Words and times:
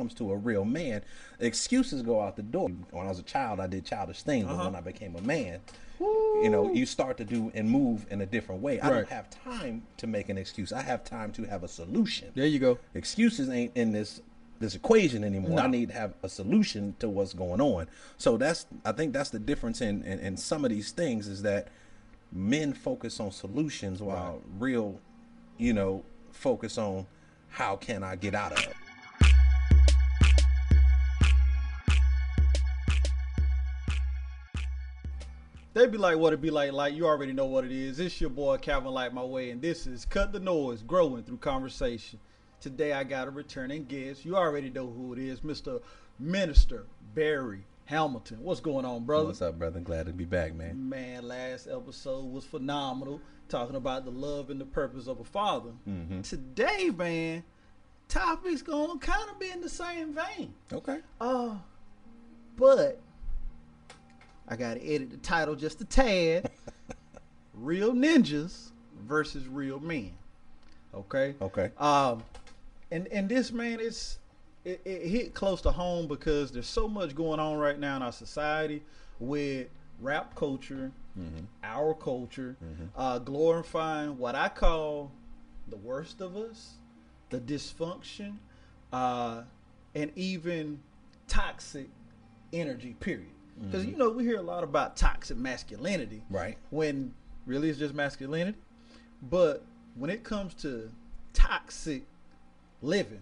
comes 0.00 0.14
to 0.14 0.32
a 0.32 0.36
real 0.36 0.64
man, 0.64 1.02
excuses 1.40 2.00
go 2.00 2.22
out 2.22 2.34
the 2.36 2.42
door. 2.42 2.70
When 2.90 3.04
I 3.04 3.10
was 3.10 3.18
a 3.18 3.22
child, 3.22 3.60
I 3.60 3.66
did 3.66 3.84
childish 3.84 4.22
things, 4.22 4.46
but 4.46 4.54
Uh-huh. 4.54 4.64
when 4.64 4.74
I 4.74 4.80
became 4.80 5.14
a 5.14 5.20
man, 5.20 5.60
you 6.00 6.48
know, 6.48 6.72
you 6.72 6.86
start 6.86 7.18
to 7.18 7.24
do 7.24 7.52
and 7.54 7.68
move 7.70 8.06
in 8.10 8.22
a 8.22 8.26
different 8.26 8.62
way. 8.62 8.80
I 8.80 8.88
don't 8.88 9.08
have 9.10 9.28
time 9.28 9.82
to 9.98 10.06
make 10.06 10.30
an 10.30 10.38
excuse. 10.38 10.72
I 10.72 10.80
have 10.80 11.04
time 11.04 11.32
to 11.32 11.44
have 11.44 11.62
a 11.64 11.68
solution. 11.68 12.28
There 12.34 12.46
you 12.46 12.58
go. 12.58 12.78
Excuses 12.94 13.48
ain't 13.50 13.72
in 13.76 13.92
this 13.92 14.22
this 14.58 14.74
equation 14.74 15.24
anymore. 15.24 15.56
No. 15.56 15.62
I 15.62 15.66
need 15.68 15.88
to 15.88 15.94
have 15.94 16.12
a 16.22 16.28
solution 16.28 16.94
to 16.98 17.08
what's 17.08 17.32
going 17.32 17.60
on. 17.62 17.86
So 18.18 18.36
that's 18.38 18.66
I 18.84 18.92
think 18.92 19.12
that's 19.12 19.30
the 19.30 19.38
difference 19.38 19.80
in 19.82 20.02
in, 20.04 20.18
in 20.20 20.36
some 20.38 20.64
of 20.64 20.70
these 20.70 20.90
things 20.92 21.28
is 21.28 21.42
that 21.42 21.68
men 22.32 22.72
focus 22.72 23.20
on 23.20 23.30
solutions 23.32 24.00
while 24.02 24.40
real, 24.58 24.98
you 25.58 25.72
know, 25.74 26.02
focus 26.32 26.78
on 26.78 27.06
how 27.48 27.76
can 27.76 28.02
I 28.02 28.16
get 28.16 28.34
out 28.34 28.52
of 28.52 28.58
it. 28.60 28.74
They 35.72 35.86
be 35.86 35.98
like 35.98 36.16
what 36.18 36.32
it 36.32 36.40
be 36.40 36.50
like. 36.50 36.72
Like 36.72 36.94
you 36.94 37.06
already 37.06 37.32
know 37.32 37.46
what 37.46 37.64
it 37.64 37.70
is. 37.70 38.00
It's 38.00 38.20
your 38.20 38.30
boy 38.30 38.56
Calvin 38.56 38.92
Light 38.92 39.14
My 39.14 39.22
Way, 39.22 39.50
and 39.50 39.62
this 39.62 39.86
is 39.86 40.04
Cut 40.04 40.32
the 40.32 40.40
Noise, 40.40 40.82
growing 40.82 41.22
through 41.22 41.36
conversation. 41.36 42.18
Today 42.60 42.92
I 42.92 43.04
got 43.04 43.28
a 43.28 43.30
returning 43.30 43.84
guest. 43.84 44.24
You 44.24 44.36
already 44.36 44.68
know 44.68 44.88
who 44.88 45.12
it 45.12 45.20
is, 45.20 45.40
Mr. 45.40 45.80
Minister 46.18 46.86
Barry 47.14 47.60
Hamilton. 47.84 48.38
What's 48.42 48.58
going 48.58 48.84
on, 48.84 49.04
brother? 49.04 49.26
What's 49.26 49.42
up, 49.42 49.60
brother? 49.60 49.78
Glad 49.78 50.06
to 50.06 50.12
be 50.12 50.24
back, 50.24 50.54
man. 50.54 50.88
Man, 50.88 51.28
last 51.28 51.68
episode 51.68 52.24
was 52.24 52.44
phenomenal, 52.44 53.20
talking 53.48 53.76
about 53.76 54.04
the 54.04 54.10
love 54.10 54.50
and 54.50 54.60
the 54.60 54.66
purpose 54.66 55.06
of 55.06 55.20
a 55.20 55.24
father. 55.24 55.70
Mm-hmm. 55.88 56.22
Today, 56.22 56.90
man, 56.90 57.44
topic's 58.08 58.62
gonna 58.62 58.98
kind 58.98 59.30
of 59.30 59.38
be 59.38 59.50
in 59.50 59.60
the 59.60 59.68
same 59.68 60.14
vein. 60.14 60.52
Okay. 60.72 60.98
Uh, 61.20 61.54
but 62.56 63.00
I 64.50 64.56
gotta 64.56 64.84
edit 64.84 65.10
the 65.10 65.16
title 65.18 65.54
just 65.54 65.80
a 65.80 65.84
tad. 65.84 66.50
real 67.54 67.92
ninjas 67.92 68.70
versus 69.06 69.46
real 69.46 69.78
men. 69.78 70.10
Okay. 70.94 71.34
Okay. 71.40 71.70
Um, 71.78 72.22
and 72.90 73.06
and 73.08 73.28
this 73.28 73.52
man 73.52 73.78
is 73.80 74.18
it, 74.64 74.80
it 74.84 75.06
hit 75.06 75.34
close 75.34 75.60
to 75.62 75.70
home 75.70 76.06
because 76.08 76.50
there's 76.50 76.66
so 76.66 76.88
much 76.88 77.14
going 77.14 77.38
on 77.40 77.58
right 77.58 77.78
now 77.78 77.96
in 77.96 78.02
our 78.02 78.12
society 78.12 78.82
with 79.20 79.68
rap 80.00 80.34
culture, 80.34 80.90
our 81.62 81.94
culture, 81.94 82.56
uh, 82.96 83.18
glorifying 83.18 84.18
what 84.18 84.34
I 84.34 84.48
call 84.48 85.12
the 85.68 85.76
worst 85.76 86.20
of 86.20 86.36
us, 86.36 86.74
the 87.30 87.38
dysfunction, 87.38 88.36
uh, 88.92 89.42
and 89.94 90.10
even 90.16 90.80
toxic 91.28 91.88
energy. 92.52 92.96
Period. 92.98 93.28
Because 93.62 93.84
you 93.84 93.96
know 93.96 94.10
we 94.10 94.24
hear 94.24 94.38
a 94.38 94.42
lot 94.42 94.64
about 94.64 94.96
toxic 94.96 95.36
masculinity, 95.36 96.22
Right. 96.30 96.56
when 96.70 97.12
really 97.46 97.68
it's 97.68 97.78
just 97.78 97.94
masculinity. 97.94 98.56
But 99.22 99.64
when 99.96 100.08
it 100.10 100.24
comes 100.24 100.54
to 100.54 100.90
toxic 101.34 102.04
living, 102.82 103.20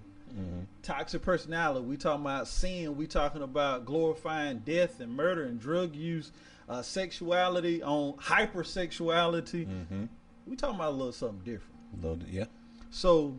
toxic 0.82 1.22
personality, 1.22 1.84
we 1.84 1.96
talking 1.96 2.24
about 2.24 2.46
sin, 2.46 2.96
we 2.96 3.06
talking 3.06 3.42
about 3.42 3.84
glorifying 3.84 4.58
death 4.60 5.00
and 5.00 5.12
murder 5.12 5.44
and 5.44 5.58
drug 5.58 5.96
use, 5.96 6.30
uh, 6.68 6.82
sexuality 6.82 7.82
on 7.82 8.12
hypersexuality. 8.14 9.66
Mm-hmm. 9.66 10.04
We 10.46 10.56
talking 10.56 10.76
about 10.76 10.90
a 10.90 10.96
little 10.96 11.12
something 11.12 11.40
different. 11.44 11.74
A 12.02 12.06
Little, 12.06 12.28
yeah. 12.28 12.44
So, 12.90 13.36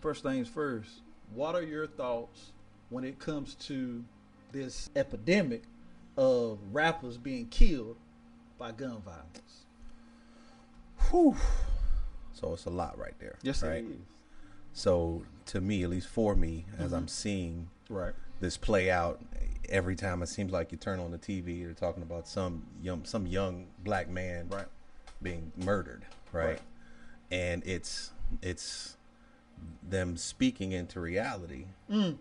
first 0.00 0.22
things 0.22 0.48
first, 0.48 0.90
what 1.34 1.54
are 1.54 1.62
your 1.62 1.86
thoughts 1.86 2.52
when 2.90 3.04
it 3.04 3.18
comes 3.18 3.54
to 3.56 4.04
this 4.52 4.90
epidemic 4.94 5.64
of 6.16 6.58
rappers 6.72 7.16
being 7.18 7.46
killed 7.48 7.96
by 8.58 8.72
gun 8.72 9.00
violence? 9.04 9.64
Whew. 11.10 11.36
So 12.32 12.52
it's 12.52 12.64
a 12.64 12.70
lot 12.70 12.98
right 12.98 13.14
there. 13.18 13.36
right? 13.44 13.84
it 13.84 13.90
is. 13.90 13.96
So 14.72 15.22
to 15.46 15.60
me, 15.60 15.82
at 15.84 15.90
least 15.90 16.08
for 16.08 16.34
me, 16.34 16.66
as 16.78 16.92
I'm 16.92 17.08
seeing 17.08 17.68
Right. 17.88 18.14
this 18.40 18.56
play 18.56 18.90
out 18.90 19.20
every 19.68 19.94
time 19.96 20.22
it 20.22 20.26
seems 20.28 20.50
like 20.52 20.72
you 20.72 20.78
turn 20.78 20.98
on 21.00 21.10
the 21.10 21.18
TV, 21.18 21.62
they're 21.64 21.72
talking 21.74 22.02
about 22.02 22.26
some 22.26 22.64
young 22.82 23.04
some 23.04 23.26
young 23.26 23.66
black 23.84 24.08
man 24.08 24.48
Right. 24.48 24.66
being 25.22 25.52
murdered, 25.56 26.04
right? 26.32 26.44
Right. 26.46 26.60
And 27.30 27.62
it's 27.64 28.12
it's 28.42 28.96
them 29.88 30.16
speaking 30.16 30.72
into 30.72 31.00
reality. 31.00 31.66
Mm. 31.88 32.18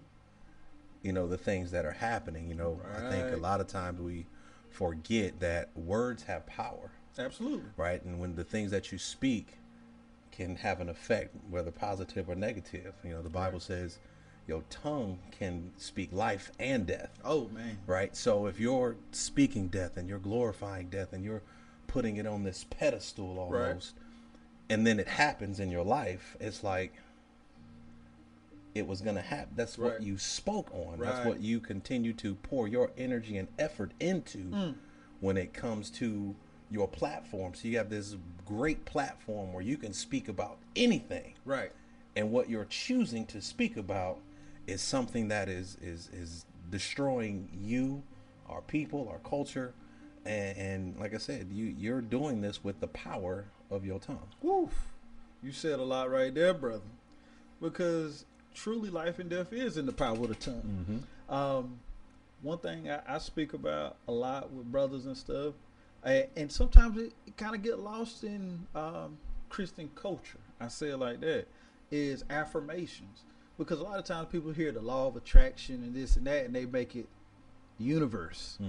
You 1.04 1.12
know 1.14 1.28
the 1.28 1.38
things 1.38 1.70
that 1.72 1.86
are 1.86 1.92
happening. 1.92 2.50
You 2.50 2.56
know, 2.56 2.82
I 2.98 3.10
think 3.10 3.32
a 3.34 3.38
lot 3.38 3.62
of 3.62 3.68
times 3.68 4.02
we 4.02 4.26
forget 4.70 5.40
that 5.42 5.70
words 5.76 6.24
have 6.24 6.46
power, 6.48 6.90
Absolutely. 7.20 7.70
right? 7.78 8.04
And 8.04 8.20
when 8.20 8.36
the 8.36 8.44
things 8.44 8.72
that 8.72 8.92
you 8.92 8.98
speak 8.98 9.58
can 10.32 10.56
have 10.56 10.82
an 10.82 10.90
effect, 10.90 11.36
whether 11.50 11.70
positive 11.72 12.28
or 12.28 12.36
negative. 12.36 12.94
You 13.04 13.12
know, 13.12 13.22
the 13.22 13.30
Bible 13.30 13.60
says 13.60 14.00
your 14.48 14.64
tongue 14.70 15.20
can 15.38 15.72
speak 15.78 16.12
life 16.12 16.52
and 16.60 16.86
death 16.88 17.12
Oh 17.24 17.48
man. 17.54 17.78
right? 17.88 18.16
So 18.16 18.48
if 18.48 18.60
you're 18.60 18.96
speaking 19.12 19.68
death 19.68 19.96
and 19.96 20.10
you're 20.10 20.20
glorifying 20.20 20.90
death 20.90 21.14
and 21.14 21.24
you're 21.24 21.44
putting 21.88 22.18
it 22.18 22.26
on 22.26 22.44
this 22.44 22.66
pedestal 22.70 23.38
almost, 23.40 23.94
and 24.70 24.88
then 24.88 25.00
it 25.00 25.08
happens 25.08 25.60
in 25.60 25.70
your 25.70 25.84
life, 25.86 26.36
it's 26.40 26.64
like 26.64 26.94
it 28.76 28.88
was 28.88 29.02
going 29.02 29.16
to 29.16 29.22
happen. 29.22 29.54
That's 29.56 29.78
Right. 29.78 29.94
what 29.94 30.04
you 30.04 30.18
spoke 30.18 30.74
on. 30.74 31.00
That's 31.00 31.26
what 31.26 31.42
you 31.42 31.60
continue 31.60 32.14
to 32.14 32.36
pour 32.36 32.68
your 32.68 32.92
energy 32.98 33.38
and 33.38 33.48
effort 33.60 33.92
into 34.00 34.40
Mm. 34.50 34.76
when 35.20 35.38
it 35.38 35.54
comes 35.54 35.90
to 35.92 36.36
your 36.72 36.88
platform. 36.88 37.54
So 37.54 37.68
you 37.68 37.78
have 37.78 37.90
this 37.90 38.16
great 38.46 38.84
platform 38.86 39.54
where 39.54 39.64
you 39.64 39.78
can 39.78 39.94
speak 39.94 40.28
about 40.28 40.58
anything 40.76 41.36
Right. 41.46 41.72
and 42.16 42.32
what 42.32 42.50
you're 42.50 42.66
choosing 42.66 43.26
to 43.28 43.42
speak 43.42 43.78
about 43.78 44.20
is 44.66 44.82
something 44.82 45.28
that 45.28 45.50
is 45.50 45.78
is 45.82 46.10
is 46.14 46.46
destroying 46.72 47.50
you, 47.54 48.02
our 48.50 48.62
people, 48.62 49.08
our 49.10 49.20
culture, 49.20 49.74
and, 50.26 50.58
and 50.58 51.00
like 51.00 51.14
I 51.14 51.18
said, 51.18 51.50
you 51.52 51.66
you're 51.66 52.02
doing 52.02 52.42
this 52.42 52.64
with 52.64 52.80
the 52.80 52.88
power 52.88 53.46
of 53.70 53.86
your 53.86 54.00
tongue. 54.00 54.30
Woof. 54.42 54.94
You 55.44 55.52
said 55.52 55.80
a 55.80 55.84
lot 55.84 56.10
right 56.10 56.34
there, 56.34 56.54
brother. 56.54 56.82
Because 57.62 58.26
truly, 58.54 58.90
life 58.90 59.20
and 59.20 59.30
death 59.30 59.52
is 59.54 59.78
in 59.78 59.86
the 59.86 59.92
power 59.92 60.16
of 60.16 60.28
the 60.30 60.36
tongue. 60.36 61.04
Um, 61.30 61.80
one 62.42 62.58
thing 62.60 62.90
I, 62.92 63.00
I 63.08 63.18
speak 63.20 63.54
about 63.54 63.98
a 64.08 64.12
lot 64.12 64.52
with 64.52 64.72
brothers 64.72 65.06
and 65.06 65.16
stuff, 65.18 65.54
and, 66.04 66.28
and 66.36 66.52
sometimes 66.52 66.98
it, 66.98 67.14
it 67.26 67.38
kind 67.38 67.56
of 67.56 67.62
get 67.62 67.80
lost 67.80 68.24
in 68.24 68.68
um, 68.76 69.18
Christian 69.50 69.90
culture. 69.96 70.40
I 70.60 70.68
say 70.68 70.90
it 70.90 70.98
like 70.98 71.22
that 71.22 71.48
is 71.92 72.24
affirmations 72.30 73.24
because 73.58 73.80
a 73.80 73.84
lot 73.84 74.00
of 74.00 74.06
times 74.06 74.28
people 74.32 74.52
hear 74.52 74.72
the 74.72 74.82
law 74.82 75.08
of 75.08 75.16
attraction 75.16 75.76
and 75.84 75.94
this 75.96 76.16
and 76.16 76.26
that, 76.28 76.46
and 76.46 76.56
they 76.56 76.66
make 76.66 76.96
it 76.96 77.08
universe. 77.80 78.58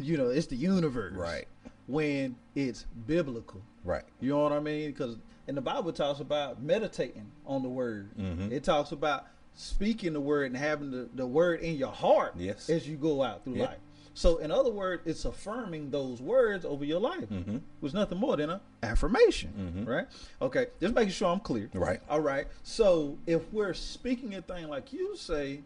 You 0.00 0.16
know, 0.16 0.28
it's 0.28 0.46
the 0.46 0.54
universe, 0.54 1.14
Right. 1.14 1.48
When 1.90 2.36
it's 2.54 2.86
biblical. 3.06 3.60
Right. 3.84 4.04
You 4.20 4.30
know 4.30 4.42
what 4.42 4.52
I 4.52 4.60
mean? 4.60 4.90
Because 4.90 5.16
and 5.48 5.56
the 5.56 5.60
Bible 5.60 5.92
talks 5.92 6.20
about 6.20 6.62
meditating 6.62 7.30
on 7.46 7.62
the 7.62 7.68
word. 7.68 8.10
Mhm. 8.16 8.52
It 8.52 8.62
talks 8.62 8.92
about 8.92 9.26
speaking 9.54 10.12
the 10.12 10.20
word 10.20 10.46
and 10.46 10.56
having 10.56 10.90
the, 10.92 11.08
the 11.14 11.26
word 11.26 11.60
in 11.60 11.74
your 11.76 11.90
heart 11.90 12.34
Yes. 12.36 12.70
as 12.70 12.88
you 12.88 12.96
go 12.96 13.22
out 13.22 13.42
through 13.44 13.54
Yeah. 13.56 13.64
life. 13.66 13.78
So, 14.14 14.38
in 14.38 14.50
other 14.50 14.70
words, 14.70 15.02
it's 15.06 15.24
affirming 15.24 15.90
those 15.90 16.20
words 16.20 16.64
over 16.64 16.84
your 16.84 17.00
life. 17.00 17.28
Mm-hmm. 17.28 17.58
Was 17.80 17.94
nothing 17.94 18.18
more 18.18 18.36
than 18.36 18.50
a 18.50 18.60
affirmation, 18.82 19.84
right? 19.88 20.06
Okay, 20.42 20.66
just 20.80 20.94
making 20.94 21.12
sure 21.12 21.28
I'm 21.28 21.40
clear. 21.40 21.70
Right. 21.74 22.00
All 22.08 22.20
right. 22.20 22.46
So, 22.62 23.18
if 23.26 23.50
we're 23.52 23.72
speaking 23.74 24.34
a 24.34 24.42
thing 24.42 24.68
like 24.68 24.92
you 24.92 25.16
say, 25.16 25.62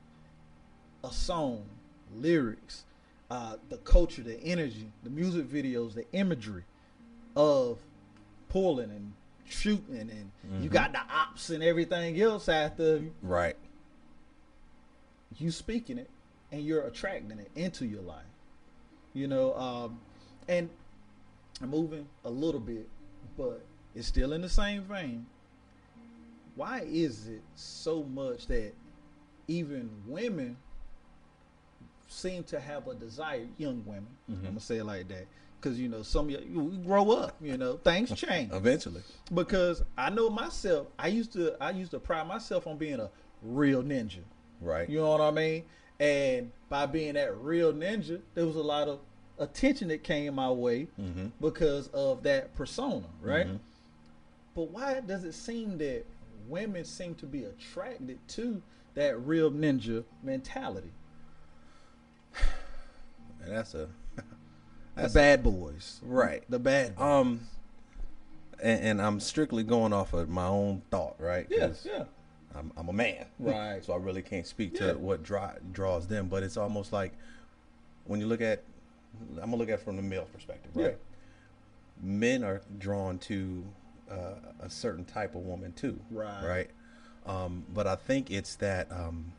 a 1.02 1.10
song, 1.10 1.64
lyrics, 2.14 2.84
uh, 3.30 3.56
the 3.68 3.78
culture, 3.78 4.22
the 4.22 4.38
energy, 4.42 4.90
the 5.02 5.10
music 5.10 5.46
videos, 5.46 5.94
the 5.94 6.04
imagery 6.12 6.64
of 7.36 7.78
pulling 8.48 8.90
and 8.90 9.12
shooting, 9.46 10.10
and 10.10 10.62
you 10.62 10.68
got 10.68 10.92
the 10.92 11.00
ops 11.10 11.50
and 11.50 11.62
everything 11.62 12.20
else 12.20 12.48
after 12.48 12.98
you, 12.98 13.14
Right. 13.22 13.56
you 15.38 15.50
speaking 15.50 15.98
it, 15.98 16.10
and 16.52 16.62
you're 16.62 16.82
attracting 16.82 17.38
it 17.38 17.50
into 17.56 17.86
your 17.86 18.02
life. 18.02 18.24
You 19.12 19.26
know, 19.28 19.54
um, 19.54 20.00
and 20.48 20.68
I'm 21.62 21.70
moving 21.70 22.06
a 22.24 22.30
little 22.30 22.60
bit, 22.60 22.88
but 23.36 23.64
it's 23.94 24.06
still 24.08 24.32
in 24.32 24.42
the 24.42 24.48
same 24.48 24.82
vein. 24.82 25.26
Why 26.56 26.82
is 26.86 27.26
it 27.26 27.42
so 27.56 28.04
much 28.04 28.46
that 28.46 28.72
even 29.48 29.90
women 30.06 30.56
seem 32.08 32.42
to 32.44 32.60
have 32.60 32.86
a 32.88 32.94
desire, 32.94 33.46
young 33.58 33.82
women, 33.86 34.06
I'm 34.28 34.42
gonna 34.42 34.60
say 34.60 34.78
it 34.78 34.84
like 34.84 35.08
that, 35.08 35.26
because 35.60 35.78
you 35.80 35.88
know 35.88 36.02
some 36.02 36.26
of 36.26 36.30
you 36.42 36.60
we 36.60 36.76
grow 36.78 37.10
up, 37.12 37.36
you 37.40 37.56
know, 37.56 37.76
things 37.78 38.12
change 38.16 38.52
Eventually. 38.52 39.02
because 39.32 39.82
I 39.96 40.10
know 40.10 40.28
myself. 40.30 40.88
I 40.98 41.08
used 41.08 41.32
to 41.34 41.56
I 41.62 41.70
used 41.70 41.90
to 41.92 41.98
pride 41.98 42.26
myself 42.28 42.66
on 42.66 42.76
being 42.76 43.00
a 43.00 43.10
real 43.42 43.82
ninja. 43.82 44.20
Right. 44.60 44.88
You 44.88 44.98
know 44.98 45.10
what 45.10 45.20
I 45.20 45.30
mean? 45.30 45.64
And 46.00 46.50
by 46.68 46.86
being 46.86 47.14
that 47.14 47.36
real 47.38 47.72
ninja, 47.72 48.20
there 48.34 48.46
was 48.46 48.56
a 48.56 48.62
lot 48.62 48.88
of 48.88 48.98
attention 49.38 49.88
that 49.88 50.02
came 50.02 50.34
my 50.34 50.50
way 50.50 50.86
Mm-hmm. 51.00 51.26
because 51.40 51.88
of 51.88 52.22
that 52.24 52.54
persona, 52.54 53.06
right? 53.22 53.46
Mhm. 53.46 53.58
But 54.54 54.70
why 54.70 55.00
does 55.00 55.24
it 55.24 55.34
seem 55.34 55.78
that 55.78 56.04
women 56.48 56.84
seem 56.84 57.14
to 57.16 57.26
be 57.26 57.44
attracted 57.44 58.18
to 58.28 58.62
that 58.94 59.18
real 59.26 59.50
ninja 59.50 60.04
mentality? 60.22 60.92
And 63.42 63.52
that's 63.56 63.74
a 63.74 63.88
The 64.96 65.02
that's 65.02 65.14
bad 65.14 65.42
boys, 65.42 66.00
right. 66.04 66.44
the 66.48 66.58
bad. 66.60 66.94
Boys. 66.96 67.02
Um, 67.04 67.40
and, 68.62 68.80
and 68.84 69.02
I'm 69.02 69.18
strictly 69.18 69.64
going 69.64 69.92
off 69.92 70.12
of 70.12 70.28
my 70.28 70.46
own 70.46 70.82
thought, 70.90 71.16
right? 71.18 71.48
'Cause 71.50 71.84
yeah. 71.84 72.04
I'm, 72.54 72.70
I'm 72.76 72.88
a 72.88 72.92
man, 72.92 73.26
Right. 73.40 73.82
So 73.84 73.92
I 73.92 73.96
really 73.96 74.22
can't 74.22 74.46
speak 74.46 74.74
to 74.76 74.86
Yeah. 74.86 74.92
what 74.92 75.24
draw, 75.24 75.50
draws 75.72 76.06
them, 76.06 76.28
but 76.28 76.44
it's 76.44 76.56
almost 76.56 76.92
like 76.92 77.12
when 78.04 78.20
you 78.20 78.26
look 78.26 78.40
at, 78.40 78.62
I'm 79.32 79.50
gonna 79.50 79.56
look 79.56 79.68
at 79.68 79.80
it 79.80 79.84
from 79.84 79.96
the 79.96 80.02
male 80.02 80.28
perspective, 80.32 80.70
right? 80.76 80.90
Yeah. 80.90 80.94
Men 82.00 82.44
are 82.44 82.60
drawn 82.78 83.18
to 83.20 83.64
uh, 84.08 84.34
a 84.60 84.70
certain 84.70 85.04
type 85.04 85.34
of 85.34 85.40
woman 85.42 85.72
too, 85.72 85.98
Right. 86.10 86.44
Right. 86.46 86.70
Um, 87.26 87.64
but 87.74 87.86
I 87.88 87.96
think 87.96 88.30
it's 88.30 88.54
that 88.56 88.92
um, 88.92 89.32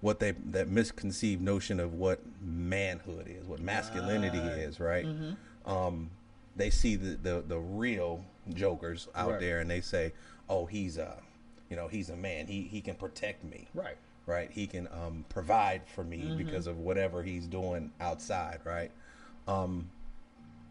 what 0.00 0.20
they 0.20 0.32
that 0.32 0.68
misconceived 0.68 1.42
notion 1.42 1.80
of 1.80 1.94
what 1.94 2.20
manhood 2.40 3.26
is, 3.28 3.46
what 3.46 3.60
masculinity 3.60 4.38
Right. 4.38 4.58
is, 4.58 4.80
right? 4.80 5.06
Mhm. 5.06 5.36
um, 5.66 6.10
they 6.56 6.70
see 6.70 6.96
the, 6.96 7.16
the, 7.16 7.44
the 7.46 7.58
real 7.58 8.24
jokers 8.54 9.06
out 9.14 9.32
Right. 9.32 9.40
there 9.40 9.60
and 9.60 9.70
they 9.70 9.80
say, 9.80 10.12
oh, 10.48 10.66
he's 10.66 10.96
a, 10.98 11.22
you 11.70 11.76
know, 11.76 11.86
he's 11.88 12.10
a 12.10 12.16
man. 12.16 12.46
He, 12.46 12.62
he 12.62 12.80
can 12.80 12.94
protect 12.96 13.44
me, 13.44 13.68
Right. 13.74 13.96
right? 14.26 14.50
He 14.50 14.66
can 14.66 14.88
um, 14.88 15.24
provide 15.28 15.82
for 15.86 16.02
me 16.04 16.18
Mm-hmm. 16.18 16.36
because 16.38 16.66
of 16.66 16.78
whatever 16.78 17.22
he's 17.22 17.46
doing 17.46 17.92
outside, 18.00 18.60
right? 18.64 18.90
Um, 19.46 19.88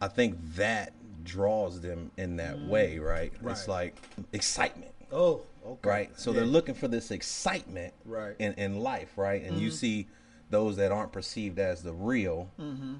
I 0.01 0.07
think 0.09 0.35
that 0.56 0.94
draws 1.24 1.79
them 1.81 2.12
in 2.18 2.35
that 2.38 2.59
way, 2.65 3.00
right? 3.00 3.31
It's 3.45 3.63
Mm. 3.63 3.68
Like 3.68 3.95
excitement, 4.33 4.91
Oh, 5.12 5.42
okay. 5.65 5.89
right? 5.89 6.19
So 6.19 6.31
Yeah. 6.31 6.38
they're 6.38 6.45
looking 6.45 6.75
for 6.75 6.88
this 6.88 7.12
excitement 7.12 7.94
Right. 8.06 8.36
in, 8.39 8.54
in 8.54 8.80
life, 8.80 9.18
right? 9.18 9.42
And 9.44 9.59
you 9.59 9.71
see 9.71 10.07
those 10.50 10.75
that 10.77 10.92
aren't 10.92 11.12
perceived 11.12 11.59
as 11.59 11.83
the 11.83 11.94
real, 11.94 12.50
Mm-hmm. 12.59 12.95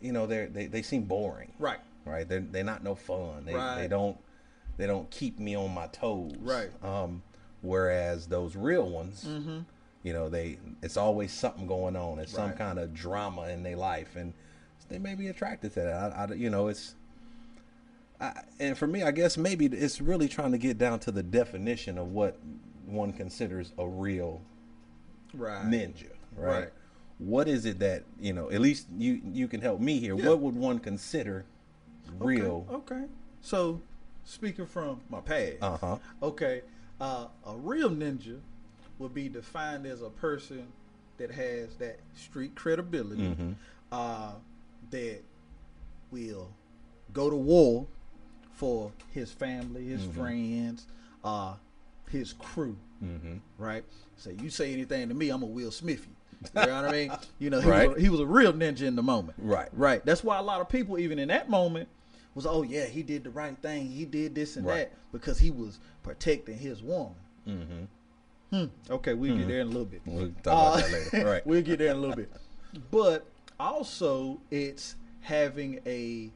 you 0.00 0.12
know, 0.12 0.26
they're, 0.26 0.46
they 0.48 0.66
they 0.66 0.82
seem 0.82 1.02
boring, 1.04 1.52
Right. 1.58 1.80
right? 2.04 2.28
They're 2.28 2.40
they're 2.40 2.64
not 2.64 2.82
no 2.84 2.94
fun. 2.94 3.44
They 3.44 3.54
Right. 3.54 3.76
they 3.82 3.88
don't 3.88 4.16
they 4.76 4.86
don't 4.86 5.10
keep 5.10 5.38
me 5.40 5.56
on 5.56 5.74
my 5.74 5.88
toes. 5.88 6.32
Right. 6.40 6.70
Um, 6.84 7.22
whereas 7.62 8.26
those 8.28 8.54
real 8.56 8.88
ones, 8.88 9.24
Mm-hmm. 9.24 9.58
you 10.04 10.12
know, 10.12 10.28
they 10.28 10.58
it's 10.82 10.96
always 10.96 11.32
something 11.32 11.66
going 11.66 11.96
on. 11.96 12.18
It's 12.20 12.32
some 12.32 12.52
kind 12.52 12.78
of 12.78 12.94
drama 12.94 13.48
in 13.48 13.62
their 13.64 13.76
life, 13.76 14.14
and 14.16 14.32
they 14.88 14.98
may 14.98 15.14
be 15.14 15.26
attracted 15.28 15.74
to 15.74 15.80
that. 15.80 16.12
I, 16.16 16.24
I 16.30 16.34
you 16.34 16.50
know, 16.50 16.68
it's. 16.68 16.94
I, 18.20 18.32
and 18.58 18.76
for 18.76 18.86
me, 18.86 19.02
I 19.02 19.10
guess 19.12 19.36
maybe 19.36 19.66
it's 19.66 20.00
really 20.00 20.28
trying 20.28 20.52
to 20.52 20.58
get 20.58 20.76
down 20.78 20.98
to 21.00 21.10
the 21.12 21.22
definition 21.22 21.98
of 21.98 22.08
what 22.12 22.36
one 22.86 23.12
considers 23.12 23.72
a 23.78 23.86
real 23.86 24.40
Right. 25.34 25.64
ninja, 25.66 26.06
right? 26.36 26.58
Right. 26.60 26.68
What 27.18 27.48
is 27.48 27.64
it 27.66 27.78
that 27.80 28.04
you 28.20 28.32
know? 28.32 28.50
At 28.50 28.60
least 28.60 28.86
you 28.96 29.20
you 29.32 29.46
can 29.48 29.60
help 29.60 29.80
me 29.80 29.98
here. 29.98 30.16
Yeah. 30.16 30.28
What 30.28 30.40
would 30.40 30.54
one 30.56 30.78
consider 30.78 31.44
real? 32.18 32.66
Okay. 32.70 32.94
okay. 32.94 33.04
So, 33.40 33.80
speaking 34.24 34.66
from 34.66 35.00
my 35.10 35.20
past, 35.20 35.56
Uh 35.60 35.76
huh. 35.76 35.98
okay, 36.22 36.62
uh, 37.00 37.26
a 37.46 37.56
real 37.56 37.90
ninja 37.90 38.40
would 38.98 39.14
be 39.14 39.28
defined 39.28 39.86
as 39.86 40.00
a 40.02 40.10
person 40.10 40.66
that 41.18 41.30
has 41.30 41.76
that 41.76 41.98
street 42.14 42.54
credibility, 42.54 43.22
Mhm. 43.34 43.54
uh, 43.92 44.32
that 44.90 45.20
will 46.10 46.50
go 47.12 47.28
to 47.30 47.36
war 47.36 47.86
for 48.58 48.90
his 49.14 49.30
family, 49.30 49.86
his 49.86 50.02
Mhm. 50.02 50.14
friends, 50.14 50.86
uh, 51.22 51.54
his 52.10 52.32
crew. 52.32 52.76
Mm-hmm. 53.02 53.36
right? 53.58 53.84
So 54.16 54.30
you 54.30 54.50
say 54.50 54.72
anything 54.72 55.08
to 55.08 55.14
me, 55.14 55.28
I'm 55.30 55.44
a 55.44 55.46
Will 55.46 55.70
Smith 55.70 56.04
you. 56.04 56.50
You 56.60 56.66
know 56.66 56.82
what 56.82 56.88
I 56.88 56.90
mean? 56.92 57.12
You 57.38 57.50
know, 57.50 57.60
he, 57.60 57.68
Right. 57.70 57.88
was 57.88 57.96
a, 57.96 58.00
he 58.00 58.08
was 58.08 58.18
a 58.18 58.26
real 58.26 58.52
ninja 58.52 58.82
in 58.82 58.96
the 58.96 59.02
moment. 59.04 59.38
Right. 59.38 59.68
Right. 59.72 60.04
That's 60.04 60.24
why 60.24 60.36
a 60.38 60.42
lot 60.42 60.60
of 60.60 60.68
people, 60.68 60.98
even 60.98 61.20
in 61.20 61.28
that 61.28 61.48
moment, 61.48 61.88
was, 62.34 62.44
oh, 62.44 62.62
yeah, 62.64 62.86
he 62.86 63.04
did 63.04 63.22
the 63.22 63.30
right 63.30 63.56
thing. 63.58 63.88
He 63.92 64.04
did 64.04 64.34
this 64.34 64.56
and 64.56 64.66
Right. 64.66 64.90
that 64.90 64.92
because 65.12 65.38
he 65.38 65.52
was 65.52 65.78
protecting 66.02 66.58
his 66.58 66.82
woman. 66.82 67.14
Mm-hmm. 67.46 67.84
Hmm. 68.56 68.64
Okay, 68.90 69.14
we'll 69.14 69.36
get 69.36 69.46
there 69.46 69.60
in 69.60 69.66
a 69.68 69.70
little 69.70 69.84
bit. 69.84 70.00
We'll 70.04 70.32
talk 70.42 70.46
about 70.46 70.54
Uh, 70.56 70.76
that 70.78 71.12
later. 71.12 71.26
Right. 71.30 71.46
we'll 71.46 71.62
get 71.62 71.78
there 71.78 71.90
in 71.92 71.96
a 71.98 72.00
little 72.00 72.16
bit. 72.16 72.32
But 72.90 73.26
also, 73.60 74.40
it's 74.50 74.96
having 75.20 75.80
a 75.86 76.32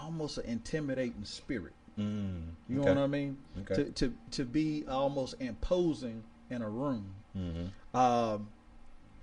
almost 0.00 0.38
an 0.38 0.44
intimidating 0.46 1.24
spirit. 1.24 1.72
Mm. 1.98 2.42
You 2.68 2.80
okay. 2.80 2.86
know 2.94 3.00
what 3.00 3.04
I 3.04 3.06
mean? 3.06 3.36
Okay. 3.60 3.74
To, 3.84 3.90
to 3.90 4.14
to 4.32 4.44
be 4.44 4.84
almost 4.88 5.34
imposing 5.40 6.22
in 6.50 6.62
a 6.62 6.68
room. 6.68 7.06
Mm-hmm. 7.36 7.96
Um, 7.96 8.48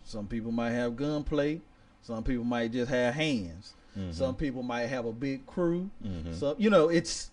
some 0.04 0.28
people 0.28 0.52
might 0.52 0.72
have 0.72 0.96
gunplay. 0.96 1.62
Some 2.02 2.24
people 2.24 2.44
might 2.44 2.72
just 2.72 2.90
have 2.90 3.14
hands. 3.16 3.74
Mhm. 3.98 4.14
Some 4.14 4.36
people 4.36 4.62
might 4.64 4.86
have 4.88 5.06
a 5.06 5.12
big 5.12 5.46
crew. 5.48 5.90
Mhm. 6.06 6.34
So 6.34 6.56
you 6.60 6.70
know, 6.70 6.90
it's 6.90 7.32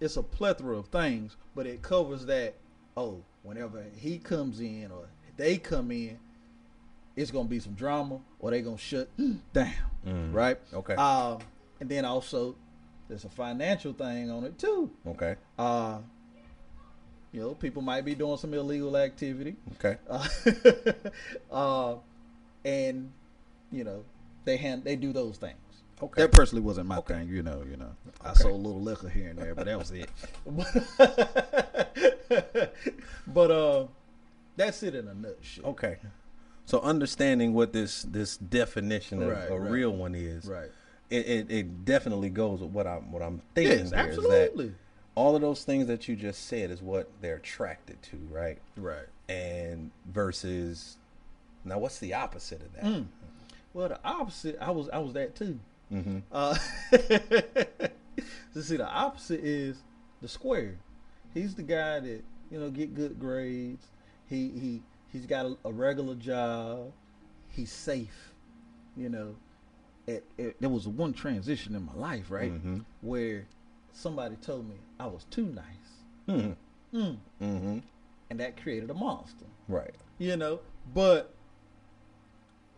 it's 0.00 0.16
a 0.16 0.22
plethora 0.22 0.76
of 0.78 0.86
things, 0.88 1.36
but 1.54 1.66
it 1.66 1.82
covers 1.82 2.26
that. 2.26 2.54
Oh, 2.96 3.22
whenever 3.42 3.84
he 3.96 4.18
comes 4.18 4.60
in 4.60 4.90
or 4.90 5.06
they 5.36 5.58
come 5.58 5.90
in, 5.90 6.18
it's 7.16 7.30
gonna 7.30 7.48
be 7.48 7.60
some 7.60 7.74
drama, 7.74 8.20
or 8.38 8.50
they 8.50 8.62
gonna 8.62 8.78
shut 8.78 9.08
down, 9.52 9.74
Mm. 10.06 10.32
right? 10.32 10.58
Okay. 10.72 10.94
Um, 10.94 11.38
and 11.80 11.88
then 11.88 12.04
also, 12.04 12.56
there's 13.08 13.24
a 13.24 13.28
financial 13.28 13.92
thing 13.92 14.30
on 14.30 14.44
it 14.44 14.58
too. 14.58 14.90
okay. 15.06 15.36
Uh, 15.58 15.98
you 17.32 17.40
know, 17.40 17.54
people 17.54 17.82
might 17.82 18.04
be 18.04 18.14
doing 18.14 18.36
some 18.36 18.54
illegal 18.54 18.96
activity. 18.96 19.56
Okay. 19.74 19.96
Uh, 21.50 21.50
uh, 21.50 21.96
and 22.64 23.12
you 23.72 23.84
know, 23.84 24.04
they 24.44 24.56
hand 24.56 24.84
they 24.84 24.96
do 24.96 25.12
those 25.12 25.36
things. 25.36 25.58
Okay. 26.02 26.22
That 26.22 26.32
personally 26.32 26.62
wasn't 26.62 26.86
my 26.88 26.98
Okay. 26.98 27.14
thing, 27.14 27.28
you 27.28 27.42
know. 27.42 27.62
You 27.68 27.76
know, 27.76 27.90
I 28.20 28.30
Okay. 28.30 28.42
sold 28.42 28.64
a 28.64 28.68
little 28.68 28.82
liquor 28.82 29.08
here 29.08 29.28
and 29.30 29.38
there, 29.38 29.54
but 29.54 29.66
that 29.66 29.78
was 29.78 29.90
it. 29.90 30.08
but 33.26 33.50
uh, 33.50 33.86
that's 34.56 34.82
it 34.82 34.94
in 34.94 35.08
a 35.08 35.14
nutshell. 35.14 35.66
Okay. 35.66 35.98
So 36.66 36.80
understanding 36.80 37.52
what 37.52 37.72
this 37.72 38.02
this 38.02 38.36
definition 38.36 39.22
of 39.22 39.28
Right, 39.28 39.50
a 39.50 39.58
right. 39.58 39.70
real 39.70 39.90
one 39.90 40.14
is, 40.14 40.46
Right. 40.46 40.70
It, 41.14 41.26
it, 41.26 41.50
it 41.50 41.84
definitely 41.84 42.30
goes 42.30 42.60
with 42.60 42.70
what 42.70 42.86
I'm 42.86 43.10
what 43.12 43.22
I'm 43.22 43.40
thinking 43.54 43.78
Yes, 43.78 43.92
absolutely. 43.92 44.66
that 44.68 44.74
all 45.14 45.36
of 45.36 45.42
those 45.42 45.64
things 45.64 45.86
that 45.86 46.08
you 46.08 46.16
just 46.16 46.46
said 46.48 46.70
is 46.70 46.82
what 46.82 47.08
they're 47.20 47.36
attracted 47.36 48.02
to, 48.02 48.16
right? 48.30 48.58
Right. 48.76 49.06
And 49.28 49.90
versus 50.12 50.96
now, 51.64 51.78
what's 51.78 51.98
the 51.98 52.14
opposite 52.14 52.60
of 52.60 52.72
that? 52.74 52.84
Mm. 52.84 53.06
Well, 53.72 53.88
the 53.88 53.98
opposite. 54.04 54.58
I 54.60 54.70
was 54.70 54.88
I 54.90 54.98
was 54.98 55.12
that 55.14 55.34
too. 55.34 55.58
Mm-hmm. 55.92 56.18
Uh, 56.32 56.54
so 58.54 58.60
see, 58.60 58.76
the 58.76 58.88
opposite 58.88 59.40
is 59.44 59.82
the 60.22 60.28
square. 60.28 60.76
He's 61.32 61.54
the 61.54 61.62
guy 61.62 62.00
that 62.00 62.22
you 62.50 62.60
know 62.60 62.70
get 62.70 62.94
good 62.94 63.18
grades. 63.18 63.86
He 64.28 64.50
he 64.50 64.82
he's 65.12 65.26
got 65.26 65.46
a, 65.46 65.56
a 65.64 65.72
regular 65.72 66.14
job. 66.14 66.92
He's 67.50 67.72
safe. 67.72 68.32
You 68.96 69.08
know, 69.08 69.34
it, 70.06 70.24
it, 70.38 70.60
there 70.60 70.68
was 70.70 70.86
one 70.86 71.12
transition 71.12 71.74
in 71.74 71.84
my 71.86 71.94
life, 71.94 72.30
right, 72.30 72.52
Mm-hmm. 72.52 72.78
where 73.00 73.46
somebody 73.92 74.36
told 74.36 74.68
me 74.68 74.76
I 75.00 75.06
was 75.06 75.24
too 75.30 75.46
nice, 75.46 75.64
Mm-hmm. 76.28 76.98
mm. 76.98 77.16
Mm-hmm. 77.42 77.78
and 78.30 78.40
that 78.40 78.60
created 78.62 78.90
a 78.90 78.94
monster. 78.94 79.46
Right. 79.68 79.94
You 80.18 80.36
know, 80.36 80.60
but 80.94 81.32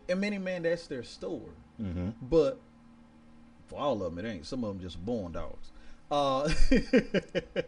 in 0.07 0.19
many 0.19 0.37
men, 0.37 0.63
that's 0.63 0.87
their 0.87 1.03
story. 1.03 1.41
Mm-hmm. 1.81 2.09
But 2.29 2.59
for 3.67 3.77
all 3.79 4.01
of 4.03 4.15
them, 4.15 4.25
it 4.25 4.29
ain't. 4.29 4.45
Some 4.45 4.63
of 4.63 4.73
them 4.73 4.81
just 4.81 5.03
born 5.05 5.33
dogs. 5.33 5.71
Uh, 6.09 6.49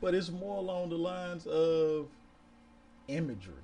but 0.00 0.14
it's 0.14 0.30
more 0.30 0.58
along 0.58 0.88
the 0.90 0.96
lines 0.96 1.46
of 1.46 2.08
imagery. 3.08 3.54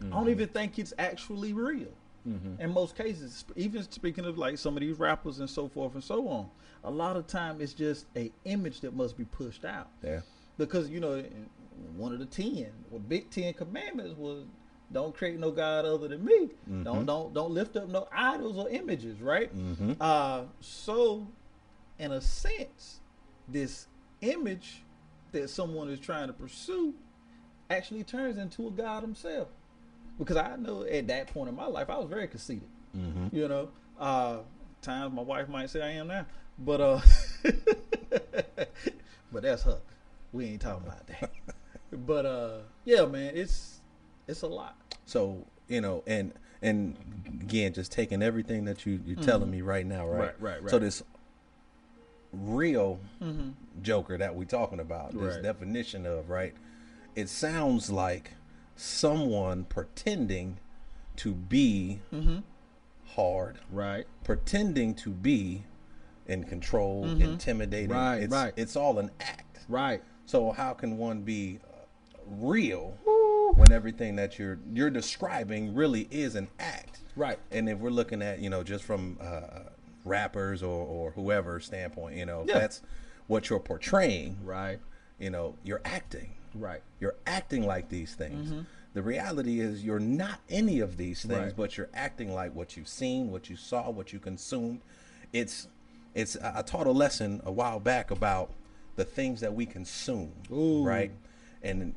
I 0.00 0.10
don't 0.10 0.28
even 0.28 0.48
think 0.48 0.78
it's 0.78 0.92
actually 0.98 1.52
real. 1.52 1.88
Mm-hmm. 2.26 2.60
In 2.60 2.72
most 2.72 2.96
cases, 2.96 3.44
even 3.56 3.82
speaking 3.90 4.24
of 4.24 4.38
like 4.38 4.58
some 4.58 4.76
of 4.76 4.80
these 4.80 4.98
rappers 4.98 5.40
and 5.40 5.48
so 5.48 5.68
forth 5.68 5.94
and 5.94 6.02
so 6.04 6.28
on, 6.28 6.48
a 6.84 6.90
lot 6.90 7.16
of 7.16 7.26
time 7.26 7.60
it's 7.60 7.72
just 7.72 8.06
a 8.16 8.30
image 8.44 8.80
that 8.80 8.94
must 8.94 9.16
be 9.16 9.24
pushed 9.24 9.64
out 9.64 9.88
Yeah. 10.02 10.20
because 10.56 10.88
you 10.90 11.00
know 11.00 11.22
one 11.96 12.12
of 12.12 12.18
the 12.18 12.26
ten, 12.26 12.66
well, 12.90 13.00
big 13.00 13.30
ten 13.30 13.54
commandments 13.54 14.16
was 14.18 14.44
don't 14.92 15.14
create 15.14 15.38
no 15.38 15.50
god 15.50 15.84
other 15.84 16.08
than 16.08 16.24
me. 16.24 16.48
Don't 16.82 16.84
Mhm. 16.84 17.06
don't 17.06 17.34
don't 17.34 17.52
lift 17.52 17.76
up 17.76 17.88
no 17.88 18.08
idols 18.10 18.56
or 18.58 18.68
images, 18.70 19.20
right? 19.20 19.54
Mm-hmm. 19.56 19.92
Uh, 20.00 20.44
so 20.60 21.28
in 21.98 22.12
a 22.12 22.20
sense, 22.20 23.00
this 23.48 23.86
image 24.22 24.82
that 25.32 25.50
someone 25.50 25.88
is 25.90 26.00
trying 26.00 26.26
to 26.28 26.32
pursue 26.32 26.94
actually 27.70 28.02
turns 28.02 28.38
into 28.38 28.66
a 28.66 28.70
god 28.70 29.02
himself. 29.02 29.48
Because 30.18 30.36
I 30.36 30.56
know 30.56 30.82
at 30.84 31.06
that 31.08 31.28
point 31.28 31.48
in 31.48 31.56
my 31.56 31.66
life 31.66 31.88
I 31.90 31.96
was 31.98 32.08
very 32.08 32.26
conceited. 32.28 32.68
Mm-hmm. 32.96 33.34
You 33.36 33.48
know, 33.48 33.68
uh, 33.98 34.38
times 34.82 35.14
my 35.14 35.22
wife 35.22 35.48
might 35.48 35.70
say 35.70 35.82
I 35.82 35.90
am 35.92 36.08
now, 36.08 36.26
but 36.58 36.80
uh, 36.80 37.00
but 39.32 39.42
that's 39.42 39.62
her. 39.64 39.78
We 40.32 40.46
ain't 40.46 40.60
talking 40.60 40.86
about 40.86 41.06
that. 41.06 41.30
but 42.06 42.26
uh, 42.26 42.58
yeah, 42.84 43.04
man, 43.06 43.32
it's 43.34 43.80
it's 44.26 44.42
a 44.42 44.46
lot. 44.46 44.76
So 45.06 45.44
you 45.68 45.80
know, 45.80 46.02
and 46.06 46.32
and 46.62 46.96
again, 47.42 47.72
just 47.72 47.92
taking 47.92 48.22
everything 48.22 48.64
that 48.66 48.84
you 48.86 49.00
you're 49.04 49.16
telling 49.16 49.50
me 49.50 49.60
right 49.62 49.86
now, 49.86 50.06
right? 50.06 50.34
Mm-hmm. 50.34 50.44
Right, 50.44 50.52
right, 50.54 50.62
right. 50.62 50.70
So 50.70 50.78
this 50.78 51.02
real 52.32 52.98
Mm-hmm. 53.22 53.50
Joker 53.82 54.18
that 54.18 54.34
we 54.34 54.44
talking 54.44 54.80
about, 54.80 55.12
this 55.12 55.34
Right. 55.34 55.42
definition 55.42 56.04
of 56.06 56.28
right, 56.30 56.54
it 57.16 57.28
sounds 57.28 57.90
like 57.90 58.32
someone 58.78 59.64
pretending 59.64 60.58
to 61.16 61.32
be 61.34 62.00
Mm-hmm. 62.12 62.38
hard, 63.14 63.58
Right. 63.70 64.06
pretending 64.24 64.94
to 64.96 65.10
be 65.10 65.64
in 66.26 66.44
control, 66.44 67.04
intimidating. 67.06 67.88
Mm-hmm. 67.90 67.98
Right, 67.98 68.22
it's, 68.22 68.32
right. 68.32 68.52
It's 68.56 68.76
all 68.76 68.98
an 68.98 69.10
act. 69.20 69.60
Right. 69.68 70.02
So 70.26 70.52
how 70.52 70.74
can 70.74 70.96
one 70.98 71.22
be 71.22 71.58
uh, 71.64 72.18
real 72.26 72.96
when 73.54 73.72
everything 73.72 74.14
that 74.16 74.38
you're 74.38 74.58
you're 74.72 74.90
describing 74.90 75.74
really 75.74 76.06
is 76.10 76.34
an 76.36 76.48
act? 76.60 77.00
Right. 77.16 77.38
And 77.50 77.68
if 77.68 77.78
we're 77.78 77.90
looking 77.90 78.20
at 78.22 78.38
you 78.40 78.50
know 78.50 78.62
just 78.62 78.84
from 78.84 79.16
uh, 79.20 79.70
rappers 80.04 80.62
or 80.62 80.84
or 80.86 81.10
whoever 81.12 81.58
standpoint, 81.60 82.16
you 82.16 82.26
know, 82.26 82.42
if 82.42 82.48
Yeah. 82.48 82.58
that's 82.60 82.82
what 83.26 83.48
you're 83.50 83.58
portraying. 83.58 84.38
Right. 84.44 84.78
You 85.18 85.30
know, 85.30 85.56
you're 85.64 85.80
acting. 85.84 86.30
Right. 86.54 86.82
You're 87.00 87.14
acting 87.26 87.66
like 87.66 87.88
these 87.88 88.14
things. 88.14 88.50
Mm-hmm. 88.50 88.60
The 88.94 89.02
reality 89.02 89.60
is 89.60 89.84
you're 89.84 90.00
not 90.00 90.40
any 90.48 90.80
of 90.80 90.96
these 90.96 91.22
things, 91.22 91.38
Right. 91.38 91.56
but 91.56 91.76
you're 91.76 91.90
acting 91.94 92.34
like 92.34 92.54
what 92.54 92.76
you've 92.76 92.88
seen, 92.88 93.30
what 93.30 93.48
you 93.50 93.56
saw, 93.56 93.90
what 93.90 94.12
you 94.12 94.18
consumed. 94.18 94.80
It's 95.32 95.68
it's 96.14 96.36
I 96.42 96.62
taught 96.62 96.86
a 96.86 96.90
lesson 96.92 97.40
a 97.44 97.52
while 97.52 97.78
back 97.80 98.10
about 98.10 98.50
the 98.96 99.04
things 99.04 99.40
that 99.40 99.54
we 99.54 99.66
consume, 99.66 100.32
Ooh. 100.50 100.82
right? 100.82 101.12
And 101.62 101.94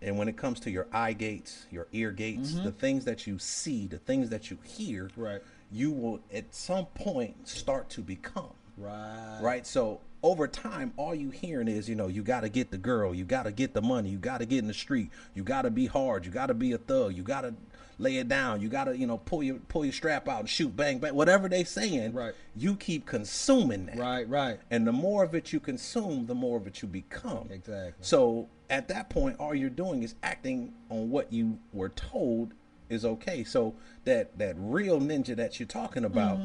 and 0.00 0.16
when 0.16 0.28
it 0.28 0.36
comes 0.36 0.60
to 0.60 0.70
your 0.70 0.86
eye 0.92 1.12
gates, 1.12 1.66
your 1.72 1.86
ear 1.92 2.10
gates, 2.12 2.52
Mm-hmm. 2.52 2.64
the 2.64 2.72
things 2.72 3.04
that 3.06 3.26
you 3.26 3.38
see, 3.38 3.86
the 3.86 3.98
things 3.98 4.30
that 4.30 4.50
you 4.50 4.58
hear, 4.64 5.10
Right. 5.16 5.40
you 5.72 5.90
will 5.90 6.20
at 6.32 6.54
some 6.54 6.86
point 6.86 7.48
start 7.48 7.88
to 7.90 8.00
become 8.00 8.50
Right. 8.76 9.38
right? 9.40 9.66
So 9.66 10.00
over 10.22 10.48
time, 10.48 10.92
all 10.96 11.14
you 11.14 11.30
hearing 11.30 11.68
is, 11.68 11.88
you 11.88 11.94
know, 11.94 12.08
you 12.08 12.22
got 12.22 12.40
to 12.40 12.48
get 12.48 12.70
the 12.70 12.78
girl, 12.78 13.14
you 13.14 13.24
got 13.24 13.44
to 13.44 13.52
get 13.52 13.72
the 13.74 13.82
money, 13.82 14.08
you 14.10 14.18
got 14.18 14.38
to 14.38 14.46
get 14.46 14.58
in 14.58 14.66
the 14.66 14.74
street, 14.74 15.10
you 15.34 15.42
got 15.44 15.62
to 15.62 15.70
be 15.70 15.86
hard, 15.86 16.24
you 16.26 16.32
got 16.32 16.46
to 16.46 16.54
be 16.54 16.72
a 16.72 16.78
thug, 16.78 17.14
you 17.14 17.22
got 17.22 17.42
to 17.42 17.54
lay 18.00 18.16
it 18.16 18.28
down, 18.28 18.60
you 18.60 18.68
got 18.68 18.84
to, 18.84 18.96
you 18.96 19.06
know, 19.06 19.18
pull 19.18 19.42
your 19.42 19.56
pull 19.68 19.84
your 19.84 19.92
strap 19.92 20.28
out 20.28 20.40
and 20.40 20.48
shoot, 20.48 20.74
bang, 20.76 20.98
bang, 20.98 21.14
whatever 21.14 21.48
they 21.48 21.64
saying. 21.64 22.12
Right. 22.12 22.34
You 22.56 22.74
keep 22.76 23.06
consuming 23.06 23.86
that, 23.86 23.98
Right. 23.98 24.28
Right. 24.28 24.60
and 24.70 24.86
the 24.86 24.92
more 24.92 25.22
of 25.24 25.34
it 25.34 25.52
you 25.52 25.60
consume, 25.60 26.26
the 26.26 26.34
more 26.34 26.56
of 26.56 26.66
it 26.66 26.82
you 26.82 26.88
become. 26.88 27.48
Exactly. 27.50 27.94
So 28.00 28.48
at 28.70 28.88
that 28.88 29.10
point, 29.10 29.36
all 29.38 29.54
you're 29.54 29.70
doing 29.70 30.02
is 30.02 30.14
acting 30.22 30.74
on 30.90 31.10
what 31.10 31.32
you 31.32 31.58
were 31.72 31.88
told 31.90 32.54
is 32.88 33.04
okay. 33.04 33.44
So 33.44 33.74
that 34.04 34.36
that 34.38 34.56
real 34.58 35.00
ninja 35.00 35.36
that 35.36 35.58
you're 35.60 35.66
talking 35.66 36.04
about 36.04 36.38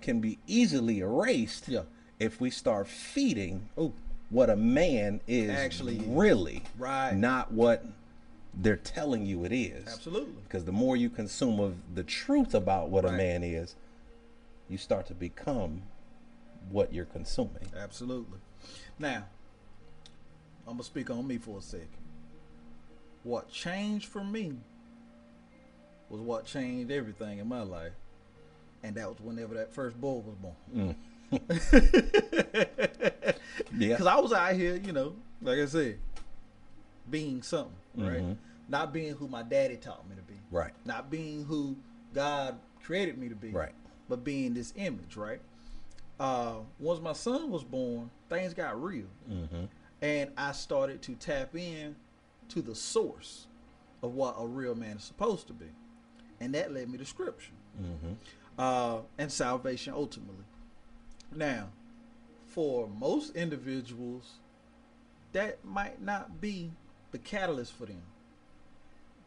can 0.00 0.20
be 0.20 0.38
easily 0.46 1.00
erased 1.00 1.64
Mm-hmm. 1.64 1.72
Yeah. 1.72 1.80
If 2.18 2.40
we 2.40 2.50
start 2.50 2.86
feeding 2.86 3.68
Ooh. 3.78 3.92
what 4.30 4.50
a 4.50 4.56
man 4.56 5.20
is 5.26 5.50
Actually 5.50 6.02
really, 6.06 6.62
Right. 6.78 7.12
Not 7.12 7.52
what 7.52 7.84
they're 8.56 8.76
telling 8.76 9.26
you 9.26 9.44
it 9.44 9.52
is. 9.52 9.86
Absolutely. 9.88 10.42
Because 10.44 10.64
the 10.64 10.72
more 10.72 10.96
you 10.96 11.10
consume 11.10 11.58
of 11.58 11.74
the 11.94 12.04
truth 12.04 12.54
about 12.54 12.88
what 12.88 13.04
a 13.04 13.12
man 13.12 13.42
is, 13.42 13.74
you 14.68 14.78
start 14.78 15.06
to 15.06 15.14
become 15.14 15.82
what 16.70 16.92
you're 16.92 17.04
consuming. 17.04 17.68
Absolutely. 17.76 18.38
Now, 18.98 19.24
I'm 20.66 20.74
gonna 20.74 20.84
speak 20.84 21.10
on 21.10 21.26
me 21.26 21.38
for 21.38 21.58
a 21.58 21.62
second. 21.62 21.88
What 23.22 23.50
changed 23.50 24.06
for 24.06 24.22
me 24.22 24.54
was 26.08 26.20
what 26.20 26.46
changed 26.46 26.90
everything 26.90 27.38
in 27.38 27.48
my 27.48 27.62
life, 27.62 27.92
and 28.82 28.94
that 28.96 29.08
was 29.08 29.20
whenever 29.20 29.54
that 29.54 29.72
first 29.72 30.00
boy 30.00 30.22
was 30.24 30.34
born. 30.36 30.54
Mm. 30.74 30.94
Yeah. 33.76 33.88
Because 33.88 34.06
I 34.06 34.16
was 34.20 34.32
out 34.32 34.54
here, 34.54 34.76
you 34.76 34.92
know, 34.92 35.14
like 35.42 35.58
I 35.58 35.66
said, 35.66 35.98
being 37.10 37.42
something, 37.42 37.74
right? 37.96 38.22
Mhm. 38.22 38.36
Not 38.68 38.92
being 38.92 39.14
who 39.14 39.26
my 39.28 39.42
daddy 39.42 39.76
taught 39.76 40.08
me 40.08 40.14
to 40.16 40.22
be, 40.22 40.34
Right. 40.50 40.72
not 40.84 41.10
being 41.10 41.44
who 41.44 41.76
God 42.12 42.58
created 42.82 43.18
me 43.18 43.28
to 43.28 43.34
be, 43.34 43.50
Right. 43.50 43.74
But 44.08 44.22
being 44.22 44.54
this 44.54 44.72
image, 44.76 45.16
right? 45.16 45.40
Uh, 46.20 46.58
once 46.78 47.00
my 47.00 47.12
son 47.14 47.50
was 47.50 47.64
born, 47.64 48.10
things 48.28 48.54
got 48.54 48.80
real, 48.80 49.06
Mm-hmm. 49.28 49.64
and 50.02 50.30
I 50.36 50.52
started 50.52 51.02
to 51.02 51.14
tap 51.16 51.56
in 51.56 51.96
to 52.50 52.62
the 52.62 52.74
source 52.74 53.46
of 54.02 54.14
what 54.14 54.36
a 54.38 54.46
real 54.46 54.74
man 54.76 54.96
is 54.98 55.04
supposed 55.04 55.46
to 55.48 55.52
be, 55.52 55.66
and 56.40 56.54
that 56.54 56.72
led 56.72 56.88
me 56.90 56.98
to 56.98 57.04
Scripture 57.04 57.52
Mm-hmm. 57.82 58.12
uh, 58.58 58.98
and 59.18 59.32
salvation 59.32 59.94
ultimately. 59.94 60.44
Now, 61.34 61.68
for 62.46 62.88
most 62.88 63.34
individuals, 63.34 64.34
that 65.32 65.64
might 65.64 66.00
not 66.00 66.40
be 66.40 66.70
the 67.10 67.18
catalyst 67.18 67.72
for 67.72 67.86
them. 67.86 68.02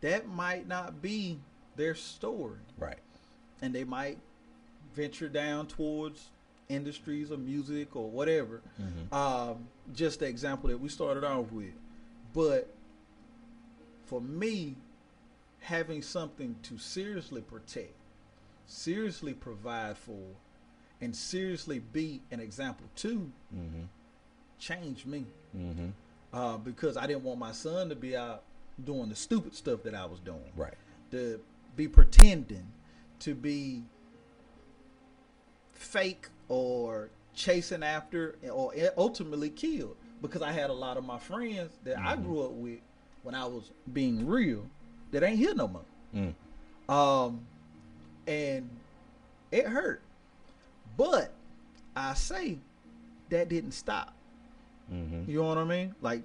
That 0.01 0.27
might 0.27 0.67
not 0.67 1.01
be 1.01 1.39
their 1.75 1.95
story, 1.95 2.59
Right. 2.77 2.99
and 3.61 3.73
they 3.73 3.83
might 3.83 4.19
venture 4.93 5.29
down 5.29 5.67
towards 5.67 6.29
industries 6.69 7.31
of 7.31 7.39
music 7.39 7.95
or 7.95 8.09
whatever. 8.09 8.61
Mhm. 8.79 9.13
Um, 9.13 9.67
just 9.93 10.19
the 10.19 10.27
example 10.27 10.69
that 10.69 10.77
we 10.77 10.89
started 10.89 11.23
off 11.23 11.51
with, 11.51 11.73
but 12.33 12.73
for 14.05 14.21
me, 14.21 14.75
having 15.59 16.01
something 16.01 16.55
to 16.63 16.77
seriously 16.77 17.41
protect, 17.41 17.93
seriously 18.65 19.33
provide 19.33 19.97
for, 19.97 20.35
and 21.01 21.15
seriously 21.15 21.79
be 21.79 22.21
an 22.31 22.39
example 22.39 22.85
to 22.97 23.31
Mm-hmm. 23.55 23.83
changed 24.59 25.05
me. 25.05 25.25
Mm-hmm. 25.55 25.87
Uh, 26.33 26.57
because 26.57 26.97
I 26.97 27.07
didn't 27.07 27.23
want 27.23 27.39
my 27.39 27.51
son 27.51 27.89
to 27.89 27.95
be 27.95 28.15
out 28.17 28.43
doing 28.83 29.09
the 29.09 29.15
stupid 29.15 29.55
stuff 29.55 29.83
that 29.83 29.95
I 29.95 30.05
was 30.05 30.19
doing. 30.19 30.51
Right. 30.55 30.73
To 31.11 31.39
be 31.75 31.87
pretending, 31.87 32.67
to 33.19 33.33
be 33.33 33.83
fake 35.73 36.27
or 36.49 37.09
chasing 37.33 37.83
after 37.83 38.35
or 38.51 38.73
ultimately 38.97 39.49
killed. 39.49 39.95
Because 40.21 40.41
I 40.41 40.51
had 40.51 40.69
a 40.69 40.73
lot 40.73 40.97
of 40.97 41.05
my 41.05 41.19
friends 41.19 41.71
that 41.83 41.97
I 41.99 42.15
Mhm. 42.15 42.23
grew 42.25 42.41
up 42.41 42.51
with 42.51 42.79
when 43.23 43.35
I 43.35 43.45
was 43.45 43.71
being 43.93 44.25
real 44.25 44.65
that 45.11 45.21
ain't 45.23 45.37
here 45.37 45.53
no 45.53 45.67
more. 45.67 45.85
Mm. 46.15 46.33
Um, 46.91 47.45
and 48.25 48.69
it 49.51 49.67
hurt. 49.67 50.01
But 50.97 51.31
I 51.95 52.13
say 52.15 52.57
that 53.29 53.49
didn't 53.49 53.71
stop. 53.71 54.13
Mm-hmm. 54.91 55.29
You 55.29 55.41
know 55.41 55.47
what 55.47 55.57
I 55.57 55.63
mean? 55.63 55.95
Like 56.01 56.23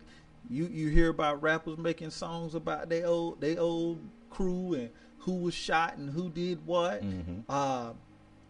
you 0.51 0.67
you 0.67 0.89
hear 0.89 1.11
about 1.11 1.43
rappers 1.43 1.79
making 1.79 2.11
songs 2.11 2.55
about 2.55 2.89
their 2.89 3.07
old 3.07 3.41
they 3.41 3.57
old 3.57 3.99
crew 4.31 4.75
and 4.75 4.91
who 5.19 5.35
was 5.35 5.55
shot 5.55 5.97
and 5.99 6.11
who 6.11 6.31
did 6.31 6.65
what. 6.67 7.03
Mm-hmm. 7.03 7.41
Uh, 7.49 7.93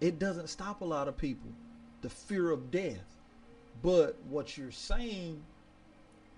it 0.00 0.18
doesn't 0.18 0.48
stop 0.48 0.80
a 0.80 0.84
lot 0.84 1.08
of 1.08 1.16
people. 1.16 1.50
The 2.00 2.08
fear 2.08 2.50
of 2.50 2.70
death. 2.70 3.04
But 3.82 4.16
what 4.28 4.56
you're 4.56 4.70
saying, 4.70 5.42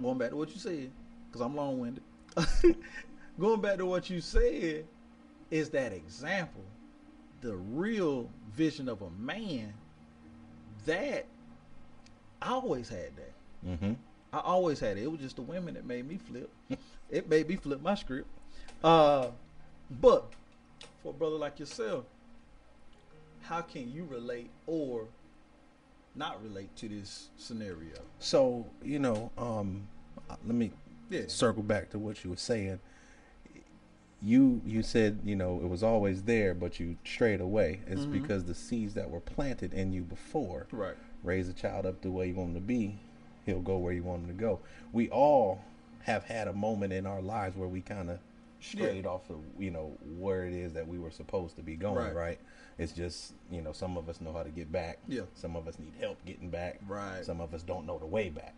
going 0.01 0.19
back 0.19 0.31
to 0.31 0.37
what 0.37 0.51
you 0.51 0.59
said, 0.59 0.91
because 1.29 1.41
I'm 1.41 1.55
long 1.55 1.79
winded. 1.79 2.03
going 3.41 3.61
back 3.61 3.79
to 3.79 3.87
what 3.87 4.11
you 4.11 4.21
said, 4.21 4.85
is 5.51 5.69
that 5.71 5.93
example, 5.93 6.65
the 7.45 7.55
real 7.55 8.29
vision 8.57 8.89
of 8.89 9.03
a 9.03 9.11
man. 9.11 9.73
That 10.87 11.27
I 12.43 12.51
always 12.53 12.89
had 12.89 13.11
that. 13.17 13.33
Mm-hmm. 13.67 13.93
I 14.33 14.39
always 14.41 14.81
had 14.81 14.97
it. 14.99 15.05
It 15.05 15.11
was 15.11 15.21
just 15.21 15.37
the 15.37 15.43
women 15.43 15.75
that 15.75 15.87
made 15.87 16.09
me 16.09 16.19
flip. 16.19 16.51
it 17.11 17.29
made 17.29 17.49
me 17.49 17.57
flip 17.57 17.81
my 17.81 17.95
script. 17.95 18.27
Uh, 18.83 19.29
but 20.01 20.31
for 21.03 21.11
a 21.11 21.13
brother 21.13 21.37
like 21.37 21.59
yourself, 21.59 22.05
how 23.43 23.61
can 23.63 23.91
you 23.93 24.05
relate 24.11 24.51
or 24.67 25.07
not 26.15 26.43
relate 26.43 26.75
to 26.77 26.89
this 26.89 27.29
scenario? 27.37 27.97
So 28.19 28.67
you 28.83 28.99
know, 28.99 29.31
um, 29.39 29.87
let 30.29 30.55
me 30.55 30.71
Yeah. 31.11 31.23
circle 31.29 31.63
back 31.63 31.91
to 31.91 31.99
what 31.99 32.25
you 32.25 32.31
were 32.31 32.37
saying. 32.37 32.81
You 34.23 34.63
you 34.65 34.83
said 34.83 35.21
you 35.25 35.37
know 35.37 35.61
it 35.63 35.69
was 35.69 35.83
always 35.83 36.23
there, 36.23 36.55
but 36.55 36.81
you 36.81 36.97
strayed 37.05 37.41
away. 37.41 37.81
It's 37.87 38.07
Mhm. 38.07 38.13
because 38.13 38.45
the 38.45 38.55
seeds 38.55 38.95
that 38.95 39.11
were 39.11 39.21
planted 39.21 39.75
in 39.75 39.93
you 39.93 40.03
before 40.03 40.67
Right. 40.73 40.97
raise 41.23 41.49
a 41.49 41.53
child 41.53 41.85
up 41.87 42.01
the 42.01 42.11
way 42.11 42.29
you 42.29 42.35
want 42.35 42.51
him 42.51 42.55
to 42.55 42.61
be, 42.61 42.99
he'll 43.45 43.61
go 43.61 43.77
where 43.77 43.93
you 43.93 44.03
want 44.03 44.23
him 44.23 44.29
to 44.29 44.35
go. 44.41 44.61
We 44.93 45.11
all 45.11 45.61
have 46.05 46.25
had 46.25 46.49
a 46.49 46.53
moment 46.53 46.93
in 46.93 47.07
our 47.07 47.21
lives 47.21 47.57
where 47.57 47.69
we 47.69 47.81
kind 47.83 48.09
of 48.11 48.19
strayed 48.61 49.05
off 49.05 49.29
of 49.29 49.41
you 49.59 49.71
know 49.71 49.93
where 50.19 50.47
it 50.47 50.55
is 50.55 50.73
that 50.73 50.89
we 50.89 50.99
were 50.99 51.11
supposed 51.11 51.57
to 51.57 51.63
be 51.63 51.77
going. 51.77 51.97
Right. 51.97 52.15
Right. 52.15 52.39
It's 52.79 52.93
just 52.93 53.35
you 53.51 53.61
know 53.61 53.73
some 53.73 53.99
of 53.99 54.09
us 54.09 54.23
know 54.23 54.33
how 54.33 54.43
to 54.43 54.49
get 54.51 54.73
back. 54.73 54.99
Yeah. 55.07 55.23
Some 55.35 55.55
of 55.55 55.69
us 55.69 55.79
need 55.79 55.93
help 56.01 56.25
getting 56.25 56.49
back. 56.49 56.81
Right. 56.89 57.23
Some 57.25 57.43
of 57.43 57.53
us 57.53 57.63
don't 57.63 57.85
know 57.87 57.99
the 57.99 58.07
way 58.07 58.31
back. 58.31 58.55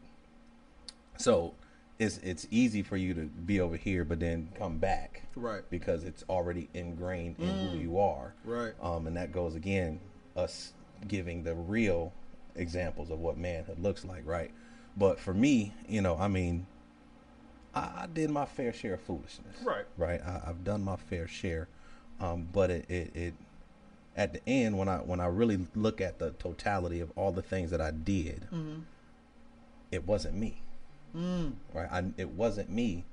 So 1.17 1.55
it's 1.99 2.19
it's 2.19 2.47
easy 2.50 2.83
for 2.83 2.97
you 2.97 3.15
to 3.15 3.23
be 3.23 3.61
over 3.61 3.76
here, 3.76 4.05
but 4.05 4.21
then 4.21 4.50
come 4.59 4.79
back 4.79 5.23
Right. 5.35 5.62
because 5.71 6.05
it's 6.05 6.25
already 6.29 6.69
ingrained 6.75 7.37
in 7.38 7.49
Mm. 7.49 7.71
who 7.71 7.79
you 7.79 7.99
are. 7.99 8.35
Right. 8.45 8.75
Um, 8.83 9.07
and 9.07 9.17
that 9.17 9.33
goes 9.33 9.55
again, 9.55 10.00
us 10.37 10.73
giving 11.09 11.43
the 11.43 11.55
real 11.55 12.12
examples 12.55 13.11
of 13.11 13.19
what 13.21 13.37
manhood 13.38 13.79
looks 13.79 14.05
like, 14.05 14.26
right? 14.26 14.50
But 14.97 15.19
for 15.19 15.33
me, 15.35 15.73
you 15.88 16.00
know, 16.03 16.17
I 16.19 16.29
mean, 16.29 16.67
I, 17.75 17.81
I 18.03 18.07
did 18.12 18.31
my 18.31 18.45
fair 18.47 18.73
share 18.73 18.95
of 18.95 19.00
foolishness, 19.03 19.57
Right. 19.62 19.85
Right. 19.97 20.21
I, 20.23 20.43
I've 20.47 20.65
done 20.65 20.83
my 20.83 20.97
fair 20.97 21.26
share, 21.29 21.69
um, 22.21 22.49
but 22.53 22.71
it, 22.71 22.91
it, 22.91 23.17
it, 23.17 23.35
at 24.17 24.33
the 24.33 24.47
end, 24.49 24.79
when 24.79 24.88
I 24.88 24.97
when 24.99 25.21
I 25.21 25.26
really 25.26 25.67
look 25.75 26.00
at 26.00 26.19
the 26.19 26.31
totality 26.33 27.00
of 27.00 27.11
all 27.17 27.33
the 27.33 27.43
things 27.43 27.71
that 27.71 27.81
I 27.81 27.91
did, 27.91 28.49
Mm-hmm. 28.53 28.81
it 29.93 30.07
wasn't 30.07 30.35
me, 30.37 30.62
Mm. 31.17 31.53
right? 31.73 31.89
I, 31.91 32.05
it 32.17 32.31
wasn't 32.31 32.71
me. 32.71 33.05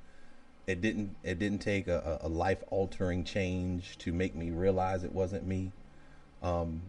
It 0.68 0.82
didn't. 0.82 1.16
It 1.24 1.40
didn't 1.40 1.60
take 1.60 1.88
a, 1.88 2.20
a 2.22 2.28
life 2.30 2.64
altering 2.70 3.24
change 3.24 3.98
to 4.00 4.12
make 4.14 4.36
me 4.36 4.50
realize 4.52 5.04
it 5.04 5.12
wasn't 5.14 5.46
me. 5.46 5.72
Um, 6.42 6.82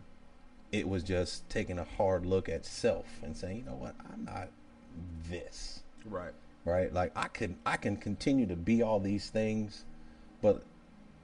it 0.73 0.89
was 0.89 1.03
just 1.05 1.49
taking 1.49 1.79
a 1.79 1.85
hard 1.85 2.27
look 2.27 2.49
at 2.49 2.65
self 2.67 3.07
and 3.23 3.37
saying, 3.37 3.59
you 3.59 3.65
know 3.65 3.77
what, 3.77 3.95
I'm 4.13 4.25
not 4.25 4.49
this, 5.31 5.83
Right. 6.05 6.33
right? 6.65 6.93
Like 6.93 7.13
I 7.17 7.29
can 7.29 7.57
I 7.65 7.77
can 7.77 7.97
continue 7.97 8.47
to 8.47 8.57
be 8.57 8.83
all 8.83 8.99
these 8.99 9.31
things, 9.31 9.85
but 10.43 10.63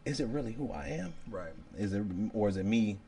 is 0.05 0.21
it 0.21 0.27
really 0.27 0.53
who 0.53 0.71
I 0.73 0.87
am? 0.89 1.15
Right. 1.29 1.53
Is 1.77 1.93
it 1.93 2.03
or 2.33 2.49
is 2.49 2.57
it 2.57 2.65
me 2.65 2.99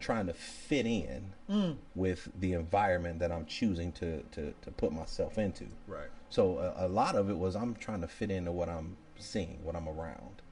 trying 0.00 0.26
to 0.26 0.32
fit 0.34 0.86
in 0.86 1.34
Mm. 1.48 1.76
with 1.94 2.28
the 2.38 2.52
environment 2.54 3.18
that 3.20 3.30
I'm 3.32 3.44
choosing 3.46 3.92
to 3.92 4.22
to, 4.32 4.52
to 4.62 4.70
put 4.72 4.92
myself 4.92 5.38
into? 5.38 5.66
Right. 5.86 6.08
So 6.28 6.58
a, 6.58 6.86
a 6.86 6.88
lot 6.88 7.14
of 7.16 7.28
it 7.30 7.38
was 7.38 7.54
I'm 7.56 7.74
trying 7.74 8.00
to 8.02 8.08
fit 8.08 8.30
into 8.30 8.52
what 8.52 8.68
I'm 8.68 8.96
seeing, 9.18 9.58
what 9.62 9.74
I'm 9.76 9.88
around. 9.88 10.42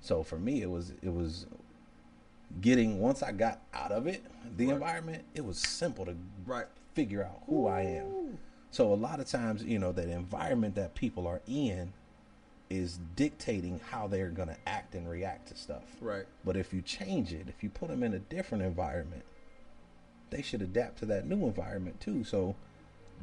So 0.00 0.22
for 0.22 0.38
me, 0.38 0.62
it 0.62 0.70
was 0.70 0.92
it 1.02 1.12
was 1.12 1.46
getting 2.60 2.98
once 3.00 3.22
I 3.22 3.32
got 3.32 3.60
out 3.72 3.92
of 3.92 4.06
it, 4.06 4.24
the 4.56 4.66
Right. 4.66 4.74
environment. 4.74 5.24
It 5.34 5.44
was 5.44 5.58
simple 5.58 6.04
to 6.06 6.16
Right. 6.44 6.66
figure 6.94 7.22
out 7.24 7.42
who 7.46 7.66
I 7.66 7.82
am. 7.82 8.38
So 8.70 8.92
a 8.92 8.96
lot 8.96 9.20
of 9.20 9.26
times, 9.26 9.62
you 9.64 9.78
know, 9.78 9.92
that 9.92 10.08
environment 10.08 10.74
that 10.76 10.94
people 10.94 11.26
are 11.26 11.40
in 11.46 11.92
is 12.72 12.98
dictating 13.16 13.78
how 13.90 14.06
they're 14.06 14.30
going 14.30 14.48
to 14.48 14.56
act 14.66 14.94
and 14.94 15.06
react 15.06 15.48
to 15.48 15.54
stuff. 15.54 15.84
Right. 16.00 16.24
But 16.42 16.56
if 16.56 16.72
you 16.72 16.80
change 16.80 17.30
it, 17.34 17.46
if 17.48 17.62
you 17.62 17.68
put 17.68 17.88
them 17.90 18.02
in 18.02 18.14
a 18.14 18.18
different 18.18 18.64
environment, 18.64 19.24
they 20.30 20.40
should 20.40 20.62
adapt 20.62 20.98
to 21.00 21.06
that 21.06 21.26
new 21.26 21.44
environment 21.46 22.00
too. 22.00 22.24
So 22.24 22.56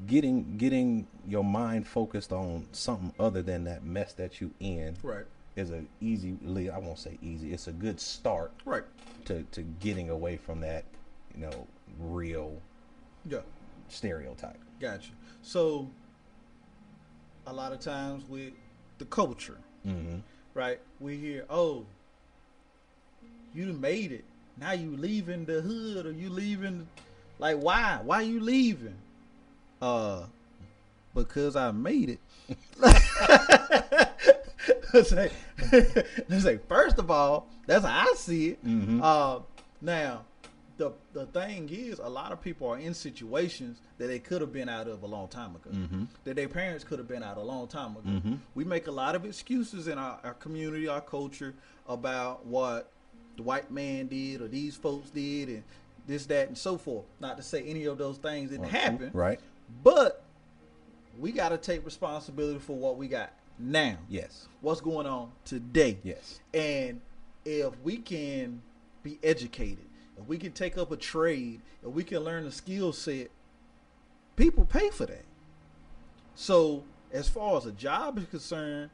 getting 0.05 0.55
getting 0.57 1.07
your 1.27 1.43
mind 1.43 1.87
focused 1.87 2.31
on 2.31 2.67
something 2.73 3.11
other 3.19 3.41
than 3.41 3.63
that 3.63 3.83
mess 3.83 4.13
that 4.13 4.39
you 4.39 4.51
in 4.59 4.95
Right. 5.01 5.25
is 5.55 5.71
a 5.71 5.83
easy 5.99 6.37
I 6.71 6.77
won't 6.77 6.99
say 6.99 7.17
easy. 7.19 7.51
It's 7.51 7.67
a 7.67 7.71
good 7.73 7.99
start 7.99 8.51
Right. 8.65 8.83
to 9.25 9.43
to 9.51 9.63
getting 9.63 10.11
away 10.11 10.37
from 10.37 10.59
that, 10.61 10.85
you 11.33 11.41
know, 11.41 11.65
real 11.99 12.61
Yeah. 13.25 13.39
stereotype. 13.87 14.59
Gotcha. 14.79 15.11
So, 15.41 15.89
a 17.47 17.51
lot 17.53 17.73
of 17.73 17.79
times 17.79 18.23
with 18.29 18.53
the 18.99 19.05
culture, 19.05 19.57
Mhm. 19.85 20.21
right? 20.53 20.79
We 20.99 21.17
hear, 21.17 21.45
"Oh, 21.49 21.85
you 23.53 23.73
made 23.73 24.11
it. 24.11 24.25
Now 24.57 24.71
you 24.73 24.95
leaving 24.95 25.45
the 25.45 25.61
hood, 25.61 26.05
or 26.05 26.11
you 26.11 26.29
leaving? 26.29 26.87
Like, 27.39 27.57
why? 27.57 27.99
Why 28.03 28.21
you 28.21 28.39
leaving? 28.41 28.95
Uh, 29.81 30.25
because 31.15 31.55
I 31.55 31.71
made 31.71 32.09
it." 32.09 32.19
Let's 34.93 35.09
say, 35.09 35.31
let's 36.29 36.43
say, 36.43 36.59
first 36.67 36.99
of 36.99 37.09
all, 37.09 37.47
that's 37.65 37.85
how 37.85 38.07
I 38.09 38.13
see 38.15 38.49
it. 38.49 38.65
Mhm. 38.65 39.01
Uh, 39.01 39.39
now, 39.81 40.25
the 40.79 40.91
the 41.13 41.25
thing 41.27 41.69
is, 41.71 41.99
a 41.99 42.07
lot 42.09 42.31
of 42.31 42.41
people 42.41 42.67
are 42.67 42.79
in 42.79 42.93
situations 42.93 43.81
that 43.99 44.07
they 44.07 44.17
could 44.17 44.41
have 44.41 44.51
been 44.53 44.69
out 44.69 44.87
of 44.87 45.03
a 45.03 45.05
long 45.05 45.27
time 45.27 45.55
ago. 45.55 45.69
Mhm. 45.71 46.07
That 46.23 46.35
their 46.35 46.47
parents 46.49 46.83
could 46.83 46.97
have 46.99 47.07
been 47.07 47.21
out 47.21 47.37
a 47.37 47.41
long 47.43 47.67
time 47.67 47.91
ago. 47.97 48.09
Mhm. 48.09 48.39
We 48.55 48.63
make 48.63 48.87
a 48.87 48.91
lot 48.91 49.13
of 49.13 49.25
excuses 49.25 49.87
in 49.87 49.97
our, 49.97 50.19
our 50.23 50.33
community, 50.35 50.87
our 50.87 51.01
culture, 51.01 51.53
about 51.87 52.45
what 52.45 52.91
the 53.35 53.43
white 53.43 53.69
man 53.71 54.07
did 54.07 54.41
or 54.41 54.47
these 54.47 54.75
folks 54.75 55.09
did, 55.09 55.49
and 55.49 55.63
this, 56.07 56.25
that, 56.27 56.47
and 56.47 56.57
so 56.57 56.77
forth. 56.77 57.05
Not 57.19 57.37
to 57.37 57.43
say 57.43 57.61
any 57.63 57.85
of 57.85 57.97
those 57.97 58.17
things 58.17 58.49
didn't 58.51 58.69
happen, 58.69 59.11
Right? 59.13 59.39
but 59.83 60.23
we 61.19 61.31
got 61.33 61.49
to 61.49 61.57
take 61.57 61.85
responsibility 61.85 62.59
for 62.59 62.75
what 62.77 62.95
we 62.97 63.07
got 63.09 63.33
now. 63.59 63.97
Yes. 64.07 64.47
What's 64.61 64.79
going 64.81 65.07
on 65.07 65.31
today? 65.43 65.97
Yes. 66.03 66.39
And 66.53 67.01
if 67.43 67.77
we 67.83 67.97
can 67.97 68.61
be 69.03 69.19
educated, 69.23 69.85
if 70.19 70.27
we 70.27 70.37
can 70.37 70.51
take 70.51 70.77
up 70.77 70.91
a 70.91 70.97
trade, 70.97 71.61
if 71.83 71.91
we 71.91 72.03
can 72.03 72.19
learn 72.19 72.45
a 72.45 72.51
skill 72.51 72.91
set, 72.93 73.29
people 74.35 74.65
pay 74.65 74.89
for 74.89 75.05
that. 75.05 75.25
So 76.35 76.83
as 77.11 77.27
far 77.29 77.57
as 77.57 77.65
a 77.65 77.71
job 77.71 78.17
is 78.17 78.25
concerned, 78.25 78.89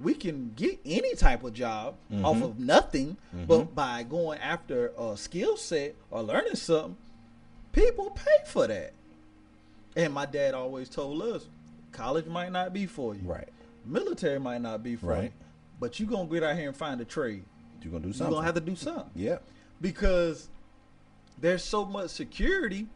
we 0.00 0.14
can 0.14 0.52
get 0.54 0.78
any 0.86 1.14
type 1.14 1.42
of 1.42 1.52
job 1.54 1.96
Mhm. 2.10 2.24
off 2.24 2.42
of 2.42 2.58
nothing, 2.58 3.16
Mhm. 3.34 3.46
but 3.46 3.74
by 3.74 4.04
going 4.04 4.38
after 4.38 4.92
a 4.98 5.16
skill 5.16 5.56
set 5.56 5.94
or 6.10 6.22
learning 6.22 6.54
something, 6.54 6.96
people 7.72 8.10
pay 8.10 8.44
for 8.46 8.66
that. 8.68 8.92
And 9.96 10.12
my 10.12 10.26
dad 10.26 10.54
always 10.54 10.88
told 10.88 11.20
us, 11.22 11.46
college 11.90 12.26
might 12.26 12.52
not 12.52 12.72
be 12.72 12.86
for 12.86 13.14
you. 13.14 13.22
Right. 13.22 13.48
Military 13.84 14.38
might 14.38 14.60
not 14.60 14.82
be 14.84 14.94
for 14.94 15.06
Right. 15.06 15.24
you. 15.24 15.32
But 15.80 15.98
you're 15.98 16.08
gonna 16.08 16.28
get 16.28 16.42
out 16.44 16.56
here 16.56 16.68
and 16.68 16.76
find 16.76 17.00
a 17.00 17.04
trade. 17.04 17.44
You're 17.82 17.92
gonna 17.92 18.04
do 18.04 18.12
something. 18.12 18.26
You're 18.32 18.36
gonna 18.42 18.46
have 18.46 18.54
to 18.54 18.60
do 18.60 18.76
something. 18.76 19.10
Yeah. 19.14 19.38
Because 19.80 20.48
there's 21.40 21.62
so 21.64 21.84
much 21.84 22.10
security 22.10 22.86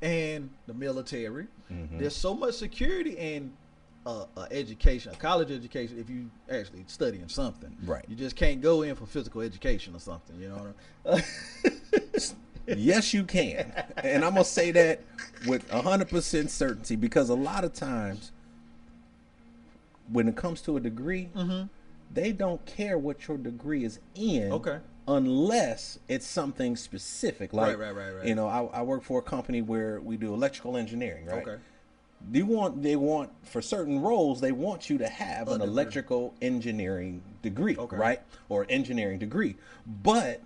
in 0.00 0.50
the 0.66 0.74
military. 0.74 1.46
Mhm. 1.70 1.98
There's 1.98 2.16
so 2.16 2.34
much 2.34 2.54
security 2.54 3.16
in 3.16 3.52
uh, 4.04 4.24
uh, 4.36 4.46
education, 4.50 5.12
a 5.12 5.16
college 5.16 5.52
education, 5.52 5.96
if 5.98 6.10
you 6.10 6.28
actually 6.50 6.82
studying 6.88 7.28
something. 7.28 7.76
Right. 7.84 8.04
You 8.08 8.16
just 8.16 8.34
can't 8.34 8.60
go 8.60 8.82
in 8.82 8.96
for 8.96 9.06
physical 9.06 9.42
education 9.42 9.94
or 9.94 10.00
something, 10.00 10.40
you 10.40 10.48
know 10.48 10.74
what 11.04 11.14
I 11.14 11.22
mean? 12.66 12.76
yes, 12.78 13.14
you 13.14 13.22
can. 13.22 13.72
And 13.98 14.24
I'm 14.24 14.32
going 14.32 14.42
to 14.42 14.50
say 14.50 14.72
that 14.72 15.02
with 15.46 15.68
100% 15.70 16.48
certainty 16.48 16.96
because 16.96 17.28
a 17.28 17.34
lot 17.36 17.62
of 17.62 17.72
times 17.74 18.32
when 20.10 20.26
it 20.26 20.34
comes 20.34 20.60
to 20.62 20.76
a 20.76 20.80
degree, 20.80 21.28
Mhm. 21.36 21.68
they 22.12 22.32
don't 22.32 22.64
care 22.66 22.98
what 22.98 23.28
your 23.28 23.38
degree 23.38 23.84
is 23.84 24.00
in. 24.16 24.50
Okay. 24.52 24.78
Unless 25.08 25.98
it's 26.08 26.26
something 26.26 26.76
specific. 26.76 27.52
Like, 27.52 27.76
Right, 27.76 27.78
right, 27.78 27.96
right, 27.96 28.10
right. 28.16 28.26
You 28.26 28.34
know, 28.34 28.46
I, 28.46 28.64
I 28.78 28.82
work 28.82 29.02
for 29.02 29.18
a 29.18 29.22
company 29.22 29.60
where 29.62 30.00
we 30.00 30.16
do 30.16 30.32
electrical 30.32 30.76
engineering, 30.76 31.26
right? 31.26 31.46
Okay. 31.46 31.56
They 32.30 32.42
want 32.42 32.82
they 32.84 32.94
want 32.94 33.30
for 33.42 33.60
certain 33.60 34.00
roles 34.00 34.40
they 34.40 34.52
want 34.52 34.88
you 34.88 34.96
to 34.98 35.08
have 35.08 35.48
an 35.48 35.60
electrical 35.60 36.34
engineering 36.40 37.20
degree, 37.42 37.76
Okay. 37.76 37.96
right? 37.96 38.20
Or 38.48 38.64
engineering 38.68 39.18
degree. 39.18 39.56
But 40.04 40.40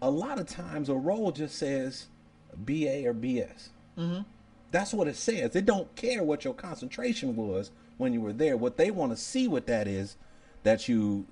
a 0.00 0.10
lot 0.10 0.38
of 0.38 0.46
times 0.46 0.88
a 0.88 0.94
role 0.94 1.32
just 1.32 1.56
says 1.56 2.06
BA 2.56 3.06
or 3.08 3.14
BS. 3.14 3.70
Mm-hmm. 3.98 4.20
That's 4.70 4.94
what 4.94 5.08
it 5.08 5.16
says. 5.16 5.50
They 5.50 5.62
don't 5.62 5.92
care 5.96 6.22
what 6.22 6.44
your 6.44 6.54
concentration 6.54 7.34
was 7.34 7.72
when 7.98 8.12
you 8.12 8.20
were 8.20 8.32
there. 8.32 8.56
What 8.56 8.76
they 8.76 8.92
want 8.92 9.10
to 9.10 9.16
see 9.16 9.48
with 9.48 9.66
that 9.66 9.88
is 9.88 10.16
that 10.62 10.88
you 10.88 11.26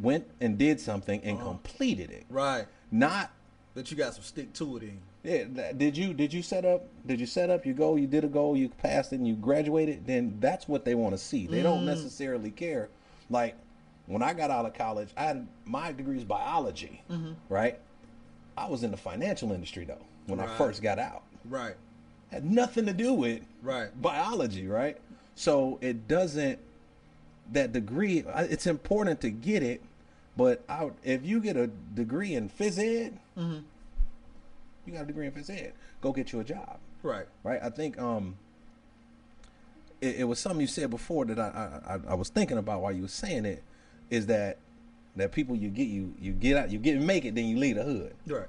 went 0.00 0.26
and 0.40 0.58
did 0.58 0.80
something 0.80 1.20
and 1.22 1.36
Uh-huh. 1.38 1.44
completed 1.50 2.10
it. 2.10 2.24
Right. 2.28 2.66
Not 2.90 3.30
That 3.74 3.90
you 3.90 3.96
got 3.96 4.14
some 4.14 4.22
stick 4.22 4.52
to 4.54 4.78
it 4.78 4.82
in. 4.84 4.98
yeah, 5.22 5.72
did 5.72 5.96
you 5.98 6.14
did 6.14 6.32
you 6.32 6.40
set 6.42 6.64
up 6.64 6.84
did 7.06 7.20
you 7.20 7.26
set 7.26 7.50
up 7.50 7.66
your 7.66 7.74
goal, 7.74 7.98
you 7.98 8.06
did 8.06 8.24
a 8.24 8.28
goal, 8.28 8.56
you 8.56 8.70
passed 8.70 9.12
it 9.12 9.16
and 9.16 9.28
you 9.28 9.34
graduated, 9.34 10.06
then 10.06 10.36
that's 10.40 10.66
what 10.66 10.84
they 10.86 10.94
want 10.94 11.12
to 11.14 11.18
see. 11.18 11.46
They 11.46 11.62
don't 11.62 11.84
necessarily 11.84 12.50
care. 12.50 12.88
Like 13.28 13.54
when 14.06 14.22
I 14.22 14.32
got 14.32 14.50
out 14.50 14.64
of 14.64 14.72
college, 14.72 15.10
I 15.16 15.24
had 15.24 15.46
my 15.66 15.92
degree 15.92 16.16
is 16.16 16.24
biology, 16.24 17.02
right? 17.50 17.78
I 18.56 18.66
was 18.66 18.82
in 18.82 18.90
the 18.90 18.96
financial 18.96 19.52
industry 19.52 19.84
though 19.84 20.04
when 20.26 20.40
I 20.40 20.46
first 20.56 20.80
got 20.82 20.98
out. 20.98 21.24
Right. 21.44 21.74
Had 22.30 22.44
nothing 22.46 22.86
to 22.86 22.92
do 22.94 23.12
with 23.12 23.42
Right. 23.62 23.90
biology, 24.00 24.66
right? 24.66 24.96
So 25.34 25.78
it 25.82 26.08
doesn't 26.08 26.58
that 27.52 27.72
degree. 27.72 28.24
It's 28.36 28.66
important 28.66 29.20
to 29.22 29.30
get 29.30 29.62
it, 29.62 29.82
but 30.36 30.62
I, 30.68 30.90
if 31.04 31.24
you 31.24 31.40
get 31.40 31.56
a 31.56 31.66
degree 31.66 32.34
in 32.34 32.48
phys 32.48 32.78
ed, 32.78 33.18
Mm-hmm. 33.38 33.58
you 34.86 34.92
got 34.92 35.02
a 35.02 35.06
degree 35.06 35.26
in 35.26 35.32
phys 35.32 35.50
ed, 35.50 35.72
go 36.00 36.12
get 36.12 36.32
you 36.32 36.40
a 36.40 36.44
job, 36.44 36.78
Right. 37.02 37.26
right? 37.42 37.60
I 37.62 37.70
think 37.70 37.98
um, 38.00 38.36
it, 40.00 40.16
it 40.20 40.24
was 40.24 40.38
something 40.38 40.60
you 40.60 40.66
said 40.66 40.90
before 40.90 41.24
that 41.26 41.38
I, 41.38 41.80
I 41.86 42.12
I- 42.12 42.14
was 42.14 42.28
thinking 42.28 42.58
about 42.58 42.80
while 42.82 42.92
you 42.92 43.02
were 43.02 43.08
saying 43.08 43.44
it, 43.46 43.62
is 44.10 44.26
that 44.26 44.58
that 45.16 45.32
people 45.32 45.56
you 45.56 45.68
get 45.70 45.88
you 45.88 46.14
you 46.20 46.32
get 46.32 46.56
out 46.56 46.70
you 46.70 46.78
get 46.78 47.00
make 47.00 47.24
it 47.24 47.34
then 47.34 47.46
you 47.46 47.56
leave 47.58 47.76
the 47.76 47.82
hood. 47.82 48.14
Right. 48.26 48.46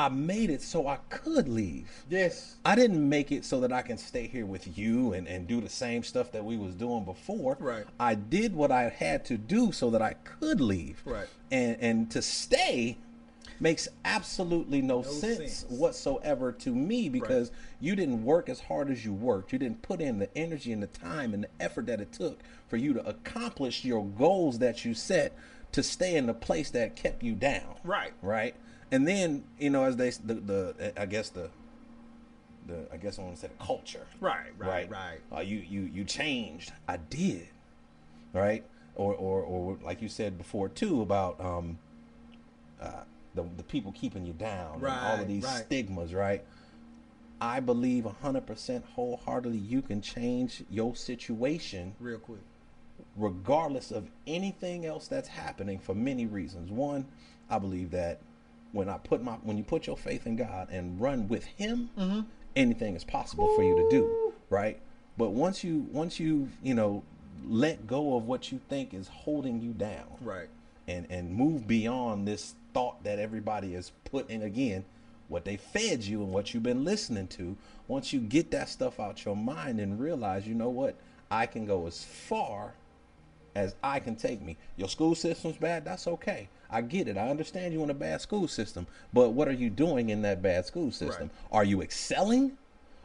I 0.00 0.08
made 0.08 0.48
it 0.48 0.62
so 0.62 0.86
I 0.86 0.96
could 1.10 1.46
leave. 1.46 1.90
Yes. 2.08 2.56
I 2.64 2.74
didn't 2.74 3.06
make 3.06 3.30
it 3.30 3.44
so 3.44 3.60
that 3.60 3.70
I 3.70 3.82
can 3.82 3.98
stay 3.98 4.26
here 4.26 4.46
with 4.46 4.78
you 4.78 5.12
and, 5.12 5.28
and 5.28 5.46
do 5.46 5.60
the 5.60 5.68
same 5.68 6.02
stuff 6.02 6.32
that 6.32 6.42
we 6.42 6.56
was 6.56 6.74
doing 6.74 7.04
before. 7.04 7.58
Right. 7.60 7.84
I 7.98 8.14
did 8.14 8.54
what 8.54 8.70
I 8.70 8.88
had 8.88 9.26
to 9.26 9.36
do 9.36 9.72
so 9.72 9.90
that 9.90 10.00
I 10.00 10.14
could 10.24 10.58
leave. 10.58 11.02
Right. 11.04 11.28
And 11.50 11.76
and 11.82 12.10
to 12.12 12.22
stay 12.22 12.96
makes 13.60 13.88
absolutely 14.06 14.80
no, 14.80 15.02
sense, 15.02 15.36
sense. 15.36 15.66
whatsoever 15.68 16.50
to 16.50 16.74
me 16.74 17.10
because 17.10 17.52
you 17.78 17.94
didn't 17.94 18.24
work 18.24 18.48
as 18.48 18.58
hard 18.58 18.90
as 18.90 19.04
you 19.04 19.12
worked. 19.12 19.52
You 19.52 19.58
didn't 19.58 19.82
put 19.82 20.00
in 20.00 20.18
the 20.18 20.34
energy 20.34 20.72
and 20.72 20.82
the 20.82 20.86
time 20.86 21.34
and 21.34 21.44
the 21.44 21.50
effort 21.60 21.84
that 21.88 22.00
it 22.00 22.10
took 22.10 22.38
for 22.68 22.78
you 22.78 22.94
to 22.94 23.06
accomplish 23.06 23.84
your 23.84 24.06
goals 24.06 24.60
that 24.60 24.82
you 24.86 24.94
set 24.94 25.36
to 25.72 25.82
stay 25.82 26.16
in 26.16 26.24
the 26.24 26.32
place 26.34 26.70
that 26.70 26.96
kept 26.96 27.22
you 27.22 27.34
down 27.34 27.76
Right. 27.84 28.12
right? 28.22 28.54
And 28.92 29.06
then 29.06 29.44
you 29.58 29.70
know, 29.70 29.84
as 29.84 29.96
they 29.96 30.10
the, 30.10 30.34
the 30.34 30.92
I 31.00 31.06
guess 31.06 31.30
the 31.30 31.50
the 32.66 32.86
I 32.92 32.96
guess 32.96 33.18
I 33.18 33.22
want 33.22 33.34
to 33.36 33.40
say 33.40 33.48
the 33.48 33.64
culture, 33.64 34.06
Right, 34.20 34.50
right, 34.58 34.90
right. 34.90 35.20
Uh, 35.32 35.40
you 35.40 35.58
you 35.58 35.82
you 35.82 36.04
changed. 36.04 36.72
I 36.88 36.96
did, 36.96 37.48
right? 38.32 38.64
Or 38.96 39.14
or 39.14 39.42
or 39.42 39.78
like 39.82 40.02
you 40.02 40.08
said 40.08 40.36
before 40.38 40.68
too 40.68 41.02
about 41.02 41.40
um 41.40 41.78
uh 42.80 43.02
the 43.34 43.44
the 43.56 43.62
people 43.62 43.92
keeping 43.92 44.24
you 44.26 44.32
down, 44.32 44.76
and 44.76 44.86
all 44.86 45.20
of 45.20 45.28
these 45.28 45.44
right. 45.44 45.64
stigmas, 45.64 46.12
right? 46.12 46.44
I 47.42 47.60
believe 47.60 48.04
100% 48.04 48.84
wholeheartedly 48.84 49.56
you 49.56 49.80
can 49.80 50.02
change 50.02 50.62
your 50.68 50.94
situation 50.94 51.94
Real 51.98 52.18
quick. 52.18 52.40
regardless 53.16 53.90
of 53.90 54.10
anything 54.26 54.84
else 54.84 55.08
that's 55.08 55.28
happening 55.28 55.78
for 55.78 55.94
many 55.94 56.26
reasons. 56.26 56.70
One, 56.70 57.06
I 57.48 57.58
believe 57.58 57.92
that 57.92 58.20
when 58.72 58.88
I 58.88 58.98
put 58.98 59.22
my 59.22 59.32
when 59.42 59.56
you 59.58 59.64
put 59.64 59.86
your 59.86 59.96
faith 59.96 60.26
in 60.26 60.36
God 60.36 60.68
and 60.70 61.00
run 61.00 61.28
with 61.28 61.44
him, 61.44 61.90
Mm-hmm. 61.98 62.20
anything 62.56 62.94
is 62.96 63.04
possible 63.04 63.48
for 63.54 63.62
you 63.62 63.74
to 63.76 63.88
do, 63.90 64.32
right? 64.48 64.78
But 65.18 65.30
once 65.30 65.62
you 65.64 65.86
once 65.92 66.18
you, 66.20 66.48
you 66.62 66.74
know, 66.74 67.02
let 67.46 67.86
go 67.86 68.16
of 68.16 68.26
what 68.26 68.52
you 68.52 68.60
think 68.68 68.92
is 68.94 69.08
holding 69.08 69.60
you 69.60 69.72
down 69.72 70.06
Right. 70.20 70.48
and 70.88 71.06
and 71.10 71.34
move 71.34 71.66
beyond 71.66 72.26
this 72.28 72.54
thought 72.74 73.02
that 73.04 73.18
everybody 73.18 73.74
is 73.74 73.92
putting 74.04 74.42
again 74.42 74.84
what 75.28 75.44
they 75.44 75.56
fed 75.56 76.02
you 76.04 76.22
and 76.22 76.32
what 76.32 76.52
you've 76.54 76.62
been 76.62 76.84
listening 76.84 77.26
to 77.28 77.56
once 77.88 78.12
you 78.12 78.20
get 78.20 78.50
that 78.52 78.68
stuff 78.68 78.98
out 79.00 79.24
your 79.24 79.36
mind 79.36 79.80
and 79.80 79.98
realize 80.00 80.46
you 80.46 80.54
know 80.54 80.68
what 80.68 80.94
i 81.30 81.46
can 81.46 81.64
go 81.66 81.86
as 81.86 82.04
far 82.04 82.74
as 83.54 83.74
i 83.82 83.98
can 83.98 84.14
take 84.16 84.40
me 84.42 84.56
your 84.76 84.88
school 84.88 85.14
system's 85.14 85.56
bad 85.56 85.84
that's 85.84 86.06
okay 86.06 86.48
i 86.70 86.80
get 86.80 87.08
it 87.08 87.16
i 87.16 87.28
understand 87.28 87.72
you 87.72 87.82
in 87.82 87.90
a 87.90 87.94
bad 87.94 88.20
school 88.20 88.46
system 88.48 88.86
but 89.12 89.30
what 89.30 89.48
are 89.48 89.52
you 89.52 89.68
doing 89.70 90.10
in 90.10 90.22
that 90.22 90.40
bad 90.42 90.64
school 90.66 90.90
system 90.90 91.30
are 91.52 91.64
you 91.64 91.80
excelling 91.82 92.52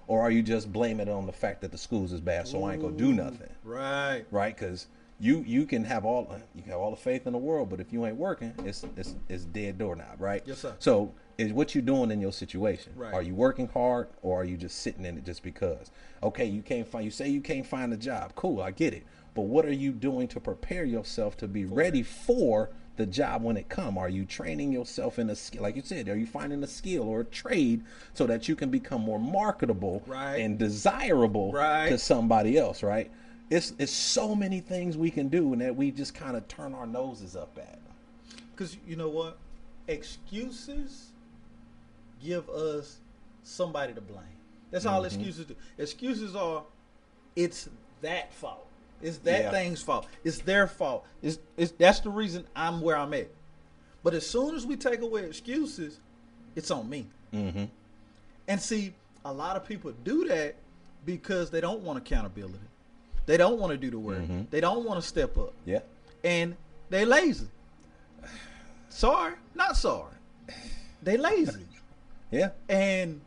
or 0.07 0.21
are 0.21 0.29
you 0.31 0.43
just 0.43 0.71
blaming 0.71 1.07
it 1.07 1.11
on 1.11 1.25
the 1.25 1.31
fact 1.33 1.61
that 1.61 1.71
the 1.71 1.77
schools 1.77 2.11
is 2.11 2.21
bad 2.21 2.47
so 2.47 2.63
i 2.63 2.73
ain't 2.73 2.81
gonna 2.81 2.95
do 2.95 3.13
nothing 3.13 3.49
Right. 3.63 4.25
right? 4.29 4.55
Because 4.55 4.87
you 5.19 5.43
you 5.47 5.65
can 5.65 5.83
have 5.85 6.05
all 6.05 6.27
you 6.53 6.61
can 6.61 6.71
have 6.71 6.81
all 6.81 6.91
the 6.91 6.97
faith 6.97 7.25
in 7.25 7.31
the 7.33 7.39
world, 7.39 7.69
but 7.69 7.79
if 7.79 7.91
you 7.91 8.05
ain't 8.05 8.17
working, 8.17 8.53
it's 8.65 8.85
it's 8.97 9.15
it's 9.29 9.45
dead 9.45 9.77
doorknob, 9.79 10.19
right? 10.19 10.43
Yes, 10.45 10.59
sir. 10.59 10.75
So 10.77 11.13
is 11.37 11.51
what 11.53 11.73
you 11.73 11.81
doing 11.81 12.11
in 12.11 12.19
your 12.21 12.33
situation? 12.33 12.93
Right. 12.95 13.13
Are 13.13 13.21
you 13.21 13.33
working 13.33 13.67
hard 13.69 14.09
or 14.21 14.41
are 14.41 14.43
you 14.43 14.57
just 14.57 14.79
sitting 14.81 15.05
in 15.05 15.17
it 15.17 15.23
just 15.25 15.41
because? 15.41 15.89
Okay, 16.21 16.45
you 16.45 16.61
can't 16.61 16.87
find. 16.87 17.05
You 17.05 17.11
say 17.11 17.29
you 17.29 17.41
can't 17.41 17.65
find 17.65 17.91
a 17.93 17.97
job. 17.97 18.33
Cool, 18.35 18.61
I 18.61 18.71
get 18.71 18.93
it. 18.93 19.03
But 19.35 19.43
what 19.43 19.65
are 19.65 19.73
you 19.73 19.91
doing 19.91 20.27
to 20.29 20.39
prepare 20.39 20.85
yourself 20.85 21.37
to 21.37 21.47
be 21.47 21.65
ready 21.65 22.01
for 22.01 22.69
the 22.95 23.05
job 23.05 23.43
when 23.43 23.57
it 23.57 23.67
come? 23.67 23.97
Are 23.97 24.07
you 24.09 24.23
training 24.25 24.71
yourself 24.71 25.19
in 25.19 25.29
a 25.29 25.35
skill, 25.35 25.61
like 25.61 25.75
you 25.75 25.81
said? 25.83 26.07
Are 26.07 26.15
you 26.15 26.25
finding 26.25 26.63
a 26.63 26.67
skill 26.67 27.03
or 27.03 27.19
a 27.19 27.25
trade 27.25 27.83
so 28.13 28.25
that 28.27 28.47
you 28.47 28.55
can 28.55 28.69
become 28.69 29.01
more 29.01 29.19
marketable 29.19 30.01
Right. 30.07 30.37
and 30.37 30.57
desirable 30.57 31.51
Right. 31.51 31.89
to 31.89 31.97
somebody 31.99 32.57
else, 32.57 32.81
right? 32.81 33.11
It's 33.49 33.73
it's 33.77 33.91
so 33.91 34.33
many 34.33 34.59
things 34.61 34.97
we 34.97 35.11
can 35.11 35.27
do 35.27 35.51
and 35.53 35.61
that 35.61 35.75
we 35.75 35.91
just 35.91 36.15
kind 36.15 36.35
of 36.37 36.47
turn 36.47 36.73
our 36.73 36.87
noses 36.87 37.35
up 37.35 37.55
at. 37.59 37.77
Because 38.55 38.77
you 38.87 38.95
know 38.95 39.09
what? 39.09 39.37
Excuses 39.89 41.09
give 42.23 42.49
us 42.49 42.97
somebody 43.43 43.93
to 43.93 44.01
blame. 44.01 44.23
That's 44.71 44.85
all 44.85 45.01
Mm-hmm. 45.03 45.05
excuses 45.19 45.45
do. 45.45 45.55
Excuses 45.77 46.35
are, 46.35 46.63
it's 47.35 47.69
that 48.01 48.33
fault. 48.33 48.64
It's 49.01 49.17
that 49.19 49.43
Yeah. 49.43 49.51
thing's 49.51 49.81
fault. 49.81 50.07
It's 50.23 50.39
their 50.39 50.67
fault. 50.67 51.05
It's, 51.21 51.37
it's 51.57 51.71
that's 51.73 51.99
the 51.99 52.09
reason 52.09 52.45
I'm 52.55 52.81
where 52.81 52.97
I'm 52.97 53.13
at. 53.13 53.27
But 54.03 54.13
as 54.13 54.25
soon 54.27 54.55
as 54.55 54.65
we 54.65 54.75
take 54.75 55.01
away 55.01 55.23
excuses, 55.25 55.99
it's 56.55 56.71
on 56.71 56.89
me. 56.89 57.07
Mm-hmm. 57.33 57.65
And 58.47 58.61
see, 58.61 58.93
a 59.25 59.33
lot 59.33 59.55
of 59.55 59.67
people 59.67 59.91
do 60.03 60.27
that 60.27 60.55
because 61.05 61.49
they 61.49 61.59
don't 61.61 61.81
want 61.81 61.97
accountability. 61.97 62.59
They 63.25 63.37
don't 63.37 63.59
want 63.59 63.71
to 63.71 63.77
do 63.77 63.89
the 63.89 63.97
work. 63.99 64.19
Mm-hmm. 64.19 64.41
They 64.51 64.61
don't 64.61 64.85
want 64.85 65.01
to 65.01 65.07
step 65.07 65.37
up. 65.37 65.53
Yeah. 65.65 65.79
And 66.23 66.55
they 66.89 67.05
lazy. 67.05 67.47
Sorry, 68.89 69.33
not 69.55 69.75
sorry. 69.77 70.13
They 71.03 71.17
lazy. 71.17 71.65
Yeah. 72.31 72.49
And 72.67 73.21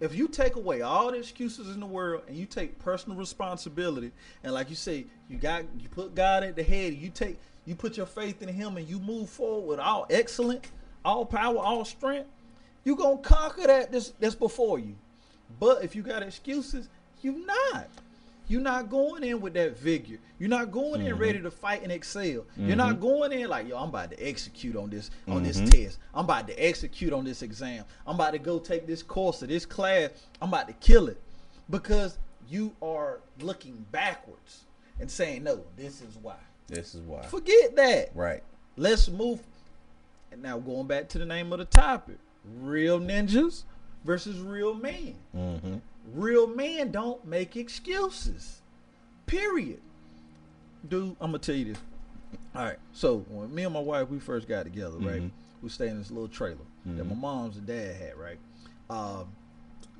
if 0.00 0.14
you 0.14 0.28
take 0.28 0.56
away 0.56 0.82
all 0.82 1.10
the 1.10 1.18
excuses 1.18 1.74
in 1.74 1.80
the 1.80 1.86
world 1.86 2.22
and 2.28 2.36
you 2.36 2.46
take 2.46 2.78
personal 2.78 3.18
responsibility, 3.18 4.12
and 4.44 4.52
like 4.52 4.70
you 4.70 4.76
say, 4.76 5.06
you 5.28 5.36
got 5.36 5.64
you 5.80 5.88
put 5.88 6.14
God 6.14 6.44
at 6.44 6.56
the 6.56 6.62
head, 6.62 6.94
you 6.94 7.10
take 7.10 7.38
you 7.66 7.74
put 7.74 7.96
your 7.96 8.06
faith 8.06 8.40
in 8.40 8.48
Him, 8.48 8.76
and 8.76 8.88
you 8.88 8.98
move 8.98 9.28
forward 9.28 9.66
with 9.66 9.80
all 9.80 10.06
excellent, 10.08 10.70
all 11.04 11.24
power, 11.26 11.58
all 11.58 11.84
strength, 11.84 12.28
you're 12.84 12.96
gonna 12.96 13.18
conquer 13.18 13.66
that 13.66 13.92
this 13.92 14.12
that's 14.20 14.34
before 14.34 14.78
you. 14.78 14.94
But 15.58 15.82
if 15.82 15.96
you 15.96 16.02
got 16.02 16.22
excuses, 16.22 16.88
you're 17.22 17.46
not. 17.46 17.88
You're 18.46 18.62
not 18.62 18.88
going 18.88 19.24
in 19.24 19.40
with 19.40 19.54
that 19.54 19.76
vigor. 19.78 20.18
You're 20.38 20.48
not 20.48 20.70
going 20.70 21.04
in 21.04 21.16
ready 21.18 21.34
mm-hmm. 21.34 21.44
to 21.44 21.50
fight 21.50 21.82
and 21.82 21.90
excel. 21.90 22.44
You're 22.56 22.76
not 22.76 22.92
mm-hmm. 22.92 23.00
going 23.00 23.32
in 23.32 23.48
like, 23.48 23.68
yo, 23.68 23.76
I'm 23.76 23.88
about 23.88 24.10
to 24.12 24.26
execute 24.26 24.76
on 24.76 24.88
this 24.90 25.10
on 25.26 25.42
this 25.42 25.58
mm-hmm. 25.58 25.68
test. 25.68 25.98
I'm 26.14 26.24
about 26.24 26.46
to 26.48 26.54
execute 26.54 27.12
on 27.12 27.24
this 27.24 27.42
exam. 27.42 27.84
I'm 28.06 28.14
about 28.14 28.32
to 28.32 28.38
go 28.38 28.58
take 28.58 28.86
this 28.86 29.02
course 29.02 29.42
or 29.42 29.46
this 29.46 29.66
class. 29.66 30.10
I'm 30.40 30.48
about 30.48 30.68
to 30.68 30.74
kill 30.74 31.08
it. 31.08 31.20
Because 31.70 32.18
you 32.48 32.74
are 32.80 33.20
looking 33.40 33.84
backwards 33.92 34.64
and 35.00 35.10
saying, 35.10 35.44
no, 35.44 35.60
this 35.76 36.00
is 36.00 36.16
why. 36.22 36.36
This 36.66 36.94
is 36.94 37.02
why. 37.02 37.22
Forget 37.22 37.76
that. 37.76 38.10
Right. 38.14 38.42
Let's 38.76 39.08
move. 39.08 39.40
And 40.30 40.42
now 40.42 40.58
going 40.58 40.86
back 40.86 41.08
to 41.10 41.18
the 41.18 41.26
name 41.26 41.52
of 41.52 41.58
the 41.58 41.64
topic, 41.64 42.18
real 42.60 43.00
ninjas 43.00 43.64
versus 44.04 44.38
real 44.40 44.74
men. 44.74 45.14
Mm-hmm. 45.36 45.76
Real 46.14 46.46
men 46.46 46.90
don't 46.90 47.24
make 47.26 47.56
excuses. 47.56 48.60
Period. 49.26 49.80
Dude, 50.88 51.16
I'm 51.20 51.30
gonna 51.32 51.38
tell 51.38 51.54
you 51.54 51.66
this. 51.66 51.78
All 52.54 52.64
right. 52.64 52.78
So 52.92 53.18
when 53.28 53.54
me 53.54 53.64
and 53.64 53.72
my 53.74 53.80
wife 53.80 54.08
we 54.08 54.18
first 54.18 54.48
got 54.48 54.64
together, 54.64 54.96
right? 54.98 55.22
Mhm. 55.22 55.30
We 55.62 55.68
stayed 55.68 55.90
in 55.90 55.98
this 55.98 56.10
little 56.10 56.28
trailer 56.28 56.56
that 56.86 57.04
my 57.04 57.14
Mhm. 57.14 57.18
mom's 57.20 57.56
and 57.56 57.66
dad 57.66 57.96
had, 57.96 58.16
right? 58.16 58.38
Um, 58.88 59.28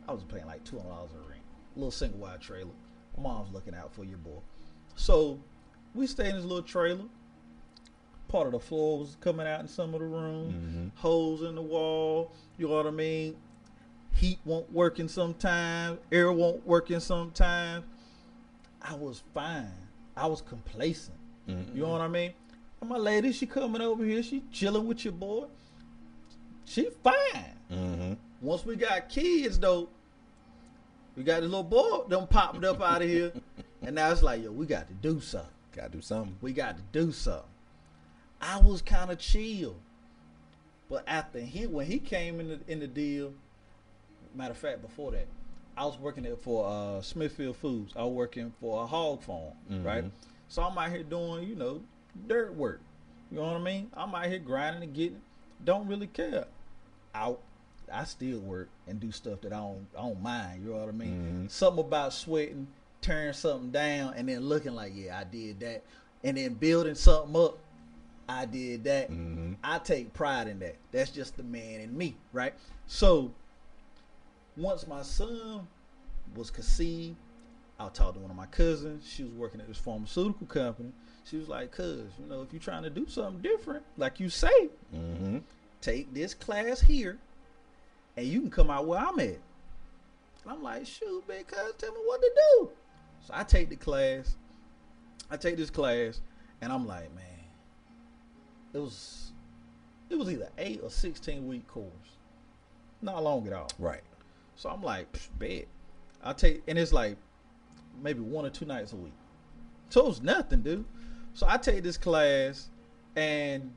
I 0.07 0.12
was 0.12 0.22
paying 0.24 0.46
like 0.46 0.64
two 0.64 0.79
hundred 0.79 0.90
dollars 0.90 1.11
a 1.14 1.29
rent. 1.29 1.42
Little 1.77 1.90
single 1.90 2.20
wide 2.20 2.40
trailer. 2.40 2.70
My 3.16 3.22
mom's 3.24 3.53
looking 3.53 3.74
out 3.74 3.92
for 3.92 4.05
your 4.05 4.18
boy. 4.18 4.40
So 4.96 5.38
we 5.94 6.07
stayed 6.07 6.31
in 6.31 6.37
this 6.37 6.44
little 6.44 6.62
trailer. 6.62 7.05
Part 8.29 8.46
of 8.46 8.53
the 8.53 8.61
floor 8.61 8.98
was 8.98 9.16
coming 9.20 9.46
out 9.46 9.61
in 9.61 9.68
some 9.68 9.94
of 9.94 10.01
the 10.01 10.07
rooms. 10.07 10.55
Mhm. 10.55 10.96
Holes 11.01 11.42
in 11.42 11.55
the 11.55 11.62
wall. 11.62 12.31
You 12.57 12.68
know 12.68 12.74
what 12.74 12.87
I 12.87 12.90
mean? 12.90 13.37
Heat 14.12 14.38
won't 14.44 14.70
work 14.72 14.98
in 15.01 15.09
sometimes. 15.09 15.98
Air 16.12 16.33
won't 16.33 16.66
work 16.66 16.90
in 16.90 17.01
sometimes. 17.01 17.85
I 18.83 18.94
was 18.94 19.22
fine. 19.35 19.88
I 20.18 20.26
was 20.26 20.42
complacent. 20.42 21.16
Mhm. 21.48 21.74
You 21.74 21.83
know 21.83 21.90
what 21.90 22.00
I 22.00 22.09
mean? 22.09 22.33
And 22.81 22.90
my 22.90 22.96
lady, 22.96 23.33
she 23.33 23.46
coming 23.46 23.81
over 23.81 24.04
here. 24.04 24.22
She 24.22 24.42
chilling 24.52 24.87
with 24.87 25.04
your 25.04 25.12
boy. 25.12 25.46
She 26.64 26.90
fine. 27.02 27.57
Mm-hmm. 27.72 28.12
Once 28.40 28.64
we 28.64 28.76
got 28.76 29.09
kids, 29.09 29.59
though, 29.59 29.88
we 31.16 31.22
got 31.22 31.40
this 31.40 31.50
little 31.50 31.64
boy 31.64 32.04
them 32.09 32.26
popped 32.26 32.64
up 32.64 32.81
out 32.81 33.02
of 33.02 33.09
here, 33.09 33.33
and 33.83 33.94
now 33.94 34.11
it's 34.11 34.22
like, 34.22 34.42
yo, 34.42 34.52
we 34.52 34.66
got 34.66 34.87
to 34.88 34.94
do 34.94 35.20
something. 35.20 35.50
Gotta 35.72 35.90
do 35.90 36.00
something. 36.00 36.37
We 36.40 36.52
got 36.52 36.76
to 36.76 36.83
do 36.92 37.12
something. 37.12 37.42
I 38.40 38.61
was 38.61 38.83
kind 38.83 39.11
of 39.11 39.18
chill, 39.18 39.76
but 40.88 41.04
after 41.07 41.40
he 41.40 41.66
when 41.66 41.87
he 41.87 41.98
came 41.98 42.38
in 42.40 42.48
the 42.48 42.61
in 42.68 42.81
the 42.81 42.87
deal, 42.87 43.33
matter 44.35 44.52
of 44.52 44.59
fact, 44.59 44.83
before 44.83 45.12
that, 45.12 45.26
I 45.78 45.84
was 45.84 45.96
working 45.98 46.24
there 46.24 46.36
for 46.36 46.66
uh, 46.68 47.00
Smithfield 47.02 47.56
Foods. 47.56 47.92
I 47.94 48.02
was 48.02 48.12
working 48.12 48.52
for 48.60 48.82
a 48.82 48.86
hog 48.86 49.22
farm, 49.22 49.52
right? 49.84 50.04
Mhm. 50.04 50.10
So 50.48 50.62
I'm 50.62 50.76
out 50.76 50.90
here 50.90 51.04
doing, 51.04 51.48
you 51.48 51.54
know, 51.54 51.80
dirt 52.26 52.52
work. 52.54 52.80
You 53.30 53.36
know 53.38 53.44
what 53.44 53.56
I 53.56 53.58
mean? 53.60 53.90
I'm 53.94 54.12
out 54.14 54.26
here 54.26 54.38
grinding 54.40 54.82
and 54.82 54.94
getting. 54.94 55.20
Don't 55.64 55.86
really 55.86 56.08
care. 56.08 56.46
I 57.14 57.34
I 57.92 58.04
still 58.04 58.40
work 58.40 58.68
and 58.86 58.98
do 59.00 59.12
stuff 59.12 59.40
that 59.42 59.52
I 59.52 59.56
don't 59.58 59.86
I 59.96 60.00
don't 60.02 60.20
mind. 60.22 60.64
You 60.64 60.72
know 60.72 60.78
what 60.78 60.88
I 60.88 60.92
mean? 60.92 61.46
Mhm. 61.46 61.50
Something 61.50 61.84
about 61.84 62.12
sweating, 62.12 62.66
tearing 63.00 63.32
something 63.32 63.70
down, 63.70 64.14
and 64.14 64.28
then 64.28 64.40
looking 64.40 64.74
like, 64.74 64.92
yeah, 64.96 65.18
I 65.18 65.24
did 65.24 65.60
that, 65.60 65.84
and 66.24 66.36
then 66.36 66.54
building 66.54 66.96
something 66.96 67.36
up. 67.40 67.58
I 68.28 68.44
did 68.46 68.84
that. 68.84 69.10
Mm-hmm. 69.10 69.54
I 69.64 69.78
take 69.78 70.12
pride 70.12 70.48
in 70.48 70.58
that. 70.58 70.76
That's 70.90 71.10
just 71.10 71.36
the 71.38 71.42
man 71.44 71.80
in 71.80 71.96
me, 71.96 72.16
right? 72.32 72.52
So 72.86 73.30
once 74.59 74.87
my 74.87 75.03
son 75.03 75.66
was 76.35 76.51
conceived, 76.51 77.16
I 77.81 77.88
talked 77.88 78.14
to 78.14 78.21
one 78.21 78.31
of 78.31 78.37
my 78.37 78.47
cousins. 78.47 79.09
She 79.09 79.23
was 79.25 79.33
working 79.35 79.61
at 79.61 79.68
this 79.68 79.79
pharmaceutical 79.79 80.47
company. 80.47 80.92
She 81.25 81.37
was 81.37 81.49
like, 81.49 81.71
"Cuz, 81.71 82.11
you 82.18 82.27
know, 82.29 82.42
if 82.42 82.53
you're 82.53 82.61
trying 82.61 82.83
to 82.83 82.90
do 82.90 83.07
something 83.09 83.40
different, 83.40 83.85
like 83.97 84.18
you 84.21 84.29
say, 84.29 84.68
Mm-hmm. 84.94 85.38
take 85.81 86.12
this 86.12 86.35
class 86.35 86.81
here, 86.81 87.18
and 88.16 88.27
you 88.27 88.40
can 88.40 88.51
come 88.51 88.68
out 88.71 88.87
where 88.87 88.99
I'm 88.99 89.18
at." 89.21 89.27
And 89.29 90.53
I'm 90.53 90.62
like, 90.62 90.87
"Shoot, 90.87 91.27
big 91.29 91.47
cuz, 91.47 91.75
tell 91.79 91.92
me 91.92 92.01
what 92.05 92.21
to 92.21 92.31
do." 92.59 92.71
So 93.27 93.33
I 93.37 93.44
take 93.44 93.68
the 93.68 93.77
class. 93.77 94.37
I 95.31 95.37
take 95.37 95.57
this 95.57 95.71
class, 95.71 96.21
and 96.62 96.73
I'm 96.73 96.87
like, 96.87 97.14
man, 97.14 97.25
it 98.73 98.79
was 98.79 99.33
it 100.11 100.16
was 100.18 100.31
either 100.31 100.49
eight 100.59 100.81
or 100.83 100.90
sixteen 100.90 101.47
week 101.47 101.66
course, 101.68 102.16
not 103.03 103.23
long 103.23 103.47
at 103.47 103.53
all. 103.53 103.71
Right. 103.79 104.01
So 104.59 104.68
I'm 104.68 104.83
like, 104.83 105.11
"Psh, 105.12 105.29
bet. 105.38 105.68
I 106.23 106.33
take, 106.33 106.64
and 106.66 106.77
it's 106.77 106.92
like 106.92 107.16
maybe 108.03 108.21
one 108.21 108.44
or 108.44 108.51
two 108.51 108.64
nights 108.64 108.92
a 108.92 108.97
week. 108.97 109.12
So 109.88 110.01
it 110.05 110.09
was 110.09 110.21
nothing, 110.21 110.62
dude. 110.62 110.85
So 111.33 111.47
I 111.49 111.57
take 111.59 111.85
this 111.85 111.97
class, 111.97 112.68
and 113.14 113.73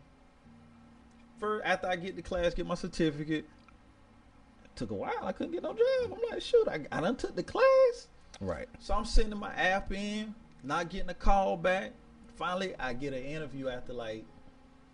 for 1.37 1.63
after 1.63 1.87
I 1.87 1.95
get 1.97 2.15
the 2.15 2.23
class, 2.23 2.55
get 2.55 2.65
my 2.65 2.73
certificate. 2.73 3.45
It 4.65 4.75
took 4.75 4.89
a 4.89 4.95
while. 4.95 5.13
I 5.21 5.31
couldn't 5.31 5.53
get 5.53 5.61
no 5.61 5.73
job. 5.73 6.17
I'm 6.17 6.31
like, 6.31 6.41
shoot, 6.41 6.67
I, 6.67 6.79
I 6.91 6.99
done 6.99 7.15
took 7.15 7.35
the 7.35 7.43
class. 7.43 8.07
Right. 8.39 8.67
So 8.79 8.95
I'm 8.95 9.05
sending 9.05 9.37
my 9.39 9.53
app 9.53 9.93
in, 9.93 10.33
not 10.63 10.89
getting 10.89 11.09
a 11.09 11.13
call 11.13 11.57
back. 11.57 11.91
Finally, 12.37 12.73
I 12.79 12.93
get 12.93 13.13
an 13.13 13.23
interview 13.23 13.69
after 13.69 13.93
like 13.93 14.25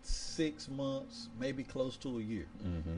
six 0.02 0.67
months, 0.67 1.30
maybe 1.39 1.63
close 1.63 1.95
to 1.97 2.17
a 2.17 2.21
year. 2.21 2.47
Mm-hmm. 2.62 2.97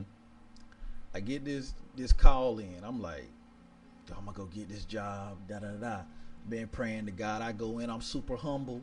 I 1.14 1.20
get 1.20 1.44
this 1.44 1.74
this 1.96 2.12
call 2.12 2.58
in. 2.58 2.82
I'm 2.84 3.00
like, 3.00 3.28
I'm 4.16 4.24
gonna 4.24 4.36
go 4.36 4.44
get 4.46 4.68
this 4.68 4.84
job. 4.84 5.38
Da 5.48 5.58
da 5.58 5.72
da. 5.72 6.00
Been 6.48 6.68
praying 6.68 7.06
to 7.06 7.12
God. 7.12 7.42
I 7.42 7.52
go 7.52 7.78
in. 7.78 7.90
I'm 7.90 8.00
super 8.00 8.36
humble. 8.36 8.82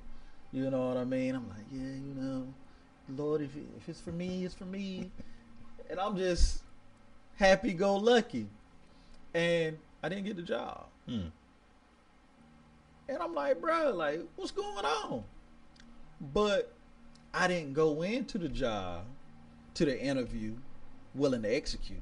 You 0.51 0.69
know 0.69 0.87
what 0.89 0.97
I 0.97 1.03
mean? 1.03 1.35
I'm 1.35 1.47
like, 1.49 1.65
yeah, 1.71 1.81
you 1.81 2.13
know, 2.15 2.47
Lord, 3.09 3.41
if 3.41 3.55
it, 3.55 3.63
if 3.77 3.89
it's 3.89 3.99
for 3.99 4.11
me, 4.11 4.45
it's 4.45 4.53
for 4.53 4.65
me. 4.65 5.11
and 5.89 5.99
I'm 5.99 6.15
just 6.17 6.61
happy 7.35 7.73
go 7.73 7.95
lucky. 7.95 8.47
And 9.33 9.77
I 10.03 10.09
didn't 10.09 10.25
get 10.25 10.35
the 10.35 10.41
job. 10.41 10.85
Mm. 11.07 11.31
And 13.09 13.17
I'm 13.21 13.33
like, 13.33 13.61
bro, 13.61 13.91
like, 13.91 14.21
what's 14.35 14.51
going 14.51 14.85
on? 14.85 15.23
But 16.33 16.73
I 17.33 17.47
didn't 17.47 17.73
go 17.73 18.01
into 18.01 18.37
the 18.37 18.49
job, 18.49 19.05
to 19.75 19.85
the 19.85 19.99
interview, 19.99 20.55
willing 21.13 21.43
to 21.43 21.53
execute. 21.53 22.01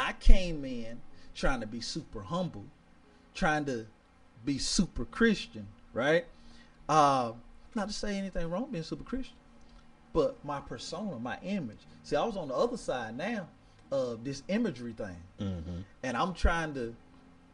I 0.00 0.14
came 0.14 0.64
in 0.64 1.00
trying 1.34 1.60
to 1.60 1.66
be 1.66 1.80
super 1.80 2.22
humble, 2.22 2.64
trying 3.34 3.64
to 3.66 3.86
be 4.44 4.58
super 4.58 5.04
Christian, 5.04 5.66
right? 5.92 6.24
Uh, 6.88 7.32
not 7.74 7.88
to 7.88 7.94
say 7.94 8.16
anything 8.16 8.50
wrong 8.50 8.68
being 8.70 8.82
super 8.82 9.04
Christian, 9.04 9.36
but 10.12 10.42
my 10.44 10.60
persona, 10.60 11.18
my 11.18 11.38
image. 11.42 11.78
See, 12.02 12.16
I 12.16 12.24
was 12.24 12.36
on 12.36 12.48
the 12.48 12.54
other 12.54 12.76
side 12.76 13.16
now 13.16 13.46
of 13.92 14.24
this 14.24 14.42
imagery 14.48 14.92
thing 14.92 15.16
Mm-hmm. 15.40 15.80
and 16.04 16.16
I'm 16.16 16.32
trying 16.32 16.74
to 16.74 16.94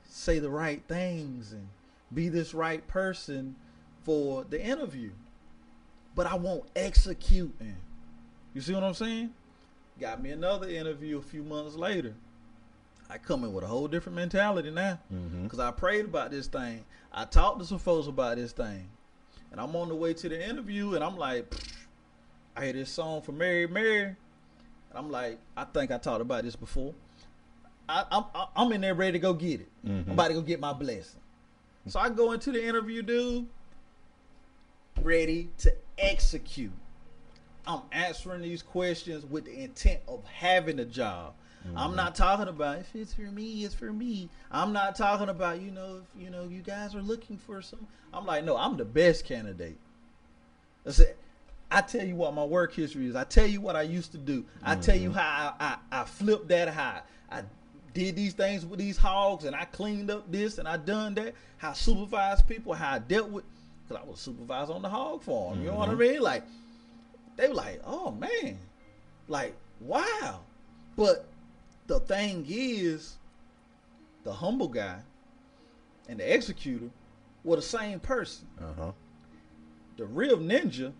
say 0.08 0.38
the 0.38 0.50
right 0.50 0.82
things 0.86 1.52
and 1.52 1.66
be 2.12 2.28
this 2.28 2.52
right 2.54 2.86
person 2.86 3.56
for 4.04 4.44
the 4.44 4.62
interview. 4.62 5.10
But 6.14 6.26
I 6.26 6.34
won't 6.36 6.64
execute. 6.76 7.54
You 8.54 8.60
see 8.60 8.72
what 8.74 8.84
I'm 8.84 8.94
saying? 8.94 9.30
Got 10.00 10.22
me 10.22 10.30
another 10.30 10.68
interview 10.68 11.18
a 11.18 11.22
few 11.22 11.42
months 11.42 11.74
later. 11.74 12.14
I 13.08 13.18
come 13.18 13.44
in 13.44 13.52
with 13.52 13.64
a 13.64 13.66
whole 13.68 13.88
different 13.88 14.16
mentality 14.16 14.70
now 14.70 14.98
Mm-hmm. 15.12 15.44
because 15.44 15.58
I 15.60 15.70
prayed 15.70 16.06
about 16.06 16.30
this 16.30 16.46
thing. 16.46 16.84
I 17.12 17.24
talked 17.24 17.60
to 17.60 17.64
some 17.64 17.78
folks 17.78 18.08
about 18.08 18.36
this 18.36 18.52
thing, 18.52 18.88
and 19.52 19.60
I'm 19.60 19.74
on 19.76 19.88
the 19.88 19.94
way 19.94 20.12
to 20.14 20.28
the 20.28 20.48
interview, 20.48 20.94
and 20.94 21.04
I'm 21.04 21.16
like, 21.16 21.52
I 22.56 22.64
hear 22.64 22.72
this 22.72 22.90
song 22.90 23.22
from 23.22 23.38
Mary 23.38 23.66
Mary, 23.66 24.02
and 24.04 24.16
I'm 24.94 25.10
like, 25.10 25.38
I 25.56 25.64
think 25.64 25.90
I 25.90 25.98
talked 25.98 26.20
about 26.20 26.44
this 26.44 26.56
before. 26.56 26.94
I, 27.88 28.04
I'm 28.10 28.24
I'm 28.56 28.72
in 28.72 28.80
there 28.80 28.94
ready 28.94 29.12
to 29.12 29.18
go 29.20 29.32
get 29.32 29.60
it. 29.60 29.68
Mhm. 29.86 30.06
I'm 30.06 30.12
about 30.12 30.28
to 30.28 30.34
go 30.34 30.40
get 30.42 30.58
my 30.58 30.72
blessing. 30.72 31.20
So 31.86 32.00
I 32.00 32.08
go 32.08 32.32
into 32.32 32.50
the 32.50 32.66
interview, 32.66 33.00
dude, 33.02 33.46
ready 35.02 35.50
to 35.58 35.72
execute. 35.98 36.72
I'm 37.66 37.82
answering 37.92 38.42
these 38.42 38.62
questions 38.62 39.24
with 39.24 39.44
the 39.44 39.62
intent 39.62 40.00
of 40.08 40.24
having 40.24 40.80
a 40.80 40.84
job. 40.84 41.34
Mm-hmm. 41.66 41.78
I'm 41.78 41.96
not 41.96 42.14
talking 42.14 42.48
about 42.48 42.78
if 42.78 42.94
it's 42.94 43.14
for 43.14 43.22
me, 43.22 43.64
it's 43.64 43.74
for 43.74 43.92
me. 43.92 44.28
I'm 44.50 44.72
not 44.72 44.96
talking 44.96 45.28
about 45.28 45.60
you 45.60 45.70
know 45.70 46.02
if 46.02 46.22
you 46.22 46.30
know 46.30 46.44
you 46.44 46.62
guys 46.62 46.94
are 46.94 47.02
looking 47.02 47.36
for 47.36 47.62
some. 47.62 47.86
I'm 48.12 48.26
like, 48.26 48.44
no, 48.44 48.56
I'm 48.56 48.76
the 48.76 48.84
best 48.84 49.24
candidate. 49.24 49.78
That's 50.84 51.00
it. 51.00 51.18
I 51.70 51.80
tell 51.80 52.06
you 52.06 52.14
what 52.14 52.32
my 52.34 52.44
work 52.44 52.72
history 52.72 53.08
is. 53.08 53.16
I 53.16 53.24
tell 53.24 53.46
you 53.46 53.60
what 53.60 53.74
I 53.74 53.82
used 53.82 54.12
to 54.12 54.18
do. 54.18 54.44
I 54.62 54.76
tell 54.76 54.96
you 54.96 55.10
mm-hmm. 55.10 55.18
how 55.18 55.54
I, 55.58 55.76
I, 55.92 56.00
I 56.02 56.04
flipped 56.04 56.48
that 56.48 56.68
high. 56.68 57.00
I 57.30 57.42
did 57.92 58.14
these 58.14 58.34
things 58.34 58.64
with 58.64 58.78
these 58.78 58.96
hogs 58.96 59.44
and 59.44 59.56
I 59.56 59.64
cleaned 59.64 60.10
up 60.10 60.30
this 60.30 60.58
and 60.58 60.68
I 60.68 60.76
done 60.76 61.14
that. 61.14 61.34
How 61.58 61.70
I 61.70 61.72
supervised 61.72 62.46
people, 62.46 62.72
how 62.72 62.94
I 62.94 62.98
dealt 63.00 63.30
with, 63.30 63.44
because 63.88 64.02
I 64.02 64.08
was 64.08 64.20
supervised 64.20 64.70
on 64.70 64.82
the 64.82 64.88
hog 64.88 65.22
farm. 65.22 65.60
You 65.60 65.68
know 65.68 65.76
what 65.76 65.88
I 65.88 65.92
mm-hmm. 65.92 66.00
mean? 66.00 66.20
Like, 66.20 66.44
they 67.36 67.48
were 67.48 67.54
like, 67.54 67.80
oh 67.84 68.12
man, 68.12 68.58
like, 69.28 69.54
wow. 69.80 70.40
But 70.96 71.26
the 71.86 72.00
thing 72.00 72.44
is, 72.48 73.16
the 74.24 74.32
humble 74.32 74.68
guy 74.68 74.98
and 76.08 76.18
the 76.20 76.34
executor 76.34 76.90
were 77.44 77.56
the 77.56 77.62
same 77.62 78.00
person. 78.00 78.46
Uh-huh. 78.60 78.92
The 79.96 80.04
real 80.04 80.38
ninja 80.38 80.92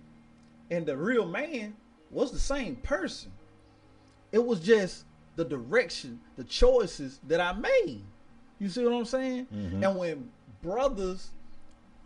and 0.70 0.86
the 0.86 0.96
real 0.96 1.26
man 1.26 1.74
was 2.10 2.30
the 2.32 2.38
same 2.38 2.76
person. 2.76 3.32
It 4.32 4.44
was 4.44 4.60
just 4.60 5.04
the 5.36 5.44
direction, 5.44 6.20
the 6.36 6.44
choices 6.44 7.20
that 7.26 7.40
I 7.40 7.52
made. 7.52 8.02
You 8.58 8.68
see 8.68 8.84
what 8.84 8.94
I'm 8.94 9.04
saying? 9.04 9.46
Mhm. 9.52 9.84
And 9.86 9.98
when 9.98 10.30
brothers, 10.62 11.30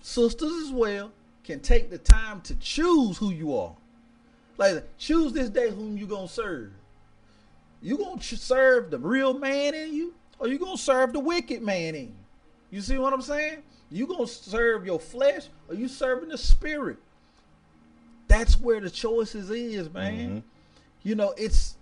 sisters 0.01 0.53
as 0.65 0.73
well, 0.73 1.13
can 1.45 1.61
take 1.61 1.91
the 1.91 1.99
time 1.99 2.41
to 2.43 2.55
choose 2.57 3.19
who 3.19 3.31
you 3.31 3.55
are. 3.57 3.77
Like 4.59 4.85
choose 4.99 5.33
this 5.33 5.49
day 5.49 5.71
whom 5.71 5.97
you 5.97 6.07
gonna 6.07 6.29
serve. 6.29 6.73
You 7.83 7.97
gonna 7.99 8.23
serve 8.23 8.91
the 8.91 8.99
real 8.99 9.39
man 9.39 9.75
in 9.75 9.95
you, 9.95 10.15
or 10.39 10.49
you 10.49 10.59
gonna 10.59 10.77
serve 10.77 11.13
the 11.13 11.21
wicked 11.21 11.63
man 11.63 11.95
in 11.95 12.05
you? 12.09 12.15
You 12.71 12.81
see 12.81 12.99
what 12.99 13.13
I'm 13.13 13.23
saying? 13.23 13.63
You 13.91 14.07
gonna 14.07 14.27
serve 14.27 14.87
your 14.87 15.01
flesh, 15.01 15.49
or 15.69 15.75
you 15.75 15.89
serving 15.89 16.29
the 16.29 16.39
spirit? 16.39 16.99
That's 18.29 18.61
where 18.61 18.81
the 18.81 18.91
choices 18.91 19.51
is, 19.51 19.93
man. 19.93 20.31
Mhm. 20.31 20.43
You 21.03 21.15
know, 21.15 21.35
it's 21.37 21.77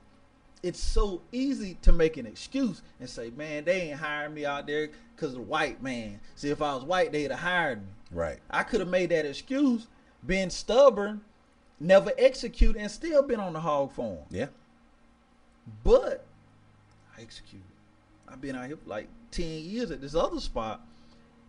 it's 0.63 0.81
so 0.81 1.21
easy 1.31 1.77
to 1.83 1.93
make 1.93 2.17
an 2.17 2.27
excuse 2.27 2.83
and 2.99 3.09
say, 3.09 3.31
man, 3.31 3.65
they 3.65 3.83
ain't 3.83 4.01
hiring 4.01 4.35
me 4.35 4.45
out 4.45 4.67
there 4.67 4.91
because 5.15 5.31
of 5.33 5.39
the 5.39 5.43
white 5.43 5.81
man. 5.83 6.19
See, 6.35 6.51
if 6.51 6.61
I 6.61 6.75
was 6.75 6.85
white, 6.85 7.13
they'd 7.13 7.31
have 7.31 7.39
hired 7.39 7.81
me. 7.81 7.89
Right. 8.11 8.39
I 8.51 8.65
could 8.65 8.81
have 8.81 8.89
made 8.89 9.11
that 9.11 9.25
excuse, 9.25 9.87
been 10.27 10.51
stubborn, 10.51 11.21
never 11.79 12.11
execute, 12.19 12.77
and 12.77 12.91
still 12.91 13.23
been 13.23 13.39
on 13.39 13.53
the 13.53 13.61
hog 13.61 13.93
farm. 13.93 14.19
Yeah. 14.31 14.49
But 15.85 16.25
I 17.17 17.23
executed. 17.23 17.63
I've 18.31 18.41
been 18.41 18.57
out 18.57 18.67
here 18.67 18.77
for 18.77 18.89
like 18.89 19.09
10 19.31 19.45
years 19.47 19.91
at 19.91 20.01
this 20.01 20.15
other 20.15 20.41
spot. 20.41 20.81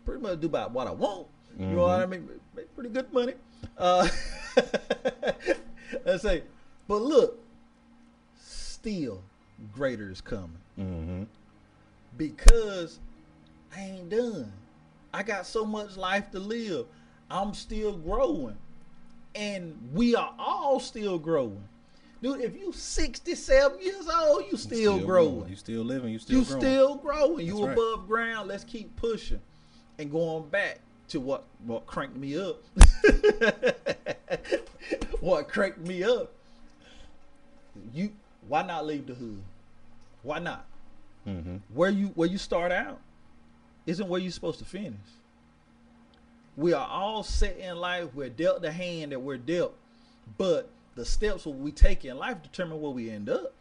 Pretty 0.06 0.22
much 0.22 0.40
do 0.40 0.48
about 0.48 0.72
what 0.72 0.88
I 0.88 0.92
want. 0.92 1.28
You 1.60 1.66
know 1.66 1.82
what 1.82 2.00
I 2.00 2.06
mean? 2.06 2.28
Make 2.56 2.74
pretty 2.76 2.90
good 2.90 3.12
money. 3.12 3.34
Uh, 3.78 4.08
let's 6.06 6.22
say, 6.24 6.44
but 6.88 7.02
look, 7.02 7.38
still 8.40 9.22
greater 9.74 10.10
is 10.10 10.22
coming 10.22 10.58
Mm-hmm. 10.80 11.24
because 12.16 13.00
I 13.76 13.82
ain't 13.82 14.10
done. 14.10 14.52
I 15.14 15.24
got 15.24 15.46
so 15.46 15.66
much 15.66 15.98
life 15.98 16.32
to 16.32 16.40
live. 16.40 16.86
I'm 17.30 17.54
still 17.54 17.98
growing. 17.98 18.56
And 19.36 19.78
we 19.94 20.16
are 20.16 20.34
all 20.40 20.80
still 20.80 21.18
growing. 21.20 21.64
Dude, 22.22 22.42
if 22.42 22.60
you 22.60 22.74
67 22.74 23.82
years 23.82 24.08
old, 24.10 24.44
you 24.52 24.58
still, 24.58 25.00
growing. 25.00 25.48
You 25.50 25.56
still 25.56 25.84
living. 25.84 26.12
You 26.12 26.20
still 26.20 26.40
You 26.40 26.46
growing. 26.46 26.62
still 26.62 26.96
growing. 26.96 27.46
You 27.46 27.54
That's 27.54 27.68
right. 27.68 27.74
above 27.74 28.08
ground. 28.08 28.50
Let's 28.50 28.66
keep 28.66 28.94
pushing. 28.98 29.40
And 29.98 30.12
going 30.12 30.48
back 30.50 30.80
to 31.10 31.20
what 31.20 31.44
what 31.66 31.86
cranked 31.86 32.18
me 32.18 32.38
up. 32.38 32.62
what 35.22 35.48
cranked 35.48 35.80
me 35.80 36.04
up. 36.04 36.32
You 37.94 38.12
why 38.48 38.64
not 38.64 38.86
leave 38.86 39.08
the 39.08 39.14
hood? 39.14 39.42
Why 40.24 40.40
not? 40.40 40.66
Mm-hmm. 41.28 41.58
Where 41.74 41.90
you 41.90 42.08
where 42.16 42.28
you 42.28 42.38
start 42.38 42.72
out 42.72 43.00
isn't 43.86 44.08
where 44.08 44.20
you're 44.20 44.32
supposed 44.32 44.60
to 44.60 44.66
finish. 44.66 44.94
We 46.58 46.74
are 46.74 46.88
all 46.88 47.24
set 47.24 47.58
in 47.58 47.78
life. 47.78 48.10
We're 48.14 48.30
dealt 48.30 48.62
the 48.62 48.72
hand 48.72 49.14
that 49.14 49.22
we're 49.22 49.38
dealt, 49.38 49.74
But 50.38 50.70
the 50.96 51.06
steps 51.06 51.46
we 51.46 51.72
take 51.72 52.06
in 52.06 52.18
life 52.18 52.42
determine 52.44 52.82
where 52.82 52.92
we 52.92 53.10
end 53.10 53.30
up. 53.30 53.54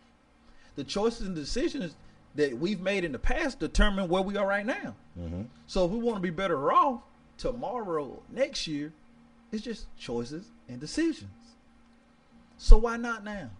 The 0.76 0.84
choices 0.84 1.26
and 1.26 1.34
decisions 1.34 1.94
that 2.34 2.56
we've 2.58 2.80
made 2.80 3.04
in 3.04 3.12
the 3.12 3.18
past 3.18 3.58
determine 3.58 4.08
where 4.08 4.22
we 4.22 4.36
are 4.36 4.46
right 4.46 4.64
now. 4.66 4.94
Mm-hmm. 5.18 5.42
So 5.66 5.84
if 5.84 5.90
we 5.90 5.98
want 5.98 6.16
to 6.16 6.22
be 6.22 6.30
better 6.30 6.72
off 6.72 7.00
tomorrow, 7.36 8.22
next 8.30 8.66
year, 8.66 8.92
it's 9.50 9.62
just 9.64 9.86
choices 9.98 10.46
and 10.68 10.78
decisions. 10.80 11.30
So 12.58 12.76
why 12.76 12.96
not 12.96 13.24
now? 13.24 13.50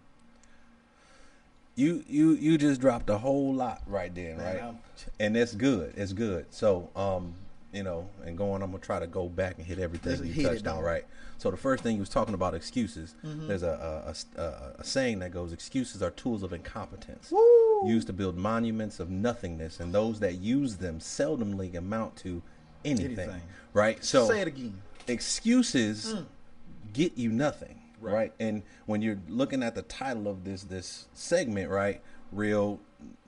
You 1.75 2.03
you 2.09 2.31
you 2.33 2.57
just 2.57 2.81
dropped 2.81 3.09
a 3.09 3.17
whole 3.17 3.53
lot 3.53 3.81
right 3.87 4.13
there, 4.13 4.35
Man, 4.35 4.45
right? 4.45 4.63
I'm- 4.63 4.79
And 5.19 5.37
it's 5.37 5.53
good. 5.55 5.93
It's 5.95 6.11
good. 6.11 6.45
So 6.49 6.89
um, 6.95 7.33
you 7.71 7.83
know, 7.83 8.09
and 8.25 8.37
going, 8.37 8.61
I'm 8.61 8.71
gonna 8.71 8.83
try 8.83 8.99
to 8.99 9.07
go 9.07 9.29
back 9.29 9.57
and 9.57 9.65
hit 9.65 9.79
everything 9.79 10.11
Let's 10.13 10.23
you 10.25 10.33
hit 10.33 10.45
it, 10.45 10.49
touched 10.49 10.67
on, 10.67 10.75
dog. 10.77 10.83
right? 10.83 11.05
So 11.39 11.49
the 11.49 11.57
first 11.57 11.81
thing 11.83 11.95
he 11.95 11.99
was 12.01 12.09
talking 12.09 12.33
about 12.33 12.53
excuses. 12.53 13.15
Mm-hmm. 13.25 13.47
There's 13.47 13.63
a 13.63 14.13
a, 14.37 14.39
a 14.39 14.43
a 14.43 14.73
a 14.79 14.83
saying 14.83 15.19
that 15.19 15.31
goes, 15.31 15.53
"Excuses 15.53 16.03
are 16.03 16.11
tools 16.11 16.43
of 16.43 16.53
incompetence." 16.53 17.31
Woo! 17.31 17.87
used 17.87 18.07
to 18.07 18.13
build 18.13 18.35
monuments 18.37 18.99
of 18.99 19.09
nothingness, 19.09 19.79
and 19.79 19.93
those 19.93 20.19
that 20.19 20.35
use 20.35 20.75
them 20.77 20.99
seldomly 20.99 21.75
amount 21.75 22.17
to 22.17 22.41
anything. 22.83 23.17
Anything. 23.29 23.41
Right? 23.73 24.03
So 24.03 24.27
Say 24.27 24.41
it 24.41 24.47
again. 24.49 24.81
excuses 25.07 26.15
get 26.91 27.17
you 27.17 27.29
nothing, 27.31 27.79
Right. 28.01 28.13
right. 28.13 28.33
And 28.39 28.63
when 28.85 29.01
you're 29.01 29.19
looking 29.29 29.63
at 29.63 29.75
the 29.75 29.83
title 29.83 30.27
of 30.27 30.43
this 30.43 30.63
this 30.63 31.07
segment, 31.13 31.69
right? 31.69 32.01
Real 32.33 32.79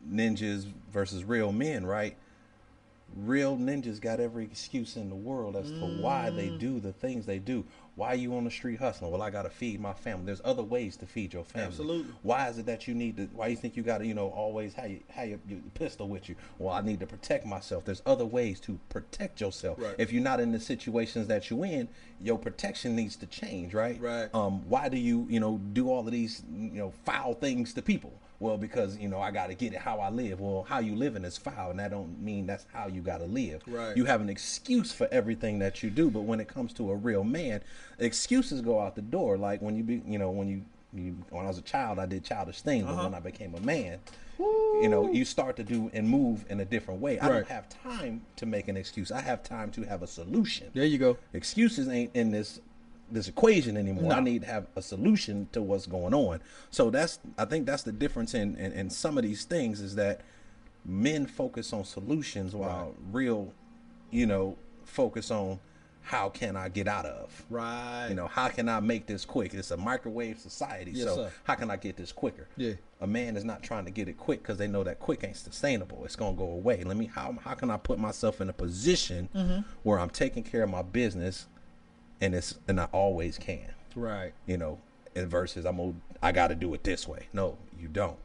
ninjas 0.06 0.66
versus 0.92 1.24
real 1.24 1.52
men, 1.54 1.86
right? 1.86 2.18
Real 3.16 3.58
ninjas 3.58 4.00
got 4.00 4.20
every 4.20 4.46
excuse 4.46 4.96
in 4.96 5.10
the 5.10 5.16
world 5.16 5.56
as 5.56 5.70
to 5.70 5.86
why 6.02 6.30
they 6.30 6.50
do 6.50 6.80
the 6.80 6.94
things 6.94 7.26
they 7.26 7.40
do. 7.40 7.66
Why 7.96 8.10
are 8.10 8.16
you 8.16 8.36
on 8.36 8.46
the 8.46 8.52
street 8.52 8.80
hustling? 8.80 9.12
Well, 9.12 9.22
I 9.22 9.30
got 9.30 9.44
to 9.44 9.50
feed 9.50 9.82
my 9.82 9.94
family. 9.94 10.26
There's 10.26 10.42
other 10.46 10.64
ways 10.64 10.96
to 10.98 11.06
feed 11.06 11.34
your 11.34 11.44
family. 11.44 11.68
Absolutely. 11.68 12.14
Why 12.24 12.48
is 12.48 12.58
it 12.58 12.66
that 12.66 12.88
you 12.88 12.94
need 12.94 13.18
to? 13.18 13.26
Why 13.34 13.48
you 13.48 13.58
think 13.58 13.76
you 13.76 13.84
got 13.84 13.98
to, 13.98 14.06
you 14.06 14.14
know, 14.14 14.30
always 14.30 14.74
have 14.76 14.90
you 14.90 15.02
have 15.10 15.28
your, 15.28 15.40
your 15.48 15.60
pistol 15.74 16.08
with 16.08 16.30
you? 16.30 16.36
Well, 16.58 16.74
I 16.74 16.82
need 16.82 17.02
to 17.02 17.08
protect 17.08 17.46
myself. 17.46 17.84
There's 17.84 18.02
other 18.06 18.26
ways 18.26 18.60
to 18.62 18.80
protect 18.90 19.42
yourself. 19.42 19.78
Right. 19.80 19.96
If 19.98 20.14
you're 20.14 20.24
not 20.24 20.40
in 20.40 20.52
the 20.52 20.60
situations 20.60 21.28
that 21.28 21.50
you're 21.50 21.66
in, 21.66 21.90
your 22.22 22.38
protection 22.38 22.96
needs 22.96 23.16
to 23.18 23.26
change, 23.26 23.74
right? 23.74 24.00
Right. 24.00 24.34
Um, 24.34 24.68
why 24.70 24.88
do 24.88 24.98
you, 24.98 25.28
you 25.30 25.40
know, 25.40 25.60
do 25.74 25.90
all 25.90 26.06
of 26.06 26.12
these, 26.12 26.44
you 26.50 26.80
know, 26.80 26.94
foul 27.06 27.34
things 27.34 27.74
to 27.74 27.82
people? 27.82 28.14
Well, 28.42 28.58
because 28.58 28.98
you 28.98 29.08
know 29.08 29.20
I 29.22 29.30
got 29.30 29.48
to 29.50 29.54
get 29.54 29.72
it 29.74 29.80
how 29.80 30.00
I 30.00 30.10
live. 30.10 30.40
Well, 30.42 30.66
how 30.68 30.80
you 30.80 30.96
living 30.96 31.24
is 31.24 31.38
foul, 31.38 31.70
and 31.70 31.80
that 31.80 31.92
don't 31.92 32.20
mean 32.22 32.48
that's 32.48 32.66
how 32.74 32.88
you 32.88 33.02
got 33.02 33.20
to 33.20 33.26
live. 33.26 33.62
Right. 33.68 33.96
You 33.96 34.06
have 34.06 34.20
an 34.20 34.30
excuse 34.30 34.92
for 34.92 35.08
everything 35.12 35.60
that 35.60 35.84
you 35.84 35.92
do, 35.92 36.10
but 36.10 36.22
when 36.22 36.40
it 36.40 36.48
comes 36.48 36.74
to 36.74 36.90
a 36.90 36.96
real 36.96 37.24
man, 37.24 37.62
excuses 38.00 38.62
go 38.62 38.80
out 38.82 38.96
the 38.96 39.04
door. 39.04 39.38
Like 39.38 39.62
when 39.62 39.76
you 39.76 39.84
be, 39.84 40.02
you 40.08 40.18
know, 40.18 40.32
when 40.32 40.48
you, 40.48 40.64
you 40.92 41.16
when 41.30 41.46
I 41.46 41.50
was 41.50 41.60
a 41.60 41.62
child, 41.62 42.00
I 42.00 42.08
did 42.08 42.24
childish 42.26 42.62
things, 42.62 42.86
but 42.86 42.94
Uh-huh. 42.94 43.04
when 43.04 43.14
I 43.14 43.20
became 43.20 43.54
a 43.54 43.60
man, 43.62 44.00
you 44.40 44.88
know, 44.90 45.12
you 45.12 45.24
start 45.24 45.56
to 45.58 45.64
do 45.64 45.92
and 45.94 46.10
move 46.10 46.46
in 46.50 46.60
a 46.62 46.66
different 46.66 47.00
way. 47.00 47.20
I 47.20 47.30
don't 47.30 47.48
have 47.48 47.68
time 47.70 48.22
to 48.38 48.48
make 48.48 48.68
an 48.68 48.76
excuse. 48.76 49.12
I 49.12 49.22
have 49.22 49.44
time 49.44 49.70
to 49.74 49.84
have 49.84 50.02
a 50.02 50.08
solution 50.08 50.72
There 50.74 50.84
you 50.84 50.98
go. 50.98 51.18
excuses 51.34 51.88
ain't 51.88 52.10
in 52.16 52.32
this 52.32 52.60
this 53.12 53.28
equation 53.28 53.78
anymore. 53.78 54.10
No. 54.12 54.16
I 54.16 54.20
need 54.20 54.42
to 54.42 54.48
have 54.48 54.68
a 54.76 54.82
solution 54.82 55.48
to 55.52 55.62
what's 55.62 55.86
going 55.86 56.14
on. 56.14 56.42
So 56.70 56.90
that's 56.90 57.20
I 57.38 57.46
think 57.46 57.66
that's 57.66 57.84
the 57.84 57.92
difference 57.92 58.34
in 58.34 58.56
in, 58.56 58.72
in 58.72 58.90
some 58.90 59.18
of 59.18 59.24
these 59.24 59.44
things 59.46 59.82
is 59.82 59.96
that 59.96 60.22
men 60.86 61.26
focus 61.26 61.74
on 61.74 61.84
solutions 61.86 62.56
while 62.56 62.96
real, 63.12 63.54
you 64.10 64.26
know, 64.26 64.58
focus 64.86 65.30
on 65.32 65.60
how 66.04 66.30
can 66.30 66.56
I 66.56 66.68
get 66.68 66.88
out 66.88 67.06
of. 67.06 67.46
Right. 67.50 68.08
You 68.10 68.16
know, 68.16 68.26
how 68.26 68.48
can 68.48 68.68
I 68.68 68.80
make 68.80 69.06
this 69.06 69.24
quick? 69.24 69.54
It's 69.54 69.70
a 69.70 69.78
microwave 69.78 70.40
society. 70.40 70.92
Yes, 70.96 71.06
so 71.06 71.16
sir. 71.16 71.32
how 71.44 71.54
can 71.54 71.70
I 71.70 71.76
get 71.76 71.96
this 71.96 72.12
quicker? 72.12 72.48
Yeah. 72.58 72.74
A 73.02 73.06
man 73.08 73.38
is 73.38 73.44
not 73.46 73.62
trying 73.62 73.86
to 73.86 73.92
get 73.92 74.08
it 74.08 74.18
quick 74.18 74.42
because 74.42 74.58
they 74.58 74.68
know 74.68 74.84
that 74.84 75.00
quick 75.00 75.24
ain't 75.24 75.38
sustainable. 75.38 76.02
It's 76.04 76.16
gonna 76.16 76.36
go 76.36 76.46
away. 76.50 76.84
Let 76.84 76.98
me 76.98 77.06
how 77.06 77.36
how 77.44 77.54
can 77.54 77.70
I 77.70 77.78
put 77.78 78.00
myself 78.00 78.42
in 78.42 78.50
a 78.50 78.54
position 78.54 79.30
Mm-hmm. 79.36 79.62
where 79.84 80.00
I'm 80.00 80.10
taking 80.10 80.42
care 80.44 80.64
of 80.64 80.70
my 80.72 80.82
business 80.82 81.46
and 82.22 82.34
it's 82.36 82.58
and 82.68 82.80
I 82.80 82.86
always 82.92 83.38
can. 83.38 83.74
Right. 83.96 84.34
You 84.46 84.58
know, 84.58 84.80
and 85.16 85.28
versus 85.30 85.66
I'm 85.66 85.78
gonna 85.78 85.94
I 86.22 86.32
gotta 86.32 86.56
do 86.56 86.74
it 86.74 86.84
this 86.84 87.08
way. 87.08 87.28
No, 87.34 87.58
you 87.80 87.88
don't. 87.88 88.18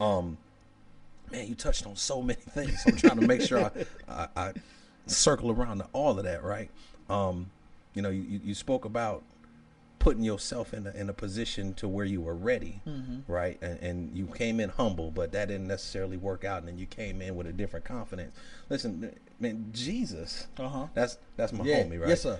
Um 0.00 0.36
man, 1.32 1.46
you 1.46 1.54
touched 1.54 1.86
on 1.86 1.96
so 1.96 2.20
many 2.22 2.40
things. 2.50 2.84
I'm 2.86 2.96
trying 2.96 3.16
to 3.16 3.22
make 3.26 3.40
sure 3.40 3.58
I, 3.60 3.70
I, 4.08 4.28
I 4.36 4.52
circle 5.06 5.50
around 5.50 5.78
to 5.78 5.86
all 5.92 6.18
of 6.18 6.24
that, 6.24 6.42
right? 6.44 6.70
Um, 7.08 7.50
you 7.94 8.02
know, 8.02 8.10
you, 8.10 8.40
you 8.44 8.54
spoke 8.54 8.84
about 8.84 9.22
putting 9.98 10.22
yourself 10.22 10.74
in 10.74 10.86
a, 10.86 10.90
in 10.90 11.08
a 11.08 11.12
position 11.12 11.72
to 11.74 11.88
where 11.88 12.04
you 12.04 12.20
were 12.20 12.34
ready, 12.34 12.80
right? 13.26 13.58
And, 13.62 13.78
and 13.80 14.16
you 14.16 14.26
came 14.26 14.60
in 14.60 14.68
humble, 14.68 15.10
but 15.10 15.32
that 15.32 15.48
didn't 15.48 15.66
necessarily 15.66 16.16
work 16.18 16.44
out, 16.44 16.58
and 16.58 16.68
then 16.68 16.78
you 16.78 16.86
came 16.86 17.22
in 17.22 17.34
with 17.36 17.46
a 17.46 17.52
different 17.52 17.84
confidence. 17.86 18.36
Listen, 18.68 19.10
man, 19.40 19.70
Jesus, 19.72 20.46
Uh-huh. 20.58 20.86
that's 20.94 21.16
that's 21.36 21.52
my 21.52 21.64
Yeah. 21.64 21.82
homie, 21.84 21.98
right? 22.00 22.10
Yes, 22.10 22.22
sir. 22.22 22.38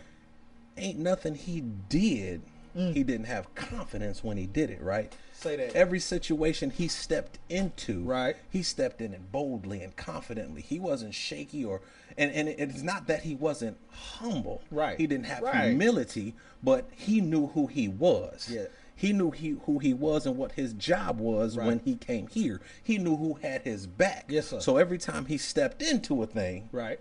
Ain't 0.76 0.98
nothing 0.98 1.34
he 1.34 1.60
did. 1.60 2.42
Mm. 2.76 2.92
He 2.94 3.04
didn't 3.04 3.26
have 3.26 3.54
confidence 3.54 4.24
when 4.24 4.36
he 4.36 4.46
did 4.46 4.68
it, 4.70 4.82
right? 4.82 5.12
Say 5.32 5.54
that. 5.56 5.76
Every 5.76 6.00
situation 6.00 6.70
he 6.70 6.88
stepped 6.88 7.38
into, 7.48 8.02
Right. 8.02 8.34
He 8.50 8.62
stepped 8.64 9.00
in 9.00 9.12
it 9.14 9.30
boldly 9.30 9.82
and 9.82 9.94
confidently. 9.94 10.60
He 10.62 10.80
wasn't 10.80 11.14
shaky 11.14 11.64
or, 11.64 11.82
and 12.18 12.32
and 12.32 12.48
it's 12.48 12.82
not 12.82 13.06
that 13.06 13.22
he 13.22 13.34
wasn't 13.36 13.76
humble, 13.90 14.62
Right. 14.72 14.98
He 14.98 15.06
didn't 15.06 15.26
have 15.26 15.42
Right. 15.44 15.68
humility, 15.68 16.34
but 16.64 16.88
he 16.90 17.20
knew 17.20 17.48
who 17.48 17.68
he 17.68 17.86
was. 17.86 18.48
Yeah. 18.50 18.64
He 18.96 19.12
knew 19.12 19.30
he 19.30 19.50
who 19.66 19.78
he 19.78 19.92
was 19.94 20.26
and 20.26 20.36
what 20.36 20.52
his 20.52 20.72
job 20.72 21.20
was 21.20 21.56
Right. 21.56 21.66
when 21.66 21.78
he 21.80 21.94
came 21.94 22.26
here. 22.26 22.60
He 22.82 22.98
knew 22.98 23.16
who 23.16 23.34
had 23.34 23.62
his 23.62 23.86
back. 23.86 24.24
Yes, 24.28 24.48
sir. 24.48 24.58
So 24.60 24.78
every 24.78 24.98
time 24.98 25.26
he 25.26 25.38
stepped 25.38 25.80
into 25.82 26.22
a 26.24 26.26
thing, 26.26 26.68
Right. 26.72 26.98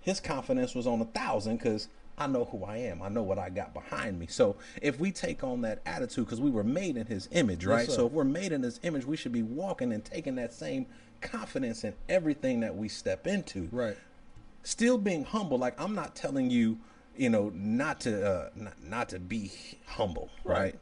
his 0.00 0.20
confidence 0.20 0.74
was 0.74 0.86
on 0.86 1.00
a 1.00 1.04
thousand 1.06 1.56
because 1.58 1.88
I 2.18 2.26
know 2.26 2.46
who 2.46 2.64
I 2.64 2.78
am. 2.78 3.02
I 3.02 3.08
know 3.08 3.22
what 3.22 3.38
I 3.38 3.50
got 3.50 3.74
behind 3.74 4.18
me. 4.18 4.26
So 4.26 4.56
if 4.80 4.98
we 4.98 5.12
take 5.12 5.44
on 5.44 5.60
that 5.62 5.82
attitude, 5.84 6.24
because 6.26 6.40
we 6.40 6.50
were 6.50 6.64
made 6.64 6.96
in 6.96 7.06
his 7.06 7.28
image, 7.32 7.66
right? 7.66 7.86
sir. 7.86 7.92
so 7.92 8.06
if 8.06 8.12
we're 8.12 8.24
made 8.24 8.52
in 8.52 8.62
his 8.62 8.80
image, 8.82 9.04
we 9.04 9.16
should 9.16 9.32
be 9.32 9.42
walking 9.42 9.92
and 9.92 10.04
taking 10.04 10.34
that 10.36 10.52
same 10.54 10.86
confidence 11.20 11.84
in 11.84 11.94
everything 12.08 12.60
that 12.60 12.74
we 12.74 12.88
step 12.88 13.26
into. 13.26 13.68
Right. 13.70 13.96
Still 14.62 14.98
being 14.98 15.24
humble. 15.24 15.58
Like 15.58 15.78
I'm 15.80 15.94
not 15.94 16.16
telling 16.16 16.50
you, 16.50 16.78
you 17.16 17.28
know, 17.28 17.50
not 17.54 18.00
to 18.00 18.26
uh, 18.28 18.50
not, 18.56 18.82
not 18.82 19.08
to 19.10 19.18
be 19.18 19.50
humble, 19.86 20.30
Right. 20.44 20.58
right? 20.58 20.74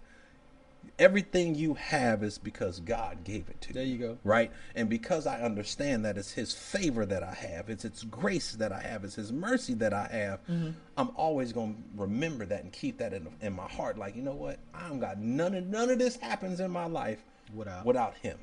Everything 0.98 1.56
you 1.56 1.74
have 1.74 2.22
is 2.22 2.38
because 2.38 2.78
God 2.78 3.24
gave 3.24 3.48
it 3.48 3.60
to 3.62 3.68
you 3.70 3.74
There 3.74 3.84
you 3.84 3.98
go. 3.98 4.18
right? 4.22 4.52
And 4.76 4.88
because 4.88 5.26
I 5.26 5.40
understand 5.40 6.04
that 6.04 6.16
it's 6.16 6.30
His 6.30 6.52
favor 6.52 7.04
that 7.04 7.22
I 7.24 7.34
have, 7.34 7.68
it's 7.68 7.82
His 7.82 8.04
grace 8.04 8.52
that 8.52 8.70
I 8.70 8.80
have, 8.80 9.02
it's 9.04 9.16
His 9.16 9.32
mercy 9.32 9.74
that 9.74 9.92
I 9.92 10.06
have, 10.06 10.40
Mm-hmm. 10.48 10.70
I'm 10.96 11.10
always 11.16 11.52
gonna 11.52 11.74
remember 11.96 12.46
that 12.46 12.62
and 12.62 12.72
keep 12.72 12.98
that 12.98 13.12
in, 13.12 13.26
in 13.40 13.52
my 13.54 13.66
heart. 13.68 13.98
Like 13.98 14.14
you 14.14 14.22
know 14.22 14.34
what? 14.34 14.58
I 14.72 14.88
don't 14.88 15.00
got 15.00 15.18
none 15.18 15.54
of 15.54 15.66
none 15.66 15.90
of 15.90 15.98
this 15.98 16.16
happens 16.16 16.60
in 16.60 16.70
my 16.70 16.86
life 16.86 17.24
Without. 17.52 17.84
without 17.84 18.14
Him. 18.18 18.38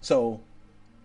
So 0.00 0.40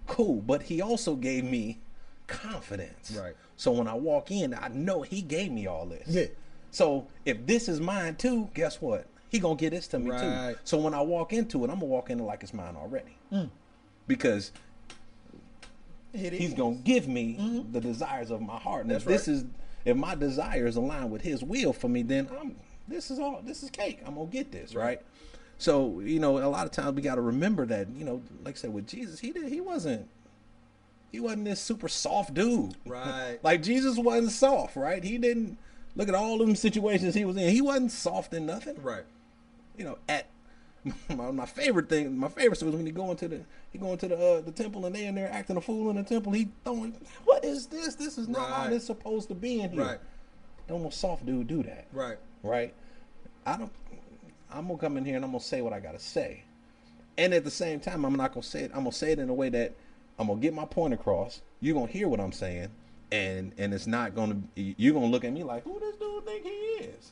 cool, 0.07 0.41
but 0.41 0.63
He 0.63 0.81
also 0.81 1.15
gave 1.15 1.43
me 1.43 1.79
confidence. 2.27 3.11
Right. 3.19 3.35
So 3.57 3.71
when 3.71 3.87
I 3.87 3.93
walk 3.93 4.31
in, 4.31 4.53
I 4.55 4.69
know 4.69 5.01
He 5.03 5.21
gave 5.21 5.51
me 5.51 5.67
all 5.67 5.85
this. 5.85 6.07
Yeah. 6.07 6.25
So 6.71 7.07
if 7.25 7.45
this 7.45 7.67
is 7.69 7.79
mine 7.79 8.15
too, 8.15 8.49
guess 8.53 8.81
what? 8.81 9.05
He 9.31 9.39
gonna 9.39 9.55
get 9.55 9.69
this 9.69 9.87
to 9.87 9.99
me 9.99 10.11
Right. 10.11 10.53
too. 10.55 10.59
So 10.65 10.77
when 10.77 10.93
I 10.93 11.01
walk 11.01 11.31
into 11.31 11.63
it, 11.63 11.69
I'm 11.69 11.75
gonna 11.75 11.85
walk 11.85 12.09
into 12.09 12.25
it 12.25 12.27
like 12.27 12.43
it's 12.43 12.53
mine 12.53 12.75
already. 12.75 13.15
Mm. 13.31 13.49
Because 14.05 14.51
It 16.13 16.33
he's 16.33 16.53
gonna 16.53 16.75
give 16.75 17.07
me 17.07 17.37
mm-hmm. 17.39 17.71
the 17.71 17.79
desires 17.79 18.29
of 18.29 18.41
my 18.41 18.57
heart. 18.57 18.81
And 18.81 18.91
That's 18.91 19.05
if 19.05 19.07
this 19.07 19.27
right. 19.29 19.37
is 19.37 19.45
if 19.85 19.95
my 19.95 20.15
desires 20.15 20.75
align 20.75 21.09
with 21.09 21.21
his 21.21 21.41
will 21.43 21.71
for 21.71 21.87
me, 21.87 22.03
then 22.03 22.27
I'm 22.37 22.57
this 22.89 23.09
is 23.09 23.19
all 23.19 23.41
this 23.41 23.63
is 23.63 23.69
cake. 23.69 24.01
I'm 24.05 24.15
gonna 24.15 24.25
get 24.27 24.51
this, 24.51 24.75
right? 24.75 25.01
So, 25.57 26.01
you 26.01 26.19
know, 26.19 26.39
a 26.39 26.49
lot 26.49 26.65
of 26.65 26.71
times 26.73 26.97
we 26.97 27.01
gotta 27.01 27.21
remember 27.21 27.65
that, 27.67 27.87
you 27.95 28.03
know, 28.03 28.21
like 28.43 28.55
I 28.55 28.57
said 28.57 28.73
with 28.73 28.85
Jesus, 28.85 29.21
he 29.21 29.31
did 29.31 29.47
he 29.47 29.61
wasn't 29.61 30.09
he 31.09 31.21
wasn't 31.21 31.45
this 31.45 31.61
super 31.61 31.87
soft 31.87 32.33
dude. 32.33 32.75
Right. 32.85 33.39
like 33.43 33.63
Jesus 33.63 33.97
wasn't 33.97 34.31
soft, 34.33 34.75
right? 34.75 35.01
He 35.01 35.17
didn't 35.17 35.57
look 35.95 36.09
at 36.09 36.15
all 36.15 36.37
them 36.37 36.55
situations 36.57 37.15
he 37.15 37.23
was 37.23 37.37
in. 37.37 37.49
He 37.49 37.61
wasn't 37.61 37.93
soft 37.93 38.33
in 38.33 38.45
nothing 38.45 38.81
Right. 38.83 39.03
You 39.77 39.83
know, 39.85 39.97
at 40.09 40.27
my, 41.15 41.31
my 41.31 41.45
favorite 41.45 41.89
thing, 41.89 42.17
my 42.17 42.27
favorite 42.27 42.61
was 42.63 42.75
when 42.75 42.85
he 42.85 42.91
go 42.91 43.11
into 43.11 43.27
the 43.27 43.41
he 43.71 43.77
go 43.77 43.91
into 43.93 44.07
the 44.07 44.17
uh, 44.17 44.41
the 44.41 44.51
temple 44.51 44.85
and 44.85 44.95
they 44.95 45.05
in 45.05 45.15
there 45.15 45.31
acting 45.31 45.57
a 45.57 45.61
fool 45.61 45.89
in 45.89 45.95
the 45.95 46.03
temple. 46.03 46.31
He 46.31 46.49
throwing, 46.63 46.95
what 47.25 47.45
is 47.45 47.67
this? 47.67 47.95
This 47.95 48.17
is 48.17 48.27
not 48.27 48.49
how 48.49 48.61
Right. 48.63 48.71
this 48.71 48.85
supposed 48.85 49.27
to 49.29 49.35
be 49.35 49.61
in 49.61 49.71
here. 49.71 49.83
Right. 49.83 49.99
Don't 50.67 50.83
no 50.83 50.89
soft 50.89 51.25
dude 51.25 51.47
do 51.47 51.63
that, 51.63 51.87
Right. 51.91 52.17
right? 52.43 52.73
I 53.45 53.57
don't. 53.57 53.71
I'm 54.51 54.67
gonna 54.67 54.79
come 54.79 54.97
in 54.97 55.05
here 55.05 55.15
and 55.15 55.23
I'm 55.25 55.31
gonna 55.31 55.43
say 55.43 55.61
what 55.61 55.73
I 55.73 55.79
gotta 55.79 55.99
say, 55.99 56.43
and 57.17 57.33
at 57.33 57.43
the 57.43 57.51
same 57.51 57.79
time, 57.79 58.05
I'm 58.05 58.15
not 58.15 58.33
gonna 58.33 58.43
say 58.43 58.63
it. 58.63 58.71
I'm 58.73 58.79
gonna 58.83 58.91
say 58.91 59.11
it 59.11 59.19
in 59.19 59.29
a 59.29 59.33
way 59.33 59.49
that 59.49 59.73
I'm 60.19 60.27
gonna 60.27 60.39
get 60.39 60.53
my 60.53 60.65
point 60.65 60.93
across. 60.93 61.41
You're 61.61 61.73
gonna 61.75 61.91
hear 61.91 62.07
what 62.09 62.19
I'm 62.19 62.31
saying, 62.31 62.69
and 63.11 63.53
and 63.57 63.73
it's 63.73 63.87
not 63.87 64.13
gonna. 64.15 64.41
You're 64.55 64.93
gonna 64.93 65.05
look 65.07 65.23
at 65.23 65.31
me 65.33 65.43
like, 65.43 65.63
who 65.63 65.79
this 65.79 65.95
dude 65.95 66.25
think 66.25 66.43
he 66.43 66.49
is? 66.49 67.11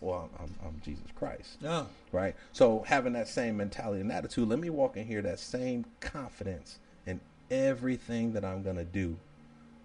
Well, 0.00 0.28
I'm, 0.38 0.54
I'm, 0.64 0.80
Jesus 0.84 1.06
Christ. 1.16 1.56
Yeah. 1.60 1.84
Right. 2.12 2.34
So 2.52 2.84
having 2.86 3.12
that 3.14 3.28
same 3.28 3.56
mentality 3.56 4.00
and 4.00 4.12
attitude, 4.12 4.48
let 4.48 4.58
me 4.58 4.70
walk 4.70 4.96
in 4.96 5.06
here 5.06 5.22
that 5.22 5.38
same 5.38 5.84
confidence 6.00 6.78
in 7.06 7.20
everything 7.50 8.32
that 8.32 8.44
I'm 8.44 8.62
gonna 8.62 8.84
do, 8.84 9.16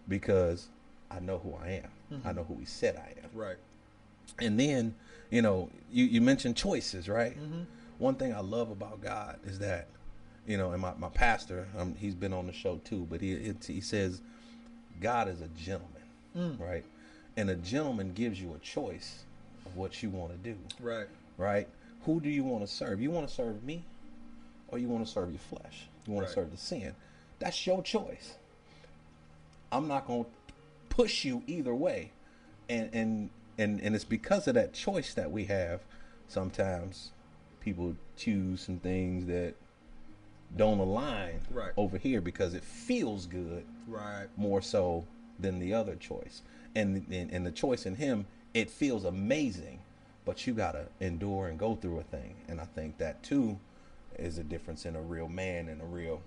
because 0.08 0.68
I 1.12 1.20
know 1.20 1.40
who 1.40 1.56
I 1.56 1.70
am. 1.84 1.92
Mm-hmm. 2.14 2.28
I 2.28 2.32
know 2.34 2.44
who 2.44 2.58
He 2.58 2.66
said 2.66 2.96
I 2.96 3.20
am. 3.24 3.30
Right. 3.34 3.58
And 4.40 4.60
then, 4.60 4.96
you 5.30 5.42
know, 5.42 5.70
you, 5.92 6.06
you 6.06 6.22
mentioned 6.22 6.56
choices, 6.56 7.08
right? 7.10 7.38
Mm-hmm. 7.40 7.62
One 7.98 8.16
thing 8.16 8.34
I 8.34 8.40
love 8.40 8.72
about 8.72 9.02
God 9.02 9.38
is 9.46 9.60
that, 9.60 9.88
you 10.48 10.58
know, 10.58 10.72
and 10.72 10.82
my, 10.82 10.94
my 10.98 11.10
pastor, 11.10 11.68
um, 11.78 11.96
he's 11.96 12.16
been 12.16 12.34
on 12.34 12.48
the 12.48 12.54
show 12.54 12.80
too, 12.84 13.06
but 13.10 13.22
he 13.22 13.34
it, 13.34 13.66
he 13.66 13.82
says, 13.82 14.22
God 15.02 15.28
is 15.28 15.42
a 15.42 15.48
gentleman, 15.50 16.02
mm. 16.36 16.60
right? 16.60 16.86
And 17.38 17.50
a 17.50 17.56
gentleman 17.56 18.14
gives 18.14 18.42
you 18.42 18.54
a 18.54 18.60
choice 18.60 19.24
of 19.70 19.78
what 19.78 20.02
you 20.02 20.10
want 20.10 20.32
to 20.32 20.38
do, 20.38 20.58
Right. 20.80 21.08
right? 21.38 21.68
Who 22.02 22.20
do 22.20 22.30
you 22.30 22.44
want 22.44 22.66
to 22.66 22.68
serve? 22.68 23.02
You 23.02 23.12
want 23.12 23.28
to 23.28 23.34
serve 23.34 23.64
me, 23.64 23.84
or 24.68 24.80
you 24.80 24.88
want 24.88 25.06
to 25.06 25.12
serve 25.12 25.30
your 25.32 25.40
flesh? 25.40 25.88
You 26.06 26.14
want 26.14 26.26
Right. 26.26 26.30
to 26.30 26.34
serve 26.34 26.52
the 26.52 26.58
sin? 26.58 26.96
That's 27.40 27.66
your 27.68 27.82
choice. 27.84 28.36
I'm 29.72 29.88
not 29.88 30.06
going 30.08 30.24
to 30.26 30.30
push 30.90 31.24
you 31.24 31.44
either 31.48 31.76
way, 31.76 32.12
and 32.68 32.90
and 32.94 33.30
and 33.58 33.80
and 33.82 33.96
it's 33.96 34.04
because 34.06 34.48
of 34.48 34.56
that 34.56 34.74
choice 34.74 35.14
that 35.14 35.32
we 35.32 35.46
have. 35.46 35.82
Sometimes 36.28 37.12
people 37.60 37.96
choose 38.16 38.62
some 38.62 38.80
things 38.80 39.26
that 39.28 39.56
don't 40.56 40.80
align 40.80 41.42
Right. 41.52 41.72
over 41.78 41.98
here 41.98 42.22
because 42.22 42.54
it 42.54 42.64
feels 42.64 43.28
good 43.28 43.66
Right. 43.88 44.28
more 44.36 44.62
so 44.62 45.06
than 45.38 45.60
the 45.60 45.74
other 45.74 45.96
choice. 45.96 46.42
And 46.76 47.06
and, 47.12 47.32
and 47.32 47.46
the 47.46 47.52
choice 47.52 47.86
in 47.86 47.96
him, 47.96 48.26
it 48.54 48.70
feels 48.70 49.06
amazing, 49.06 49.80
but 50.26 50.46
you 50.48 50.54
gotta 50.54 50.88
endure 51.00 51.48
and 51.48 51.58
go 51.58 51.76
through 51.76 52.00
a 52.00 52.04
thing. 52.04 52.36
And 52.48 52.60
I 52.60 52.66
think 52.66 52.98
that 52.98 53.22
too 53.24 53.60
is 54.18 54.38
a 54.38 54.44
difference 54.44 54.86
in 54.86 54.96
a 54.96 55.02
real 55.02 55.30
man 55.30 55.70
and 55.70 55.82
a 55.82 55.86
real 55.86 56.22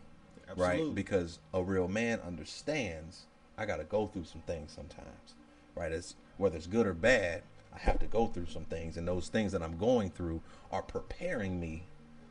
Absolutely. 0.48 0.86
right 0.86 0.94
because 0.94 1.38
a 1.52 1.62
real 1.62 1.88
man 1.88 2.20
understands 2.26 3.26
I 3.56 3.66
gotta 3.66 3.84
go 3.84 4.06
through 4.06 4.24
some 4.24 4.42
things 4.42 4.72
sometimes, 4.72 5.34
right? 5.76 5.92
It's 5.92 6.14
whether 6.38 6.56
it's 6.56 6.66
good 6.66 6.86
or 6.86 6.94
bad, 6.94 7.42
I 7.74 7.78
have 7.78 7.98
to 8.00 8.06
go 8.06 8.26
through 8.26 8.46
some 8.46 8.64
things, 8.64 8.96
and 8.96 9.06
those 9.06 9.28
things 9.28 9.52
that 9.52 9.62
I'm 9.62 9.78
going 9.78 10.10
through 10.10 10.40
are 10.70 10.82
preparing 10.82 11.60
me 11.60 11.84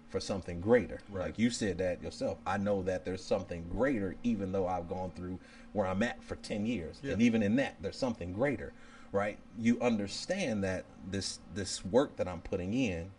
for 0.09 0.19
something 0.19 0.59
greater. 0.59 0.99
Right. 1.09 1.27
Like 1.27 1.39
you 1.39 1.49
said 1.49 1.77
that 1.77 2.03
yourself. 2.03 2.37
I 2.45 2.57
know 2.57 2.81
that 2.83 3.05
there's 3.05 3.23
something 3.23 3.65
greater, 3.71 4.15
even 4.23 4.51
though 4.51 4.67
I've 4.67 4.89
gone 4.89 5.11
through 5.15 5.39
where 5.73 5.87
I'm 5.87 6.03
at 6.03 6.21
for 6.21 6.35
10 6.35 6.65
years. 6.65 6.99
Yeah. 7.01 7.13
And 7.13 7.21
even 7.21 7.41
in 7.41 7.55
that, 7.55 7.77
there's 7.81 7.97
something 7.97 8.33
greater, 8.33 8.73
right? 9.11 9.37
You 9.59 9.79
understand 9.81 10.63
that 10.63 10.85
this 11.09 11.39
this 11.53 11.83
work 11.85 12.15
that 12.17 12.27
I'm 12.27 12.41
putting 12.41 12.73
in, 12.73 13.11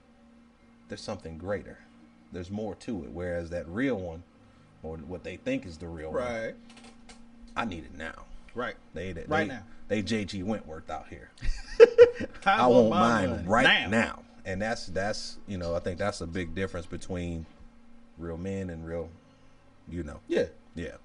there's 0.88 1.00
something 1.00 1.38
greater. 1.38 1.78
There's 2.32 2.50
more 2.50 2.74
to 2.76 3.04
it. 3.04 3.10
Whereas 3.10 3.50
that 3.50 3.68
real 3.68 3.96
one, 3.96 4.22
or 4.82 4.96
what 4.96 5.22
they 5.24 5.36
think 5.36 5.66
is 5.66 5.76
the 5.78 5.88
real 5.88 6.12
one, 6.12 6.22
Right. 6.22 6.54
I 7.56 7.64
need 7.66 7.84
it 7.84 7.94
now. 7.96 8.24
Right. 8.54 8.74
They, 8.94 9.12
they 9.12 9.24
Right 9.26 9.48
they, 9.48 9.54
now. 9.54 9.62
They 9.88 10.02
JG 10.02 10.42
Wentworth 10.44 10.88
out 10.88 11.06
here. 11.08 11.30
I, 12.46 12.56
I 12.62 12.66
want 12.66 12.88
mine 12.90 13.44
right 13.46 13.88
now. 13.90 14.20
And 14.44 14.60
that's 14.60 14.86
that's 14.86 15.38
you 15.46 15.56
know 15.58 15.74
I 15.74 15.78
think 15.80 15.98
that's 15.98 16.20
a 16.20 16.26
big 16.26 16.54
difference 16.54 16.86
between 16.86 17.46
real 18.18 18.36
men 18.36 18.70
and 18.70 18.84
real, 18.86 19.08
you 19.88 20.02
know, 20.02 20.20
Yeah. 20.28 20.46
yeah, 20.74 20.96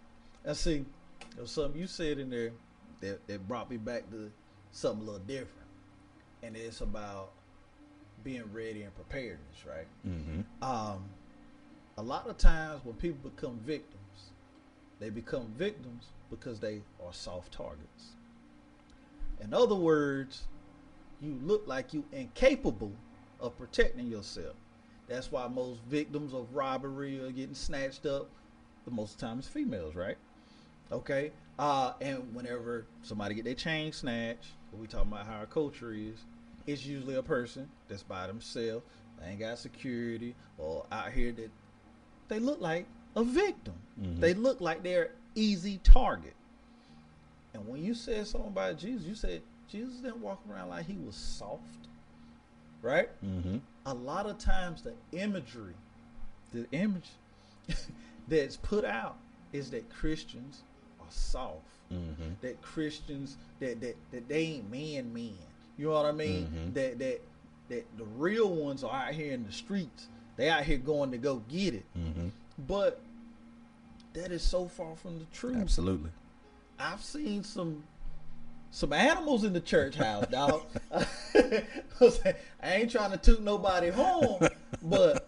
I 0.48 0.54
see, 0.54 0.86
there 1.36 1.42
was 1.44 1.52
something 1.52 1.80
you 1.80 1.88
said 1.88 2.20
in 2.20 2.30
there 2.30 2.52
that, 3.02 3.26
that 3.28 3.48
brought 3.48 3.70
me 3.70 3.78
back 3.78 4.10
to 4.12 4.32
something 4.78 5.08
a 5.08 5.12
little 5.12 5.26
different. 5.26 5.68
And 6.44 6.56
it's 6.56 6.82
about 6.82 7.32
being 8.24 8.44
ready 8.54 8.84
and 8.84 8.94
preparedness, 8.96 9.66
right? 9.68 9.88
mm-hmm. 10.08 10.42
Um, 10.64 11.04
a 11.98 12.02
lot 12.04 12.28
of 12.28 12.38
times 12.38 12.82
when 12.84 12.96
people 12.96 13.30
become 13.30 13.60
victims, 13.66 14.32
they 15.00 15.10
become 15.10 15.48
victims 15.58 16.06
because 16.30 16.60
they 16.60 16.82
are 17.04 17.12
soft 17.12 17.52
targets. 17.54 18.12
In 19.42 19.54
other 19.54 19.76
words, 19.76 20.44
you 21.22 21.40
look 21.44 21.68
like 21.68 21.94
you 21.94 22.04
incapable 22.12 22.92
of 23.40 23.58
protecting 23.58 24.08
yourself. 24.08 24.56
That's 25.08 25.32
why 25.32 25.48
most 25.48 25.82
victims 25.90 26.34
of 26.34 26.54
robbery 26.54 27.20
are 27.20 27.32
getting 27.32 27.56
snatched 27.56 28.06
up. 28.06 28.30
The 28.86 28.92
most 28.92 29.16
of 29.16 29.20
the 29.22 29.26
time 29.26 29.40
it's 29.40 29.48
females, 29.48 29.96
right? 29.96 30.18
Okay. 30.92 31.32
Uh, 31.58 31.94
and 32.00 32.34
whenever 32.36 32.86
somebody 33.02 33.34
get 33.36 33.46
their 33.46 33.56
chain 33.56 33.92
snatched, 33.92 34.52
what 34.72 34.82
we 34.82 34.88
talking 34.88 35.12
about 35.12 35.26
how 35.28 35.38
our 35.38 35.46
culture 35.46 35.94
is, 35.94 36.24
it's 36.66 36.86
usually 36.86 37.16
a 37.16 37.24
person 37.24 37.70
that's 37.88 38.04
by 38.04 38.28
themselves, 38.28 38.84
they 39.20 39.30
ain't 39.32 39.40
got 39.40 39.58
security, 39.58 40.36
or 40.58 40.86
out 40.92 41.12
here 41.12 41.32
that 41.32 41.50
they 42.28 42.40
look 42.40 42.60
like 42.62 42.86
a 43.16 43.24
victim. 43.24 43.74
Mhm. 44.00 44.20
They 44.20 44.34
look 44.34 44.62
like 44.62 44.84
they're 44.84 45.12
easy 45.36 45.80
target. 45.84 46.34
And 47.54 47.68
when 47.68 47.84
you 47.84 47.94
said 47.94 48.28
something 48.28 48.50
about 48.50 48.78
Jesus, 48.78 49.08
you 49.08 49.16
said 49.16 49.42
Jesus 49.70 49.96
didn't 49.96 50.22
walk 50.22 50.42
around 50.50 50.70
like 50.70 50.86
he 50.86 50.98
was 50.98 51.16
soft, 51.16 51.88
right? 52.82 53.10
Mm-hmm. 53.26 53.58
a 53.86 53.94
lot 53.94 54.26
of 54.26 54.38
times 54.38 54.82
the 54.82 54.94
imagery, 55.14 55.74
the 56.54 56.68
image 56.74 57.10
that's 58.28 58.58
put 58.58 58.84
out 58.84 59.18
is 59.54 59.72
that 59.72 59.90
Christians 59.90 60.62
are 61.00 61.06
soft. 61.10 61.64
Mm-hmm. 61.94 62.34
That 62.42 62.62
Christians 62.62 63.38
that 63.60 63.80
that, 63.82 63.96
that 64.12 64.28
they 64.28 64.42
ain't 64.42 64.72
man 64.72 65.14
men. 65.14 65.34
You 65.78 65.88
know 65.88 65.94
what 65.94 66.06
I 66.06 66.12
mean? 66.12 66.48
Mhm. 66.48 66.74
That 66.74 67.00
that 67.00 67.22
that 67.70 67.98
the 67.98 68.06
real 68.18 68.50
ones 68.50 68.84
are 68.84 68.94
out 69.08 69.14
here 69.14 69.34
in 69.34 69.46
the 69.46 69.52
streets. 69.52 70.08
They 70.36 70.50
out 70.50 70.64
here 70.64 70.78
going 70.78 71.12
to 71.12 71.18
go 71.18 71.42
get 71.50 71.74
it. 71.74 71.86
Mm-hmm. 71.98 72.28
But 72.68 73.02
that 74.14 74.32
is 74.32 74.42
so 74.44 74.68
far 74.68 74.96
from 74.96 75.20
the 75.20 75.26
truth. 75.26 75.58
Absolutely. 75.58 76.12
I've 76.80 77.04
seen 77.04 77.44
some 77.44 77.84
some 78.72 78.94
animals 78.94 79.44
in 79.44 79.54
the 79.54 79.62
church 79.62 79.96
house, 79.96 80.28
dog. 80.32 80.64
I 80.92 81.64
ain't 82.64 82.92
trying 82.92 83.12
to 83.12 83.18
toot 83.18 83.42
nobody 83.42 83.90
home, 83.90 84.48
but 84.84 85.28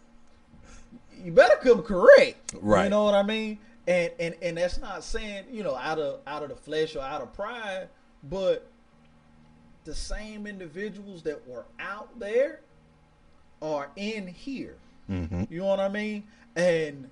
you 1.24 1.32
better 1.32 1.57
come 1.62 1.82
correct. 1.82 2.55
Right. 2.62 2.86
You 2.86 2.89
know 2.89 3.03
what 3.05 3.16
I 3.16 3.24
mean? 3.24 3.60
And 3.90 4.12
and 4.20 4.36
and 4.42 4.58
that's 4.58 4.78
not 4.80 5.04
saying, 5.04 5.46
you 5.52 5.64
know, 5.64 5.76
out 5.76 6.00
of 6.00 6.22
out 6.26 6.44
of 6.44 6.50
the 6.50 6.56
flesh 6.56 6.96
or 6.96 7.02
out 7.02 7.22
of 7.22 7.34
pride, 7.34 7.90
but 8.24 8.66
the 9.84 9.96
same 9.96 10.46
individuals 10.46 11.24
that 11.24 11.46
were 11.48 11.66
out 11.80 12.18
there 12.20 12.62
are 13.62 13.90
in 13.96 14.28
here. 14.28 14.78
Mm-hmm. 15.10 15.46
You 15.50 15.60
know 15.60 15.66
what 15.66 15.80
I 15.80 15.90
mean? 15.90 16.24
And 16.56 17.10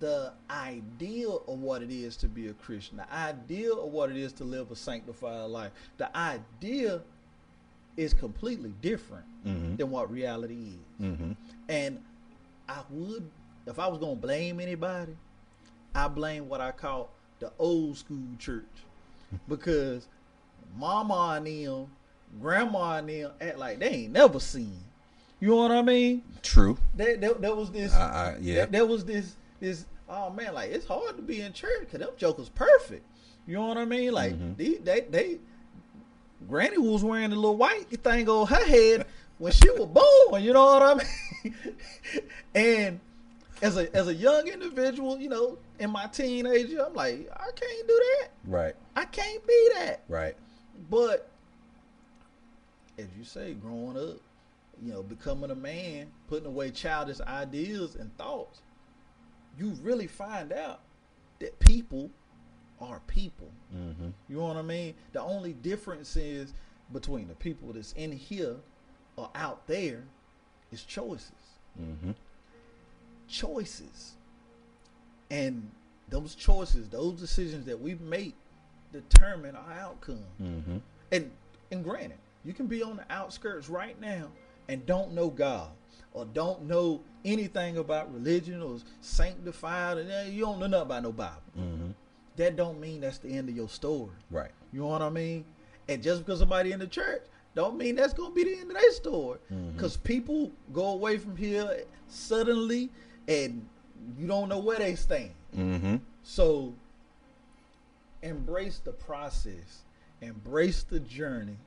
the 0.00 0.32
ideal 0.50 1.42
of 1.46 1.60
what 1.60 1.82
it 1.82 1.90
is 1.90 2.16
to 2.16 2.26
be 2.28 2.46
a 2.48 2.54
Christian, 2.54 2.96
the 2.96 3.12
ideal 3.12 3.84
of 3.84 3.92
what 3.92 4.10
it 4.10 4.16
is 4.16 4.32
to 4.34 4.44
live 4.44 4.70
a 4.70 4.76
sanctified 4.76 5.50
life, 5.50 5.72
the 5.98 6.16
idea 6.16 7.02
is 7.96 8.14
completely 8.14 8.72
different 8.80 9.24
Mm-hmm. 9.46 9.76
than 9.76 9.90
what 9.90 10.10
reality 10.10 10.72
is. 10.74 11.06
Mm-hmm. 11.06 11.32
And 11.68 12.00
I 12.68 12.80
would, 12.90 13.30
if 13.66 13.78
I 13.78 13.86
was 13.86 13.98
gonna 14.00 14.16
blame 14.16 14.58
anybody, 14.58 15.16
I 15.98 16.08
blame 16.08 16.48
what 16.48 16.60
I 16.60 16.70
call 16.72 17.10
the 17.40 17.50
old 17.58 17.96
school 17.96 18.18
church, 18.38 18.64
because 19.48 20.06
mama 20.76 21.34
and 21.36 21.46
them, 21.46 21.86
grandma 22.40 22.96
and 22.98 23.08
them 23.08 23.30
act 23.40 23.58
like 23.58 23.78
they 23.78 23.88
ain't 23.88 24.12
never 24.12 24.40
seen. 24.40 24.78
You 25.40 25.48
know 25.48 25.56
what 25.56 25.70
I 25.70 25.82
mean? 25.82 26.22
True. 26.42 26.78
That 26.96 27.20
there, 27.20 27.34
there 27.34 27.54
was 27.54 27.70
this. 27.70 27.94
I, 27.94 28.00
I, 28.34 28.36
yeah. 28.40 28.54
there, 28.56 28.66
there 28.66 28.86
was 28.86 29.04
this. 29.04 29.36
This. 29.60 29.84
Oh 30.08 30.30
man, 30.30 30.54
like 30.54 30.70
it's 30.70 30.86
hard 30.86 31.16
to 31.16 31.22
be 31.22 31.40
in 31.40 31.52
church 31.52 31.80
because 31.80 32.00
them 32.00 32.10
jokers 32.16 32.48
perfect. 32.48 33.04
You 33.46 33.54
know 33.54 33.66
what 33.66 33.76
I 33.78 33.84
mean? 33.84 34.12
Like 34.12 34.34
Mhm. 34.34 34.56
they, 34.56 34.74
they, 34.74 35.00
they. 35.08 35.38
Granny 36.48 36.78
was 36.78 37.02
wearing 37.04 37.32
a 37.32 37.34
little 37.36 37.56
white 37.56 37.88
thing 38.02 38.28
on 38.28 38.46
her 38.46 38.64
head 38.64 39.06
when 39.38 39.52
she 39.52 39.68
was 39.70 39.86
born. 39.88 40.42
You 40.42 40.52
know 40.52 40.64
what 40.64 40.82
I 40.82 40.94
mean? 41.44 41.54
and 42.54 43.00
as 43.62 43.76
a 43.76 43.94
as 43.94 44.08
a 44.08 44.14
young 44.14 44.46
individual, 44.48 45.18
you 45.18 45.28
know, 45.28 45.58
in 45.78 45.90
my 45.90 46.06
teenager, 46.06 46.84
I'm 46.84 46.94
like, 46.94 47.28
I 47.34 47.50
can't 47.54 47.88
do 47.88 48.02
that. 48.20 48.28
right. 48.44 48.74
I 48.96 49.04
can't 49.04 49.46
be 49.46 49.70
that. 49.74 50.02
Right. 50.08 50.36
But 50.90 51.28
as 52.98 53.06
you 53.16 53.24
say, 53.24 53.54
growing 53.54 53.96
up, 53.96 54.16
you 54.82 54.92
know, 54.92 55.02
becoming 55.02 55.50
a 55.50 55.54
man, 55.54 56.08
putting 56.28 56.46
away 56.46 56.70
childish 56.70 57.20
ideas 57.20 57.94
and 57.96 58.16
thoughts, 58.16 58.60
you 59.58 59.70
really 59.82 60.06
find 60.06 60.52
out 60.52 60.80
that 61.40 61.58
people 61.60 62.10
are 62.80 63.00
people. 63.06 63.50
Mm-hmm. 63.74 64.08
You 64.28 64.36
know 64.36 64.46
what 64.46 64.56
I 64.56 64.62
mean? 64.62 64.94
The 65.12 65.20
only 65.20 65.52
difference 65.52 66.16
is 66.16 66.54
between 66.92 67.28
the 67.28 67.34
people 67.34 67.72
that's 67.72 67.92
in 67.92 68.12
here 68.12 68.56
or 69.16 69.30
out 69.34 69.66
there 69.66 70.04
is 70.70 70.84
choices. 70.84 71.32
Mm-hmm. 71.80 72.12
Choices. 73.28 74.14
And 75.30 75.70
those 76.08 76.34
choices, 76.34 76.88
those 76.88 77.20
decisions 77.20 77.66
that 77.66 77.78
we 77.80 77.94
make 77.96 78.34
determine 78.92 79.54
our 79.54 79.72
outcome. 79.72 80.24
Mm-hmm. 80.42 80.78
And 81.12 81.30
and 81.70 81.84
granted, 81.84 82.18
You 82.44 82.54
can 82.54 82.66
be 82.66 82.82
on 82.82 82.96
the 82.96 83.04
outskirts 83.10 83.68
right 83.68 84.00
now 84.00 84.28
and 84.68 84.84
don't 84.86 85.12
know 85.12 85.28
God 85.28 85.68
or 86.14 86.24
don't 86.24 86.62
know 86.64 87.02
anything 87.24 87.76
about 87.76 88.12
religion 88.12 88.62
or 88.62 88.78
sanctified 89.02 89.98
and 89.98 90.32
you 90.32 90.44
don't 90.44 90.58
know 90.58 90.66
nothing 90.66 90.86
about 90.86 91.02
no 91.02 91.12
Bible. 91.12 91.42
Mm-hmm. 91.58 91.90
That 92.36 92.56
don't 92.56 92.80
mean 92.80 93.00
that's 93.00 93.18
the 93.18 93.28
end 93.28 93.48
of 93.48 93.56
your 93.56 93.68
story. 93.68 94.12
Right. 94.30 94.50
You 94.72 94.80
know 94.80 94.86
what 94.86 95.02
I 95.02 95.10
mean? 95.10 95.44
And 95.88 96.02
just 96.02 96.24
because 96.24 96.38
somebody 96.38 96.72
in 96.72 96.78
the 96.78 96.86
church 96.86 97.22
don't 97.54 97.76
mean 97.76 97.96
that's 97.96 98.12
gonna 98.14 98.34
be 98.34 98.44
the 98.44 98.60
end 98.60 98.70
of 98.70 98.76
their 98.76 98.92
story. 98.92 99.38
Mhm. 99.52 99.74
Because 99.74 99.96
people 99.96 100.52
go 100.72 100.86
away 100.90 101.18
from 101.18 101.36
here 101.36 101.84
suddenly 102.06 102.90
and 103.28 103.64
you 104.18 104.26
don't 104.26 104.48
know 104.48 104.58
where 104.58 104.78
they 104.78 104.94
stand. 104.94 105.30
Mm-hmm. 105.56 105.96
So 106.22 106.74
embrace 108.22 108.78
the 108.78 108.92
process, 108.92 109.82
embrace 110.20 110.82
the 110.82 111.00
journey, 111.00 111.58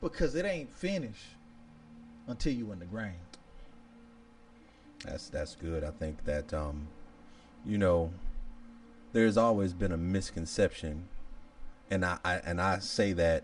because 0.00 0.34
it 0.34 0.46
ain't 0.46 0.74
finished 0.74 1.26
until 2.26 2.52
you 2.52 2.72
in 2.72 2.78
the 2.78 2.86
ground. 2.86 3.16
That's 5.04 5.28
that's 5.28 5.56
good. 5.56 5.84
I 5.84 5.90
think 5.90 6.24
that 6.24 6.54
um, 6.54 6.86
you 7.66 7.78
know, 7.78 8.12
there's 9.12 9.36
always 9.36 9.72
been 9.72 9.92
a 9.92 9.96
misconception, 9.96 11.08
and 11.90 12.04
I, 12.04 12.18
I 12.24 12.34
and 12.36 12.60
I 12.60 12.78
say 12.78 13.12
that 13.14 13.42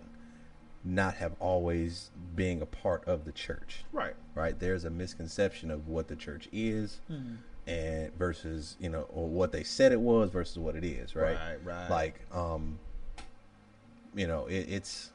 not 0.84 1.14
have 1.14 1.32
always 1.40 2.10
being 2.36 2.62
a 2.62 2.66
part 2.66 3.04
of 3.06 3.24
the 3.24 3.32
church. 3.32 3.84
Right. 3.92 4.14
Right. 4.34 4.58
There's 4.58 4.84
a 4.84 4.90
misconception 4.90 5.70
of 5.70 5.88
what 5.88 6.06
the 6.08 6.14
church 6.14 6.48
is, 6.52 7.00
and 7.66 8.12
versus 8.16 8.76
you 8.80 8.88
know, 8.88 9.02
or 9.12 9.26
what 9.28 9.52
they 9.52 9.62
said 9.64 9.92
it 9.92 10.00
was 10.00 10.30
versus 10.30 10.58
what 10.58 10.76
it 10.76 10.84
is. 10.84 11.14
Right. 11.16 11.36
Right, 11.36 11.64
right. 11.64 11.90
Like 11.90 12.20
um, 12.32 12.78
you 14.14 14.26
know, 14.26 14.46
it, 14.46 14.66
it's 14.68 15.10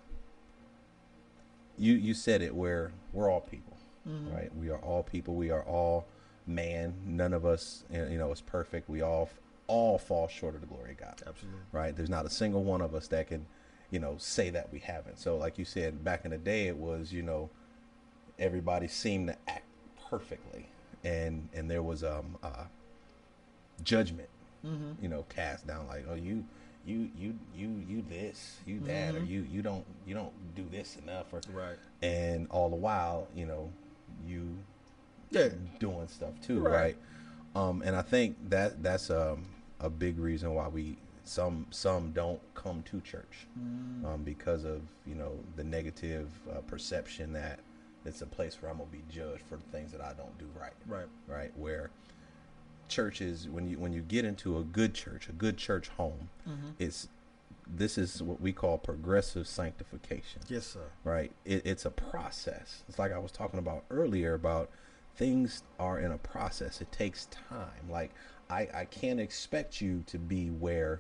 you 1.77 1.93
you 1.93 2.13
said 2.13 2.41
it 2.41 2.53
where 2.53 2.91
we're 3.13 3.29
all 3.29 3.41
people 3.41 3.77
Mhm. 4.07 4.33
right? 4.35 4.55
We 4.55 4.69
are 4.71 4.79
all 4.79 5.03
people. 5.03 5.35
We 5.35 5.51
are 5.51 5.61
all 5.63 6.05
man. 6.47 6.95
None 7.05 7.33
of 7.33 7.45
us, 7.45 7.83
you 7.91 8.17
know, 8.17 8.31
is 8.31 8.41
perfect. 8.41 8.89
We 8.89 9.01
all 9.03 9.29
all 9.67 9.99
fall 9.99 10.27
short 10.27 10.55
of 10.55 10.61
the 10.61 10.67
glory 10.67 10.91
of 10.93 10.97
God, 10.97 11.21
Absolutely. 11.25 11.59
right? 11.71 11.95
There's 11.95 12.09
not 12.09 12.25
a 12.25 12.29
single 12.29 12.63
one 12.63 12.81
of 12.81 12.95
us 12.95 13.07
that 13.09 13.27
can, 13.27 13.45
you 13.91 13.99
know, 13.99 14.15
say 14.17 14.49
that 14.49 14.73
we 14.73 14.79
haven't. 14.79 15.19
So, 15.19 15.37
like 15.37 15.57
you 15.59 15.65
said, 15.65 16.03
back 16.03 16.25
in 16.25 16.31
the 16.31 16.37
day, 16.39 16.67
it 16.67 16.75
was, 16.77 17.13
you 17.13 17.21
know, 17.21 17.51
everybody 18.39 18.87
seemed 18.87 19.27
to 19.27 19.37
act 19.47 19.65
perfectly, 20.09 20.67
and 21.03 21.47
and 21.53 21.69
there 21.69 21.81
was 21.83 22.03
um 22.03 22.37
uh, 22.43 22.65
judgment, 23.83 24.29
Mm-hmm. 24.65 25.01
you 25.01 25.09
know, 25.09 25.25
cast 25.29 25.65
down 25.67 25.87
like, 25.87 26.05
oh, 26.09 26.15
you. 26.15 26.43
You 26.83 27.11
you 27.15 27.37
you 27.55 27.69
you 27.87 28.03
this 28.09 28.57
you 28.65 28.79
that 28.87 29.13
or 29.13 29.19
Mhm. 29.19 29.27
you 29.27 29.41
you 29.51 29.61
don't 29.61 29.85
you 30.07 30.15
don't 30.15 30.33
do 30.55 30.65
this 30.71 30.95
enough 30.97 31.31
or 31.31 31.39
Right. 31.53 31.77
and 32.01 32.47
all 32.49 32.69
the 32.71 32.75
while 32.75 33.27
you 33.35 33.45
know 33.45 33.71
you 34.25 34.57
Yeah. 35.29 35.49
doing 35.77 36.07
stuff 36.07 36.33
too, 36.41 36.59
Right. 36.59 36.73
right? 36.73 36.97
Um, 37.53 37.83
and 37.83 37.95
I 37.95 38.01
think 38.01 38.49
that 38.49 38.81
that's 38.81 39.11
um, 39.11 39.45
a 39.79 39.91
big 39.91 40.17
reason 40.17 40.55
why 40.55 40.69
we 40.69 40.97
some 41.23 41.67
some 41.69 42.13
don't 42.13 42.41
come 42.55 42.81
to 42.89 42.99
church 43.01 43.45
Mm. 43.59 44.03
um, 44.03 44.23
because 44.23 44.63
of 44.63 44.81
you 45.05 45.13
know 45.13 45.37
the 45.55 45.63
negative 45.63 46.29
uh, 46.51 46.61
perception 46.61 47.31
that 47.33 47.59
it's 48.05 48.21
a 48.21 48.25
place 48.25 48.61
where 48.61 48.71
I'm 48.71 48.77
gonna 48.77 48.89
be 48.91 49.03
judged 49.09 49.43
for 49.43 49.57
the 49.57 49.63
things 49.71 49.91
that 49.91 50.01
I 50.01 50.13
don't 50.13 50.37
do 50.37 50.47
right, 50.59 50.73
Right. 50.87 51.07
right? 51.27 51.51
Where 51.57 51.91
churches 52.87 53.47
when 53.47 53.67
you 53.67 53.77
when 53.79 53.93
you 53.93 54.01
get 54.01 54.25
into 54.25 54.57
a 54.57 54.63
good 54.63 54.93
church, 54.93 55.29
a 55.29 55.31
good 55.33 55.57
church 55.57 55.87
home, 55.89 56.29
Mhm. 56.47 56.73
it's 56.79 57.07
this 57.67 57.97
is 57.97 58.21
what 58.21 58.41
we 58.41 58.51
call 58.51 58.77
progressive 58.77 59.47
sanctification 59.47 60.41
Yes, 60.49 60.65
sir. 60.67 60.89
right? 61.05 61.31
It, 61.45 61.65
it's 61.65 61.85
a 61.85 61.91
process. 61.91 62.83
It's 62.89 62.99
like 62.99 63.13
I 63.13 63.17
was 63.17 63.31
talking 63.31 63.59
about 63.59 63.85
earlier 63.89 64.33
about 64.33 64.69
things 65.15 65.63
are 65.79 65.97
in 65.99 66.11
a 66.11 66.17
process. 66.17 66.81
It 66.81 66.91
takes 66.91 67.27
time. 67.27 67.89
Like 67.89 68.11
I, 68.49 68.67
I 68.73 68.85
can't 68.85 69.21
expect 69.21 69.79
you 69.79 70.03
to 70.07 70.17
be 70.17 70.49
where 70.49 70.99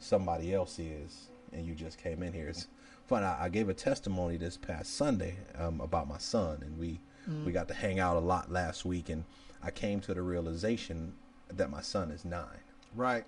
somebody 0.00 0.52
else 0.52 0.78
is, 0.80 1.28
and 1.52 1.64
you 1.64 1.74
just 1.74 1.98
came 1.98 2.22
in 2.24 2.32
here. 2.32 2.48
It's 2.48 2.66
fun. 3.06 3.22
I, 3.22 3.44
I 3.44 3.48
gave 3.48 3.68
a 3.68 3.74
testimony 3.74 4.36
this 4.36 4.56
past 4.56 4.96
Sunday 4.96 5.36
um, 5.58 5.80
about 5.80 6.08
my 6.08 6.18
son, 6.18 6.62
and 6.62 6.78
we 6.78 7.00
we 7.44 7.52
got 7.52 7.68
to 7.68 7.74
hang 7.74 7.98
out 8.00 8.16
a 8.16 8.20
lot 8.20 8.50
last 8.52 8.84
week, 8.84 9.08
and 9.08 9.24
I 9.62 9.70
came 9.70 10.00
to 10.02 10.12
the 10.14 10.20
realization 10.22 11.14
that 11.54 11.70
my 11.70 11.80
son 11.80 12.10
is 12.10 12.24
nine 12.24 12.60
Right. 12.94 13.24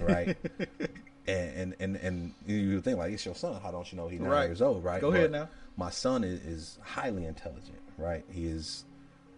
right? 0.00 0.36
and, 1.26 1.74
and 1.74 1.74
and 1.80 1.96
and 1.96 2.34
you 2.46 2.80
think 2.80 2.98
like 2.98 3.12
it's 3.12 3.24
your 3.24 3.34
son. 3.34 3.60
How 3.62 3.70
don't 3.70 3.90
you 3.90 3.96
know 3.96 4.08
he's 4.08 4.20
nine 4.20 4.30
Right. 4.30 4.44
years 4.46 4.60
old, 4.62 4.84
right? 4.84 5.00
Go 5.00 5.08
ahead 5.12 5.30
now. 5.30 5.48
My 5.76 5.90
son 5.90 6.24
is, 6.24 6.40
is 6.40 6.78
highly 6.82 7.24
intelligent, 7.24 7.78
right? 7.96 8.24
He 8.30 8.46
is 8.46 8.84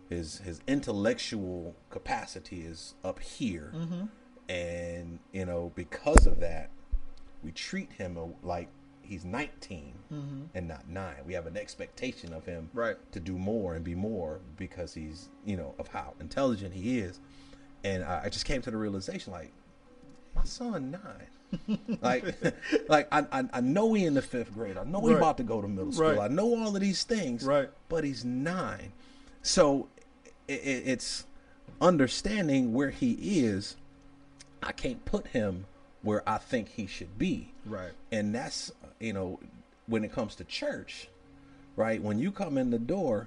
his 0.09 0.39
his 0.39 0.61
intellectual 0.67 1.75
capacity 1.91 2.63
is 2.63 2.95
up 3.05 3.21
here, 3.21 3.73
Mm-hmm. 3.77 4.05
and 4.49 5.19
you 5.33 5.45
know 5.47 5.73
because 5.75 6.27
of 6.27 6.41
that, 6.41 6.71
we 7.45 7.53
treat 7.53 7.93
him 7.93 8.19
like 8.43 8.69
he's 9.11 9.25
19 9.25 9.95
Mm-hmm. 10.13 10.43
and 10.55 10.67
not 10.67 10.89
nine. 10.89 11.17
We 11.27 11.35
have 11.35 11.47
an 11.47 11.57
expectation 11.57 12.33
of 12.33 12.45
him 12.45 12.71
Right. 12.73 12.97
to 13.13 13.21
do 13.21 13.37
more 13.39 13.75
and 13.75 13.85
be 13.85 13.95
more 13.95 14.41
because 14.57 14.95
he's 14.95 15.29
you 15.45 15.57
know 15.57 15.75
of 15.79 15.87
how 15.89 16.15
intelligent 16.21 16.73
he 16.75 16.99
is 16.99 17.21
and 17.85 18.03
i, 18.05 18.23
I 18.25 18.29
just 18.29 18.45
came 18.45 18.61
to 18.63 18.71
the 18.71 18.77
realization 18.77 19.33
like 19.33 19.53
my 20.35 20.45
son 20.45 20.91
nine 20.91 21.79
like 22.03 22.25
like 22.89 23.09
I, 23.13 23.25
I 23.33 23.45
i 23.55 23.61
know 23.61 23.93
he 23.95 24.05
in 24.05 24.15
the 24.15 24.23
fifth 24.23 24.53
grade 24.53 24.77
i 24.77 24.85
know 24.85 25.01
he 25.01 25.13
Right. 25.13 25.17
about 25.19 25.37
to 25.39 25.43
go 25.45 25.61
to 25.63 25.69
middle 25.69 25.93
school 25.93 26.11
Right. 26.17 26.19
i 26.21 26.29
know 26.29 26.47
all 26.57 26.75
of 26.75 26.81
these 26.81 27.05
things 27.05 27.45
Right. 27.45 27.69
but 27.89 28.05
he's 28.05 28.25
nine 28.25 28.93
so 29.43 29.89
it, 30.49 30.61
it, 30.65 30.83
it's 30.87 31.25
understanding 31.81 32.73
where 32.75 32.91
he 32.91 33.41
is 33.41 33.77
i 34.63 34.73
can't 34.73 35.05
put 35.05 35.29
him 35.29 35.67
where 36.03 36.23
i 36.29 36.37
think 36.39 36.69
he 36.69 36.87
should 36.87 37.17
be 37.19 37.53
Right. 37.65 37.93
and 38.13 38.35
that's 38.35 38.71
you 39.01 39.13
know 39.13 39.41
when 39.87 40.05
it 40.05 40.13
comes 40.13 40.35
to 40.37 40.45
church 40.45 41.09
right 41.75 42.01
when 42.03 42.19
you 42.19 42.31
come 42.31 42.57
in 42.59 42.71
the 42.71 42.79
door 42.79 43.27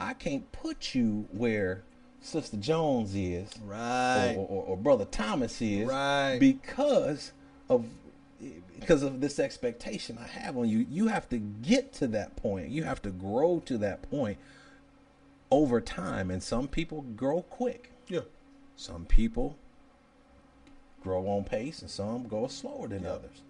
i 0.00 0.12
can't 0.12 0.50
put 0.52 0.94
you 0.94 1.26
where 1.32 1.82
sister 2.20 2.56
jones 2.56 3.14
is 3.14 3.48
Right. 3.64 4.34
or, 4.36 4.46
or, 4.46 4.64
or 4.64 4.76
brother 4.76 5.04
thomas 5.06 5.62
is 5.62 5.86
Right. 5.88 6.38
because 6.38 7.32
of 7.70 7.86
because 8.80 9.02
of 9.02 9.20
this 9.20 9.38
expectation 9.38 10.18
i 10.20 10.26
have 10.26 10.58
on 10.58 10.68
you 10.68 10.84
you 10.90 11.06
have 11.06 11.28
to 11.30 11.38
get 11.38 11.92
to 11.94 12.06
that 12.08 12.34
point 12.36 12.68
you 12.68 12.82
have 12.82 13.00
to 13.02 13.10
grow 13.10 13.62
to 13.66 13.78
that 13.78 14.02
point 14.10 14.36
over 15.50 15.80
time 15.80 16.30
and 16.30 16.42
some 16.42 16.66
people 16.66 17.02
grow 17.16 17.40
quick 17.42 17.92
yeah. 18.08 18.20
some 18.76 19.04
people 19.06 19.56
grow 21.02 21.26
on 21.28 21.44
pace 21.44 21.80
and 21.82 21.90
some 21.90 22.26
go 22.26 22.46
slower 22.48 22.88
than 22.88 23.02
Yep. 23.04 23.12
others. 23.12 23.42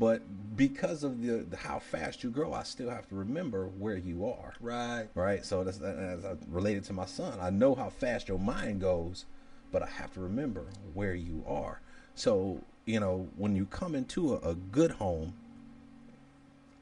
But 0.00 0.22
because 0.56 1.04
of 1.04 1.22
the, 1.22 1.44
the 1.48 1.58
how 1.58 1.78
fast 1.78 2.24
you 2.24 2.30
grow, 2.30 2.54
I 2.54 2.62
still 2.62 2.88
have 2.88 3.06
to 3.10 3.14
remember 3.14 3.66
where 3.66 3.98
you 3.98 4.26
are. 4.26 4.54
Right. 4.58 5.08
Right. 5.14 5.44
So 5.44 5.62
that's, 5.62 5.76
that's 5.76 6.24
uh, 6.24 6.36
related 6.48 6.84
to 6.84 6.94
my 6.94 7.04
son. 7.04 7.38
I 7.38 7.50
know 7.50 7.74
how 7.74 7.90
fast 7.90 8.26
your 8.26 8.38
mind 8.38 8.80
goes, 8.80 9.26
but 9.70 9.82
I 9.82 9.86
have 9.86 10.14
to 10.14 10.20
remember 10.20 10.64
where 10.94 11.14
you 11.14 11.44
are. 11.46 11.82
So 12.14 12.62
you 12.86 12.98
know 12.98 13.28
when 13.36 13.54
you 13.54 13.66
come 13.66 13.94
into 13.94 14.34
a, 14.34 14.50
a 14.50 14.54
good 14.54 14.92
home, 14.92 15.34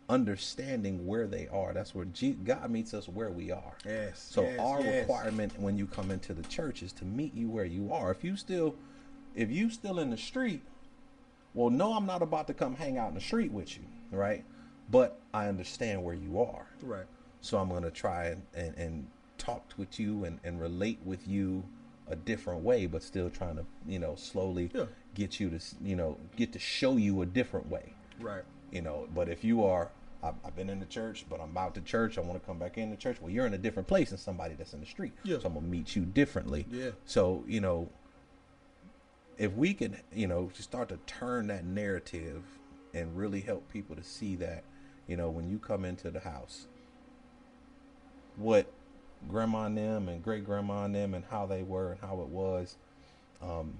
understanding 0.09 1.05
where 1.05 1.27
they 1.27 1.49
are. 1.49 1.73
That's 1.73 1.95
where 1.95 2.05
G- 2.07 2.39
God 2.45 2.71
meets 2.71 2.95
us 2.95 3.09
where 3.09 3.31
we 3.31 3.51
are. 3.51 3.75
Yes. 3.85 4.27
So 4.31 4.43
yes, 4.43 4.61
our 4.61 4.81
yes. 4.81 5.01
requirement 5.01 5.59
when 5.59 5.77
you 5.77 5.87
come 5.87 6.12
into 6.12 6.35
the 6.35 6.45
church 6.45 6.85
is 6.85 6.93
to 6.95 7.05
meet 7.05 7.35
you 7.35 7.51
where 7.51 7.64
you 7.64 7.93
are. 7.93 8.12
If 8.12 8.23
you 8.23 8.37
still 8.37 8.77
if 9.35 9.51
you 9.51 9.71
still 9.71 9.99
in 9.99 10.11
the 10.11 10.16
street, 10.16 10.62
well 11.59 11.71
no 11.71 11.93
I'm 11.95 12.07
not 12.07 12.23
about 12.23 12.47
to 12.47 12.55
come 12.55 12.77
hang 12.77 12.99
out 12.99 13.09
in 13.09 13.15
the 13.15 13.21
street 13.21 13.51
with 13.53 13.77
you, 13.77 13.83
right? 14.13 14.45
But 14.91 15.19
I 15.35 15.49
understand 15.49 16.03
where 16.05 16.15
you 16.15 16.41
are. 16.41 16.67
Right. 16.83 17.05
So 17.41 17.59
I'm 17.59 17.69
gonna 17.69 17.91
try 17.91 18.27
and, 18.27 18.43
and, 18.55 18.75
and 18.77 19.07
talk 19.39 19.65
with 19.77 19.99
you 20.01 20.25
and, 20.25 20.39
and 20.45 20.61
relate 20.61 20.99
with 21.05 21.27
you 21.27 21.65
a 22.07 22.17
different 22.17 22.61
way, 22.63 22.87
but 22.87 23.03
still 23.03 23.29
trying 23.29 23.57
to, 23.57 23.65
you 23.87 23.99
know, 23.99 24.15
slowly 24.15 24.71
Yeah. 24.75 24.87
get 25.15 25.41
you 25.41 25.51
to 25.51 25.61
you 25.83 25.97
know, 25.97 26.17
get 26.37 26.53
to 26.53 26.59
show 26.59 26.97
you 26.97 27.23
a 27.23 27.27
different 27.27 27.69
way 27.69 27.93
Right. 28.21 28.43
you 28.73 28.83
know 28.83 29.09
but 29.15 29.29
if 29.29 29.43
you 29.45 29.65
are 29.65 29.91
I've, 30.23 30.35
I've 30.45 30.57
been 30.57 30.69
in 30.71 30.81
the 30.81 30.87
church 30.87 31.25
but 31.31 31.41
i'm 31.41 31.57
out 31.57 31.75
to 31.77 31.81
church 31.81 32.19
i 32.19 32.21
want 32.21 32.41
to 32.41 32.45
come 32.45 32.59
back 32.59 32.77
in 32.79 32.91
the 32.91 32.97
church 32.97 33.17
well 33.21 33.31
you're 33.31 33.47
in 33.47 33.55
a 33.55 33.59
different 33.67 33.87
place 33.87 34.09
than 34.11 34.19
somebody 34.19 34.55
that's 34.55 34.75
in 34.75 34.81
the 34.81 34.87
street 34.87 35.13
Yeah. 35.23 35.39
so 35.39 35.47
i'm 35.47 35.55
gonna 35.55 35.67
meet 35.67 35.95
you 35.95 36.03
differently 36.05 36.67
Yeah. 36.71 36.91
so 37.05 37.45
you 37.47 37.61
know 37.61 37.89
if 39.39 39.53
we 39.55 39.72
can 39.72 39.97
you 40.12 40.26
know 40.26 40.51
start 40.55 40.89
to 40.89 40.99
turn 41.07 41.47
that 41.47 41.64
narrative 41.64 42.43
and 42.95 43.16
really 43.16 43.41
help 43.41 43.70
people 43.72 43.95
to 43.97 44.03
see 44.03 44.36
that 44.36 44.64
you 45.07 45.16
know 45.16 45.30
when 45.30 45.49
you 45.49 45.59
come 45.59 45.84
into 45.84 46.11
the 46.11 46.20
house 46.20 46.66
what 48.36 48.70
grandma 49.28 49.64
and 49.64 49.76
them 49.76 50.09
and 50.09 50.22
great 50.22 50.45
grandma 50.45 50.84
and 50.84 50.95
them 50.95 51.14
and 51.14 51.24
how 51.24 51.47
they 51.47 51.62
were 51.62 51.93
and 51.93 52.01
how 52.01 52.20
it 52.20 52.28
was 52.28 52.76
um, 53.43 53.74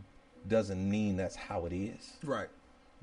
doesn't 0.47 0.89
mean 0.89 1.17
that's 1.17 1.37
how 1.37 1.67
it 1.67 1.73
is 1.73 2.17
Right. 2.25 2.49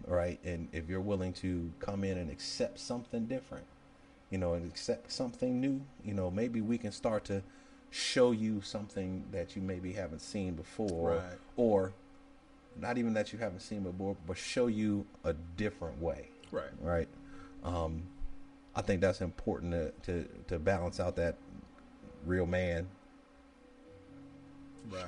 right? 0.07 0.39
And 0.43 0.67
if 0.71 0.89
you're 0.89 1.01
willing 1.01 1.33
to 1.33 1.71
come 1.79 2.03
in 2.03 2.17
and 2.17 2.29
accept 2.29 2.79
something 2.79 3.25
different, 3.25 3.65
you 4.29 4.37
know, 4.37 4.53
and 4.53 4.69
accept 4.69 5.11
something 5.11 5.59
new, 5.61 5.81
you 6.03 6.13
know, 6.13 6.29
maybe 6.31 6.61
we 6.61 6.77
can 6.77 6.91
start 6.91 7.25
to 7.25 7.43
show 7.91 8.31
you 8.31 8.61
something 8.61 9.25
that 9.31 9.55
you 9.55 9.61
maybe 9.61 9.93
haven't 9.93 10.19
seen 10.19 10.53
before, 10.55 11.15
Right. 11.15 11.37
or 11.55 11.93
not 12.79 12.97
even 12.97 13.13
that 13.13 13.31
you 13.33 13.39
haven't 13.39 13.61
seen 13.61 13.83
before, 13.83 14.15
but 14.27 14.37
show 14.37 14.67
you 14.67 15.05
a 15.23 15.33
different 15.57 16.01
way, 16.01 16.27
Right. 16.51 16.69
right? 16.81 17.07
Um, 17.63 18.03
I 18.75 18.81
think 18.81 19.01
that's 19.01 19.21
important 19.21 19.71
to, 19.71 19.91
to 20.11 20.27
to 20.49 20.59
balance 20.59 20.99
out 20.99 21.15
that 21.15 21.37
real 22.25 22.45
man. 22.45 22.87
Right. 24.91 25.03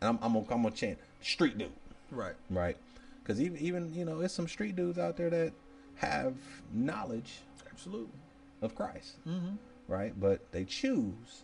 And 0.00 0.08
I'm 0.08 0.18
I'm 0.22 0.32
gonna, 0.32 0.46
I'm 0.50 0.62
gonna 0.62 0.74
chant 0.74 0.98
street 1.20 1.58
dude. 1.58 1.70
Right. 2.10 2.34
right? 2.50 2.76
Because 3.22 3.40
even 3.40 3.58
even 3.58 3.94
you 3.94 4.04
know, 4.04 4.20
it's 4.20 4.34
some 4.34 4.48
street 4.48 4.76
dudes 4.76 4.98
out 4.98 5.16
there 5.16 5.30
that 5.30 5.52
have 5.96 6.34
knowledge 6.72 7.38
Absolutely. 7.70 8.08
of 8.62 8.74
Christ, 8.74 9.16
Mm-hmm. 9.28 9.54
right? 9.88 10.18
But 10.18 10.50
they 10.52 10.64
choose 10.64 11.42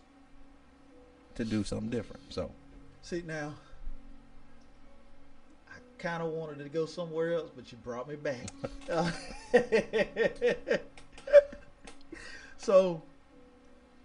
to 1.35 1.45
do 1.45 1.63
something 1.63 1.89
different. 1.89 2.21
So 2.33 2.51
See 3.01 3.23
now, 3.25 3.53
kind 5.99 6.23
of 6.23 6.29
wanted 6.29 6.59
to 6.59 6.69
go 6.69 6.85
somewhere 6.85 7.33
else, 7.33 7.51
but 7.55 7.71
you 7.71 7.77
brought 7.83 8.07
me 8.07 8.15
back. 8.15 8.47
Uh, 8.89 9.11
so, 12.57 13.01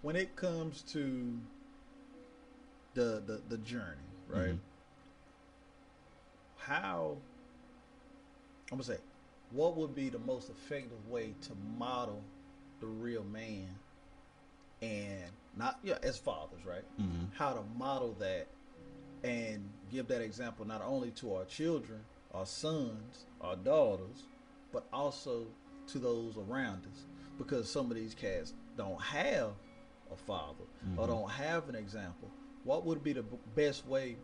when 0.03 0.16
it 0.16 0.34
comes 0.36 0.82
to 0.82 1.38
the 2.95 3.22
the, 3.26 3.40
the 3.49 3.59
journey, 3.59 3.97
right? 4.28 4.55
Mhm. 4.55 4.59
How 6.59 7.16
I'm 8.72 8.78
gonna 8.78 8.84
say, 8.84 8.99
what 9.51 9.76
would 9.76 9.95
be 9.95 10.09
the 10.09 10.18
most 10.18 10.51
effective 10.51 11.09
way 11.09 11.34
to 11.42 11.53
model 11.78 12.22
the 12.80 12.86
real 12.86 13.24
man, 13.24 13.68
and 14.82 15.30
not 15.57 15.78
yeah, 15.82 15.99
as 16.03 16.18
fathers, 16.18 16.64
right? 16.64 16.84
Mhm. 17.01 17.28
how 17.34 17.53
to 17.53 17.62
model 17.78 18.14
that 18.18 18.47
and 19.22 19.68
give 19.95 20.09
that 20.09 20.20
example 20.20 20.66
not 20.66 20.82
only 20.82 21.11
to 21.12 21.34
our 21.34 21.45
children, 21.45 22.01
our 22.32 22.45
sons, 22.47 23.24
our 23.40 23.57
daughters, 23.57 24.24
but 24.72 24.86
also 24.92 25.47
to 25.86 25.99
those 25.99 26.36
around 26.36 26.82
us. 26.92 27.05
Because 27.38 27.70
some 27.70 27.90
of 27.90 27.97
these 27.97 28.14
cats 28.14 28.53
don't 28.76 29.01
have 29.01 29.51
a 30.12 30.16
father 30.16 30.64
or 30.97 31.07
Mhm. 31.07 31.09
don't 31.09 31.30
have 31.30 31.68
an 31.68 31.74
example. 31.76 32.30
What 32.64 32.84
would 32.84 33.03
be 33.05 33.12
the 33.12 33.22
b- 33.22 33.38
best 33.55 33.86
way, 33.86 34.16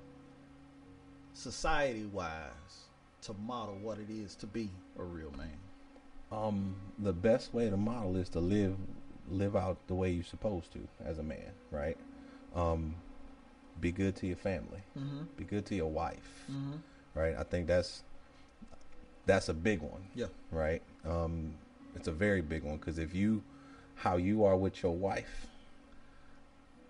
society 1.33 2.07
wise, 2.07 2.89
to 3.23 3.33
model 3.35 3.77
what 3.79 3.99
it 3.99 4.11
is 4.11 4.35
to 4.37 4.47
be 4.47 4.71
a 4.99 5.05
real 5.05 5.31
man? 5.33 5.59
um, 6.33 6.77
the 7.01 7.13
best 7.13 7.53
way 7.53 7.69
to 7.69 7.77
model 7.77 8.17
is 8.17 8.29
to 8.29 8.39
live 8.41 8.77
live 9.29 9.57
out 9.57 9.77
the 9.89 9.95
way 9.97 10.11
you're 10.13 10.23
supposed 10.25 10.73
to 10.73 10.79
as 11.05 11.19
a 11.19 11.23
man, 11.25 11.53
right? 11.73 11.97
Um, 12.55 12.95
be 13.81 13.93
good 13.93 14.17
to 14.17 14.27
your 14.27 14.37
family. 14.37 14.81
Mm-hmm. 14.99 15.23
Be 15.37 15.45
good 15.45 15.67
to 15.67 15.75
your 15.75 15.91
wife, 15.91 16.45
Mm-hmm. 16.51 16.73
right? 17.15 17.35
I 17.39 17.43
think 17.45 17.67
that's 17.67 18.03
that's 19.27 19.49
a 19.49 19.55
big 19.55 19.81
one. 19.81 20.03
Yeah. 20.15 20.27
right? 20.51 20.83
Um, 21.07 21.55
it's 21.95 22.09
a 22.09 22.13
very 22.13 22.41
big 22.41 22.63
one 22.65 22.77
because 22.79 22.99
if 22.99 23.15
you, 23.15 23.43
how 23.95 24.17
you 24.17 24.45
are 24.45 24.57
with 24.57 24.83
your 24.83 24.95
wife, 24.97 25.47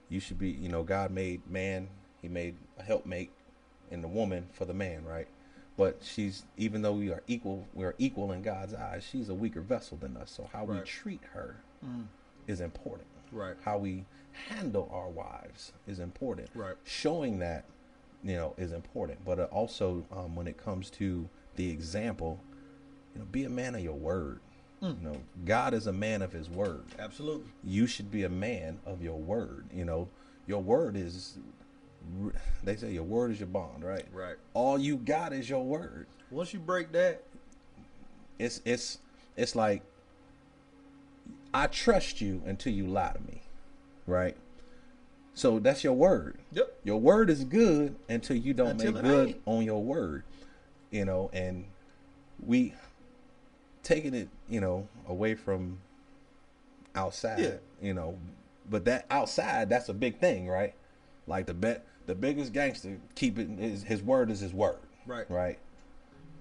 you 0.08 0.20
should 0.20 0.38
be. 0.38 0.50
You 0.50 0.68
know, 0.68 0.82
God 0.82 1.10
made 1.10 1.48
man. 1.50 1.88
He 2.22 2.28
made 2.28 2.54
a 2.78 2.82
helpmate 2.82 3.30
in 3.90 4.02
the 4.02 4.08
woman 4.08 4.46
for 4.52 4.64
the 4.64 4.74
man, 4.74 5.04
right? 5.04 5.26
But 5.76 5.98
she's 6.02 6.44
even 6.56 6.82
though 6.82 6.92
we 6.92 7.10
are 7.10 7.22
equal, 7.26 7.66
we 7.74 7.84
are 7.84 7.94
equal 7.98 8.32
in 8.32 8.42
God's 8.42 8.74
eyes. 8.74 9.04
She's 9.10 9.28
a 9.28 9.34
weaker 9.34 9.60
vessel 9.60 9.96
than 9.96 10.16
us. 10.16 10.30
So 10.30 10.48
how 10.52 10.64
we 10.64 10.80
treat 10.80 11.22
her 11.32 11.56
Mm-hmm. 11.84 12.02
is 12.46 12.60
important. 12.60 13.08
Right. 13.32 13.56
How 13.64 13.78
we 13.78 14.04
handle 14.48 14.88
our 14.92 15.08
wives 15.08 15.72
is 15.86 15.98
important 15.98 16.48
Right. 16.54 16.76
showing 16.84 17.38
that 17.40 17.64
you 18.22 18.36
know 18.36 18.54
is 18.58 18.72
important 18.72 19.18
but 19.24 19.38
uh, 19.40 19.44
also 19.44 20.04
um, 20.12 20.36
when 20.36 20.46
it 20.46 20.56
comes 20.56 20.88
to 20.90 21.28
the 21.56 21.68
example 21.70 22.38
you 23.14 23.18
know 23.20 23.26
be 23.32 23.44
a 23.44 23.50
man 23.50 23.74
of 23.74 23.80
your 23.82 23.94
word 23.96 24.40
Mm. 24.82 25.02
you 25.02 25.08
know 25.10 25.16
god 25.44 25.74
is 25.74 25.86
a 25.86 25.92
man 25.92 26.22
of 26.22 26.32
his 26.32 26.48
word 26.48 26.84
Absolutely. 26.98 27.50
you 27.64 27.86
should 27.86 28.10
be 28.10 28.22
a 28.24 28.28
man 28.30 28.78
of 28.86 29.02
your 29.02 29.18
word 29.18 29.66
you 29.74 29.84
know 29.84 30.08
your 30.46 30.62
word 30.62 30.96
is 30.96 31.36
they 32.64 32.76
say 32.76 32.90
your 32.92 33.02
word 33.02 33.30
is 33.30 33.38
your 33.40 33.46
bond 33.48 33.84
right 33.84 34.06
Right. 34.12 34.36
all 34.54 34.78
you 34.78 34.96
got 34.96 35.32
is 35.34 35.50
your 35.50 35.62
word 35.64 36.06
Once 36.30 36.54
you 36.54 36.60
break 36.60 36.92
that, 36.92 37.22
it's 38.38 38.60
it's 38.64 38.98
it's 39.36 39.54
like 39.54 39.82
i 41.54 41.66
trust 41.66 42.20
you 42.20 42.42
until 42.46 42.72
you 42.72 42.86
lie 42.86 43.12
to 43.12 43.20
me 43.20 43.42
right 44.06 44.36
so 45.34 45.58
that's 45.58 45.82
your 45.84 45.92
word 45.94 46.38
yep. 46.52 46.72
your 46.84 47.00
word 47.00 47.30
is 47.30 47.44
good 47.44 47.94
until 48.08 48.36
you 48.36 48.52
don't 48.52 48.70
Until 48.80 48.92
make 48.92 49.02
good 49.02 49.28
ain't. 49.28 49.40
on 49.46 49.64
your 49.64 49.82
word 49.82 50.22
you 50.90 51.04
know 51.04 51.30
and 51.32 51.64
we 52.44 52.74
taking 53.82 54.14
it 54.14 54.28
you 54.48 54.60
know 54.60 54.88
away 55.08 55.34
from 55.34 55.78
outside 56.94 57.38
Yeah. 57.38 57.54
you 57.80 57.94
know 57.94 58.18
but 58.68 58.84
that 58.86 59.06
outside 59.10 59.68
that's 59.68 59.88
a 59.88 59.94
big 59.94 60.18
thing 60.18 60.48
right 60.48 60.74
like 61.26 61.46
the 61.46 61.54
bet 61.54 61.86
the 62.06 62.14
biggest 62.14 62.52
gangster 62.52 62.98
keep 63.14 63.38
it 63.38 63.48
his, 63.58 63.82
his 63.84 64.02
word 64.02 64.30
is 64.30 64.40
his 64.40 64.52
word 64.52 64.78
Right. 65.06 65.28
right 65.30 65.58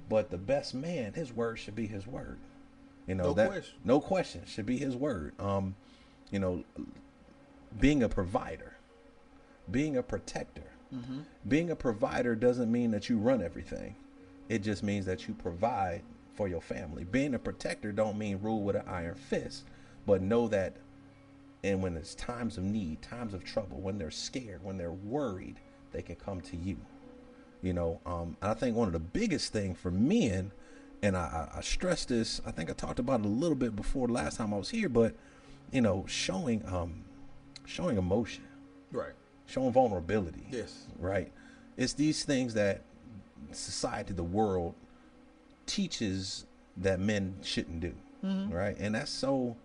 but 0.09 0.31
the 0.31 0.37
best 0.37 0.73
man 0.73 1.13
his 1.13 1.31
word 1.31 1.59
should 1.59 1.75
be 1.75 1.85
his 1.87 2.05
word 2.07 2.37
you 3.09 3.15
know 3.15 3.25
No 3.25 3.33
that 3.33 3.49
question. 3.49 3.79
no 3.83 3.99
question. 3.99 4.41
Should 4.45 4.65
be 4.65 4.77
his 4.77 4.95
word. 4.95 5.33
Um 5.39 5.75
you 6.31 6.39
know 6.39 6.63
being 7.79 8.03
a 8.03 8.09
provider 8.09 8.75
being 9.69 9.97
a 9.97 10.03
protector. 10.03 10.63
Mm-hmm. 10.93 11.19
being 11.47 11.69
a 11.69 11.75
provider 11.75 12.35
doesn't 12.35 12.71
mean 12.71 12.89
that 12.91 13.09
you 13.09 13.19
run 13.19 13.43
everything. 13.43 13.95
It 14.47 14.63
just 14.63 14.81
means 14.81 15.05
that 15.05 15.27
you 15.27 15.35
provide 15.35 16.01
for 16.33 16.47
your 16.47 16.61
family. 16.61 17.03
Being 17.03 17.35
a 17.35 17.39
protector 17.39 17.91
don't 17.91 18.17
mean 18.17 18.39
rule 18.41 18.63
with 18.63 18.75
an 18.75 18.87
iron 18.87 19.13
fist 19.15 19.65
but 20.07 20.21
know 20.23 20.47
that 20.47 20.77
and 21.63 21.83
when 21.83 21.95
it's 21.97 22.15
times 22.15 22.57
of 22.57 22.63
need 22.63 23.01
times 23.03 23.33
of 23.35 23.43
trouble 23.43 23.79
when 23.81 23.97
they're 23.99 24.09
scared 24.09 24.63
when 24.63 24.77
they're 24.77 24.91
worried 24.93 25.59
they 25.91 26.01
can 26.01 26.15
come 26.15 26.41
to 26.41 26.57
you. 26.57 26.77
You 27.61 27.73
know 27.73 27.99
um, 28.05 28.35
and 28.41 28.51
i 28.51 28.53
think 28.53 28.75
one 28.75 28.87
of 28.87 28.93
the 28.93 28.99
biggest 28.99 29.51
thing 29.53 29.75
for 29.75 29.91
men 29.91 30.51
and 31.01 31.15
I, 31.15 31.47
I, 31.55 31.61
stress 31.61 32.05
this 32.05 32.41
i 32.45 32.51
think 32.51 32.69
i 32.69 32.73
talked 32.73 32.99
about 32.99 33.21
it 33.21 33.25
a 33.25 33.29
little 33.29 33.55
bit 33.55 33.75
before 33.75 34.07
last 34.07 34.37
time 34.37 34.53
i 34.53 34.57
was 34.57 34.69
here 34.69 34.89
but 34.89 35.15
you 35.71 35.81
know 35.81 36.05
showing 36.07 36.63
um 36.67 37.03
showing 37.65 37.97
emotion 37.97 38.43
Right. 38.91 39.13
showing 39.45 39.71
vulnerability 39.71 40.45
Yes. 40.51 40.87
right 40.97 41.31
it's 41.77 41.93
these 41.93 42.23
things 42.25 42.53
that 42.55 42.81
society 43.51 44.13
the 44.13 44.23
world 44.23 44.75
teaches 45.65 46.45
that 46.77 46.99
men 46.99 47.35
shouldn't 47.41 47.79
do 47.79 47.93
Mm-hmm. 48.23 48.53
right 48.53 48.75
and 48.77 48.95
that's 48.95 49.11
so 49.11 49.55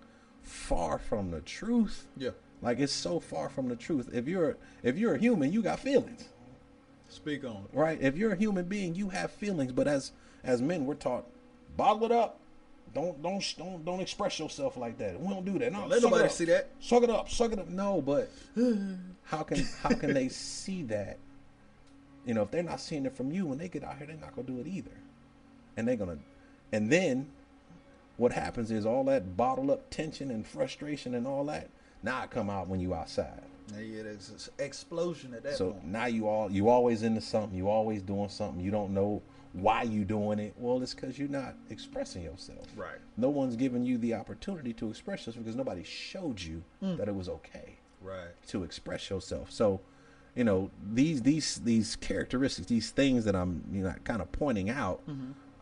far 0.43 0.97
from 1.01 1.33
the 1.33 1.41
truth 1.41 2.07
Yeah. 2.17 2.31
like 2.63 2.79
it's 2.79 2.93
so 2.93 3.19
far 3.19 3.49
from 3.49 3.69
the 3.69 3.75
truth 3.75 4.09
if 4.13 4.29
you're 4.29 4.57
if 4.85 4.97
you're 4.97 5.15
a 5.15 5.19
human 5.19 5.53
you 5.53 5.61
got 5.61 5.81
feelings 5.81 6.29
Speak 7.09 7.43
on 7.45 7.57
it. 7.65 7.77
right 7.77 7.99
if 8.01 8.17
you're 8.17 8.31
a 8.33 8.37
human 8.37 8.67
being 8.67 8.95
you 8.95 9.09
have 9.09 9.33
feelings 9.33 9.73
but 9.73 9.89
as 9.89 10.13
as 10.45 10.63
men 10.63 10.87
we're 10.87 10.95
taught 10.95 11.25
bottle 11.77 12.05
it 12.05 12.13
up. 12.13 12.39
Don't 12.95 13.21
don't 13.23 13.55
don't 13.59 13.85
don't 13.85 14.01
express 14.01 14.39
yourself 14.39 14.77
like 14.77 14.99
that. 14.99 15.21
We 15.21 15.29
don't 15.29 15.45
do 15.45 15.59
that. 15.59 15.73
No 15.73 15.81
Don't 15.81 15.89
let 15.91 16.03
nobody 16.03 16.29
see 16.29 16.45
that. 16.47 16.69
suck 16.81 17.03
it 17.03 17.11
up. 17.11 17.29
Suck 17.29 17.53
it 17.53 17.59
up. 17.59 17.69
No 17.69 18.01
but 18.01 18.31
how 19.25 19.43
can 19.43 19.65
how 19.83 19.91
can 19.91 20.15
they 20.15 20.29
see 20.29 20.85
that? 20.85 21.19
You 22.25 22.35
know 22.35 22.43
if 22.43 22.51
they're 22.51 22.63
not 22.63 22.81
seeing 22.81 23.05
it 23.05 23.17
from 23.17 23.33
you 23.33 23.47
when 23.47 23.59
they 23.59 23.69
get 23.69 23.83
out 23.85 23.99
here 23.99 24.07
they're 24.07 24.17
not 24.17 24.35
gonna 24.37 24.47
do 24.47 24.61
it 24.61 24.67
either. 24.67 24.93
And 25.77 25.89
they're 25.89 25.97
gonna 25.97 26.19
and 26.73 26.91
then 26.91 27.27
what 28.17 28.33
happens 28.33 28.71
is 28.71 28.87
all 28.87 29.03
that 29.05 29.37
bottled 29.37 29.71
up 29.71 29.91
tension 29.91 30.31
and 30.31 30.47
frustration 30.47 31.15
and 31.15 31.27
all 31.27 31.45
that 31.47 31.69
now 32.05 32.23
it 32.23 32.31
come 32.31 32.49
out 32.51 32.69
when 32.69 32.79
you 32.81 32.95
outside. 32.95 33.43
Yeah, 33.73 33.81
you 33.81 34.03
get 34.03 34.13
ex- 34.13 34.51
explosion 34.59 35.33
at 35.35 35.43
that 35.43 35.57
so 35.57 35.71
point. 35.71 35.87
now 35.87 36.07
you 36.07 36.29
all 36.29 36.51
you 36.51 36.69
always 36.69 37.03
into 37.03 37.23
something. 37.23 37.57
You 37.57 37.69
always 37.69 38.03
doing 38.03 38.29
something. 38.29 38.63
You 38.63 38.71
don't 38.71 38.93
know 38.95 39.23
why 39.55 39.83
you 39.83 40.05
doing 40.05 40.39
it 40.41 40.53
well 40.59 40.83
it's 40.83 40.93
because 40.95 41.17
you're 41.19 41.29
not 41.29 41.55
expressing 41.71 42.23
yourself 42.23 42.67
Right. 42.77 42.99
no 43.17 43.31
one's 43.31 43.55
giving 43.57 43.85
you 43.85 43.97
the 43.99 44.13
opportunity 44.15 44.73
to 44.75 44.91
express 44.91 45.21
yourself 45.27 45.45
because 45.45 45.57
nobody 45.57 45.83
showed 45.85 46.41
you 46.41 46.63
that 46.81 47.09
it 47.09 47.15
was 47.15 47.29
okay 47.29 47.79
Right. 48.03 48.31
to 48.49 48.65
express 48.65 49.09
yourself. 49.09 49.51
So, 49.51 49.81
you 50.37 50.45
know, 50.45 50.71
these 50.93 51.23
these 51.23 51.57
these 51.65 51.97
characteristics, 51.97 52.67
these 52.69 52.91
things 52.91 53.25
that 53.25 53.35
I'm 53.35 53.63
you 53.73 53.83
know 53.83 53.95
kind 54.05 54.21
of 54.21 54.31
pointing 54.31 54.69
out, 54.69 55.01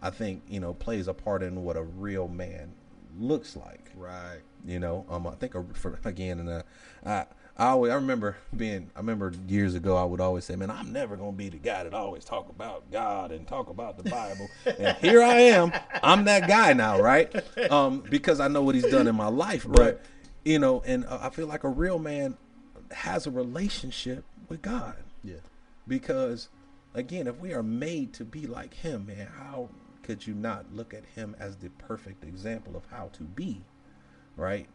I 0.03 0.11
think 0.11 0.43
you 0.49 0.59
know 0.59 0.74
plays 0.74 1.07
a 1.07 1.14
part 1.14 1.43
in 1.45 1.62
what 1.62 1.76
a 1.76 1.82
real 1.84 2.26
man 2.26 2.72
looks 3.16 3.55
like. 3.55 3.93
Right. 3.95 4.40
You 4.66 4.80
know, 4.80 5.05
um, 5.09 5.26
I 5.28 5.36
think 5.36 5.55
uh, 5.55 5.62
for 5.74 6.01
again, 6.05 6.40
and 6.40 6.49
uh, 6.49 6.62
I 7.07 7.26
I 7.57 7.66
always 7.68 7.92
I 7.92 7.96
remember 7.96 8.36
being 8.57 8.90
I 8.96 9.00
remember 9.00 9.32
years 9.46 9.74
ago 9.74 9.96
I 9.96 10.05
would 10.05 10.20
always 10.20 10.44
say, 10.44 10.57
man, 10.57 10.70
I'm 10.70 10.92
never 10.92 11.16
gonna 11.16 11.32
be 11.32 11.48
the 11.50 11.59
guy 11.59 11.84
that 11.84 11.92
always 11.94 12.24
talk 12.24 12.48
about 12.48 12.90
God 12.90 13.30
and 13.30 13.46
talk 13.46 13.68
about 13.68 14.03
the 14.03 14.09
Bible. 14.11 14.48
and 14.78 14.96
here 14.98 15.22
I 15.22 15.34
am, 15.34 15.72
I'm 16.03 16.24
that 16.24 16.48
guy 16.48 16.72
now, 16.72 17.00
right? 17.00 17.30
Um, 17.70 18.03
because 18.09 18.40
I 18.40 18.48
know 18.48 18.62
what 18.62 18.74
He's 18.74 18.88
done 18.90 19.07
in 19.07 19.14
my 19.16 19.28
life, 19.28 19.66
but. 19.68 19.78
Right. 19.80 19.98
You 20.44 20.59
know, 20.59 20.82
and 20.84 21.05
uh, 21.05 21.20
I 21.22 21.30
feel 21.30 21.46
like 21.46 21.62
a 21.62 21.68
real 21.68 22.00
man 22.00 22.36
has 22.90 23.28
a 23.28 23.30
relationship 23.30 24.24
with 24.48 24.61
God 24.61 24.96
Yeah. 25.22 25.36
because, 25.86 26.48
again, 26.94 27.28
if 27.28 27.38
we 27.38 27.55
are 27.55 27.62
made 27.62 28.12
to 28.14 28.24
be 28.24 28.48
like 28.48 28.74
Him, 28.74 29.07
man, 29.07 29.28
how 29.38 29.68
could 30.03 30.26
you 30.26 30.34
not 30.34 30.64
look 30.74 30.92
at 30.94 31.05
Him 31.14 31.36
as 31.38 31.59
the 31.59 31.68
perfect 31.70 32.24
example 32.24 32.74
of 32.76 32.82
how 32.90 33.11
to 33.12 33.22
be, 33.22 33.61
right? 34.36 34.66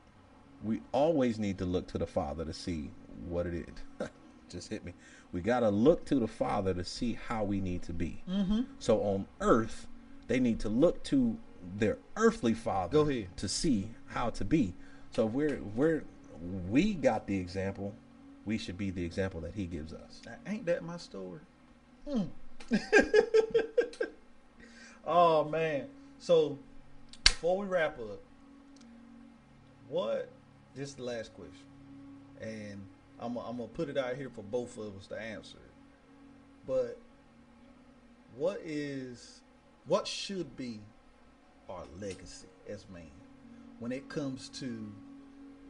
We 0.63 0.81
always 0.91 1.39
need 1.39 1.57
to 1.59 1.65
look 1.65 1.87
to 1.87 1.97
the 1.97 2.07
Father 2.07 2.43
to 2.45 2.53
see 2.53 2.89
what 3.27 3.45
it 3.45 3.69
is. 3.99 4.09
Just 4.49 4.69
hit 4.69 4.83
me. 4.85 4.93
We 5.31 5.41
got 5.41 5.59
to 5.59 5.69
look 5.69 6.05
to 6.05 6.15
the 6.15 6.27
Father 6.27 6.73
to 6.73 6.83
see 6.83 7.17
how 7.27 7.43
we 7.43 7.59
need 7.59 7.83
to 7.83 7.93
be. 7.93 8.23
Mm-hmm. 8.29 8.61
So 8.79 9.01
on 9.01 9.27
earth, 9.41 9.87
they 10.27 10.39
need 10.39 10.59
to 10.61 10.69
look 10.69 11.03
to 11.05 11.37
their 11.75 11.97
earthly 12.15 12.53
father 12.53 13.25
to 13.35 13.47
see 13.47 13.89
how 14.07 14.29
to 14.31 14.45
be. 14.45 14.73
So 15.11 15.27
if 15.27 15.33
we're 15.33 15.59
we're 15.75 16.03
we 16.69 16.93
got 16.93 17.27
the 17.27 17.37
example, 17.37 17.93
we 18.45 18.57
should 18.57 18.77
be 18.77 18.91
the 18.91 19.03
example 19.03 19.41
that 19.41 19.53
he 19.53 19.65
gives 19.65 19.93
us. 19.93 20.21
Ain't 20.45 20.65
that 20.65 20.83
my 20.83 20.97
story? 20.97 21.39
Hmm. 22.07 22.23
oh 25.05 25.45
man. 25.45 25.87
So 26.19 26.57
before 27.25 27.57
we 27.57 27.67
wrap 27.67 27.99
up, 27.99 28.19
what 29.89 30.29
this 30.75 30.89
is 30.89 30.95
the 30.95 31.03
last 31.03 31.33
question. 31.33 31.65
And 32.41 32.81
I'm 33.19 33.37
I'm 33.37 33.57
gonna 33.57 33.67
put 33.67 33.89
it 33.89 33.97
out 33.97 34.15
here 34.15 34.29
for 34.29 34.43
both 34.43 34.77
of 34.77 34.95
us 34.97 35.07
to 35.07 35.19
answer. 35.19 35.57
But 36.67 36.99
what 38.35 38.59
is 38.63 39.41
what 39.87 40.05
should 40.07 40.55
be 40.57 40.79
our 41.69 41.83
legacy 41.99 42.47
as 42.69 42.85
man 42.93 43.03
when 43.79 43.91
it 43.91 44.07
comes 44.09 44.49
to 44.49 44.65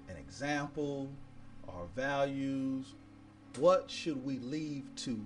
an 0.10 0.16
example, 0.18 1.10
our 1.68 1.86
values, 1.96 2.94
what 3.60 3.90
should 3.90 4.24
we 4.26 4.40
leave 4.40 4.84
to 4.96 5.22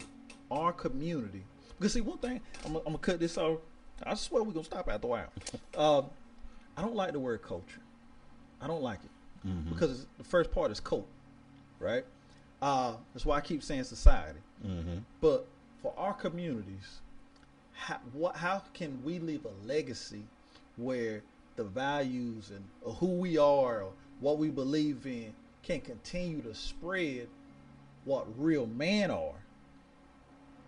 our 0.50 0.74
community? 0.74 1.44
Because 1.78 1.94
see, 1.94 2.02
one 2.02 2.18
thing 2.18 2.42
I'm, 2.66 2.74
gonna- 2.74 2.80
I'm 2.80 2.86
gonna 2.94 2.98
cut 2.98 3.20
this 3.20 3.38
off. 3.38 3.60
I 4.04 4.16
swear 4.16 4.44
we're 4.44 4.54
gonna 4.54 4.64
stop 4.66 4.90
after 4.90 5.08
a 5.08 5.10
while. 5.10 5.32
um, 5.78 6.06
I 6.78 6.82
don't 6.82 6.96
like 6.96 7.12
the 7.14 7.20
word 7.20 7.42
culture. 7.44 7.82
I 8.62 8.68
don't 8.68 8.82
like 8.82 9.00
it 9.04 9.12
because 9.44 9.92
it's, 9.92 10.06
the 10.18 10.24
first 10.24 10.52
part 10.52 10.72
is 10.72 10.80
cope, 10.80 11.08
right? 11.80 12.06
Uh, 12.62 12.94
that's 13.14 13.26
why 13.26 13.38
I 13.38 13.42
keep 13.42 13.64
saying 13.64 13.84
society. 13.86 14.40
Mm-hmm. 14.66 14.98
But 15.20 15.48
for 15.82 15.94
our 15.98 16.14
communities, 16.14 17.02
how, 17.74 17.98
what, 18.14 18.36
how 18.36 18.62
can 18.74 19.02
we 19.04 19.20
leave 19.20 19.46
a 19.46 19.68
legacy 19.68 20.24
where 20.78 21.24
the 21.56 21.64
values 21.64 22.52
and 22.52 22.64
who 22.98 23.08
we 23.08 23.38
are 23.38 23.84
or 23.84 23.92
what 24.20 24.38
we 24.38 24.50
believe 24.50 25.06
in 25.06 25.34
can 25.64 25.82
continue 25.82 26.42
to 26.42 26.54
spread 26.54 27.28
what 28.06 28.28
real 28.38 28.68
men 28.68 29.10
are? 29.10 29.34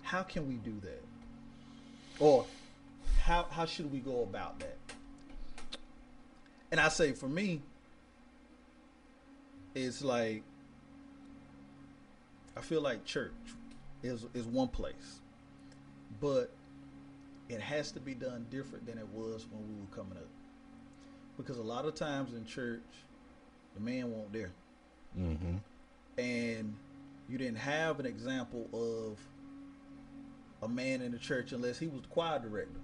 How 0.02 0.24
can 0.24 0.48
we 0.48 0.56
do 0.56 0.74
that? 0.82 1.04
Or 2.20 2.46
how 3.22 3.48
how 3.50 3.66
should 3.66 3.92
we 3.92 4.00
go 4.00 4.24
about 4.24 4.60
that? 4.60 4.78
And 6.72 6.80
I 6.80 6.90
say 6.90 7.14
for 7.14 7.30
me, 7.30 7.62
it's 9.76 10.04
like 10.04 10.44
I 12.56 12.62
feel 12.62 12.82
like 12.82 13.04
church 13.06 13.32
is 14.04 14.26
is 14.34 14.46
one 14.46 14.68
place, 14.68 15.20
but 16.22 16.52
it 17.50 17.60
has 17.60 17.92
to 17.94 18.00
be 18.00 18.14
done 18.14 18.46
different 18.52 18.86
than 18.86 18.98
it 18.98 19.08
was 19.14 19.46
when 19.52 19.62
we 19.68 19.74
were 19.82 19.96
coming 19.96 20.18
up. 20.18 20.28
Because 21.38 21.58
a 21.58 21.64
lot 21.64 21.86
of 21.86 21.96
times 21.96 22.34
in 22.34 22.46
church, 22.46 22.82
the 23.76 23.82
man 23.82 24.12
won't 24.12 24.32
there, 24.32 24.52
Mm-hmm. 25.20 25.58
and 26.18 26.76
you 27.30 27.38
didn't 27.38 27.58
have 27.58 28.00
an 28.00 28.06
example 28.06 28.68
of 28.74 29.20
a 30.62 30.68
man 30.68 31.02
in 31.02 31.12
the 31.12 31.18
church 31.18 31.52
unless 31.52 31.78
he 31.80 31.88
was 31.88 32.02
the 32.02 32.08
choir 32.10 32.40
director, 32.40 32.80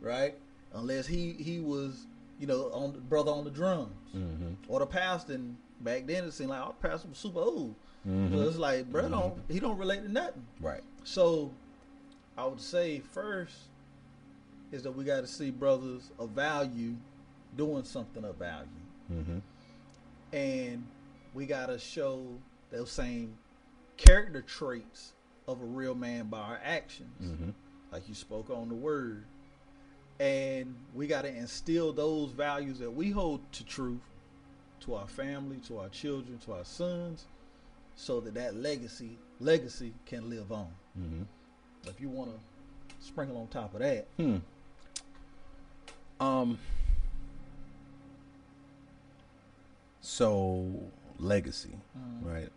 right? 0.00 0.34
Unless 0.74 1.06
he 1.06 1.32
he 1.34 1.60
was 1.60 2.06
you 2.40 2.46
know 2.46 2.70
on 2.72 2.92
the 2.92 2.98
brother 2.98 3.30
on 3.30 3.44
the 3.44 3.50
drums 3.50 3.92
Mm-hmm. 4.16 4.54
or 4.68 4.80
the 4.80 4.86
pastor. 4.86 5.34
And 5.34 5.56
back 5.80 6.06
then 6.06 6.24
it 6.24 6.32
seemed 6.32 6.50
like 6.50 6.60
our 6.60 6.72
pastor 6.74 7.08
was 7.08 7.18
super 7.18 7.40
old. 7.40 7.74
Mhm. 8.06 8.32
So 8.32 8.40
it's 8.48 8.56
like, 8.56 8.90
bro, 8.90 9.08
don't, 9.08 9.34
he 9.48 9.60
don't 9.60 9.76
relate 9.78 10.02
to 10.02 10.08
nothing. 10.10 10.46
Right. 10.60 10.82
So 11.04 11.50
I 12.38 12.46
would 12.46 12.60
say 12.60 13.00
first 13.00 13.54
is 14.72 14.82
that 14.84 14.92
we 14.92 15.04
got 15.04 15.20
to 15.20 15.26
see 15.26 15.50
brothers 15.50 16.10
of 16.18 16.30
value 16.30 16.94
doing 17.56 17.84
something 17.84 18.24
of 18.24 18.36
value, 18.36 18.68
Mm-hmm. 19.12 19.38
and 20.32 20.86
we 21.34 21.46
got 21.46 21.66
to 21.66 21.78
show 21.78 22.24
those 22.70 22.90
same 22.90 23.36
character 23.96 24.40
traits 24.42 25.12
of 25.48 25.60
a 25.60 25.64
real 25.64 25.94
man 25.96 26.26
by 26.28 26.38
our 26.38 26.60
actions, 26.64 27.10
Mm-hmm. 27.22 27.50
like 27.92 28.08
you 28.08 28.14
spoke 28.14 28.50
on 28.50 28.68
the 28.68 28.74
word, 28.76 29.24
and 30.20 30.74
we 30.94 31.06
got 31.08 31.22
to 31.22 31.34
instill 31.34 31.92
those 31.92 32.30
values 32.30 32.78
that 32.78 32.90
we 32.90 33.10
hold 33.10 33.40
to 33.52 33.64
truth 33.64 34.00
to 34.80 34.94
our 34.94 35.06
family, 35.06 35.56
to 35.68 35.78
our 35.78 35.88
children, 35.88 36.38
to 36.46 36.52
our 36.54 36.64
sons, 36.64 37.24
so 37.96 38.20
that 38.20 38.34
that 38.34 38.54
legacy 38.56 39.18
legacy 39.40 39.92
can 40.06 40.28
live 40.30 40.50
on. 40.52 40.68
Mm-hmm. 40.98 41.22
If 41.88 42.00
you 42.00 42.08
want 42.08 42.30
to 42.30 42.38
sprinkle 43.06 43.36
on 43.38 43.46
top 43.48 43.74
of 43.74 43.80
that, 43.80 44.06
Hmm. 44.16 44.36
Um. 46.20 46.58
So 50.00 50.90
legacy, 51.18 51.76
Mhm. 51.98 52.24
right? 52.24 52.52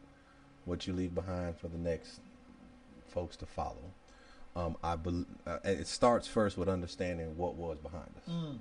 What 0.66 0.88
you 0.88 0.94
leave 0.94 1.14
behind 1.14 1.58
for 1.58 1.68
the 1.68 1.78
next 1.78 2.20
folks 3.08 3.36
to 3.38 3.46
follow. 3.46 3.92
Um, 4.56 4.78
I 4.84 4.96
bel 4.96 5.26
uh, 5.46 5.60
it 5.64 5.88
starts 5.88 6.28
first 6.28 6.58
with 6.58 6.70
understanding 6.70 7.38
what 7.38 7.56
was 7.56 7.78
behind 7.80 8.10
us, 8.18 8.30
Mm. 8.30 8.60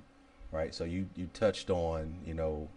right? 0.51 0.75
So 0.75 0.85
you 0.85 1.09
you 1.17 1.27
touched 1.29 1.71
on 1.71 2.21
you 2.25 2.35
know, 2.35 2.69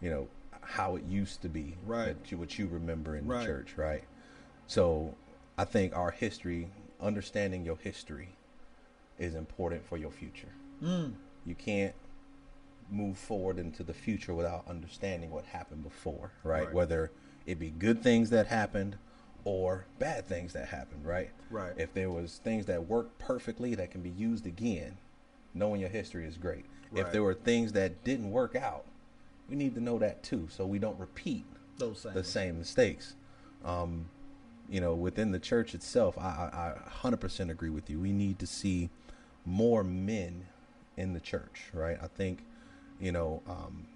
you 0.00 0.10
know 0.10 0.28
how 0.62 0.96
it 0.96 1.04
used 1.04 1.42
to 1.42 1.48
be, 1.48 1.76
Right. 1.84 2.06
that 2.22 2.30
you, 2.30 2.38
what 2.38 2.58
you 2.58 2.66
remember 2.66 3.16
in 3.16 3.26
Right. 3.26 3.40
the 3.40 3.46
church, 3.46 3.76
right? 3.76 4.04
So 4.66 5.14
I 5.56 5.64
think 5.64 5.96
our 5.96 6.10
history, 6.10 6.70
understanding 7.00 7.64
your 7.64 7.76
history, 7.76 8.36
is 9.18 9.34
important 9.34 9.84
for 9.84 9.96
your 9.96 10.10
future 10.12 10.52
Mm. 10.80 11.14
you 11.44 11.56
can't 11.56 11.94
move 12.90 13.18
forward 13.18 13.58
into 13.58 13.82
the 13.82 13.92
future 13.92 14.32
without 14.34 14.66
understanding 14.68 15.30
what 15.30 15.44
happened 15.46 15.82
before, 15.82 16.32
right? 16.42 16.64
Right. 16.66 16.72
Whether 16.72 17.10
it 17.46 17.58
be 17.58 17.70
good 17.70 18.02
things 18.02 18.30
that 18.30 18.46
happened 18.46 18.96
or 19.44 19.86
bad 19.98 20.26
things 20.26 20.52
that 20.52 20.68
happened, 20.68 21.04
right? 21.06 21.30
Right. 21.50 21.72
If 21.76 21.92
there 21.94 22.10
was 22.10 22.38
things 22.38 22.66
that 22.66 22.86
worked 22.86 23.18
perfectly 23.18 23.74
that 23.74 23.90
can 23.90 24.02
be 24.02 24.10
used 24.10 24.46
again, 24.46 24.98
knowing 25.54 25.80
your 25.80 25.90
history 25.90 26.26
is 26.26 26.36
great. 26.36 26.64
If 26.94 27.12
there 27.12 27.22
were 27.22 27.34
things 27.34 27.72
that 27.72 28.04
didn't 28.04 28.30
work 28.30 28.54
out, 28.56 28.86
we 29.48 29.56
need 29.56 29.74
to 29.74 29.80
know 29.80 29.98
that 29.98 30.22
too, 30.22 30.48
so 30.50 30.66
we 30.66 30.78
don't 30.78 30.98
repeat 30.98 31.44
Those 31.78 32.00
same. 32.00 32.14
the 32.14 32.24
same 32.24 32.58
mistakes. 32.58 33.14
Um, 33.64 34.08
you 34.68 34.80
know, 34.80 34.94
within 34.94 35.30
the 35.32 35.38
church 35.38 35.74
itself, 35.74 36.18
I, 36.18 36.50
I, 36.52 37.06
I 37.06 37.08
100% 37.08 37.50
agree 37.50 37.70
with 37.70 37.88
you. 37.88 37.98
We 37.98 38.12
need 38.12 38.38
to 38.40 38.46
see 38.46 38.90
more 39.46 39.82
men 39.82 40.44
in 40.96 41.14
the 41.14 41.20
church, 41.20 41.62
right? 41.72 41.96
I 42.02 42.06
think, 42.06 42.44
you 43.00 43.10
know, 43.12 43.42
um, 43.48 43.86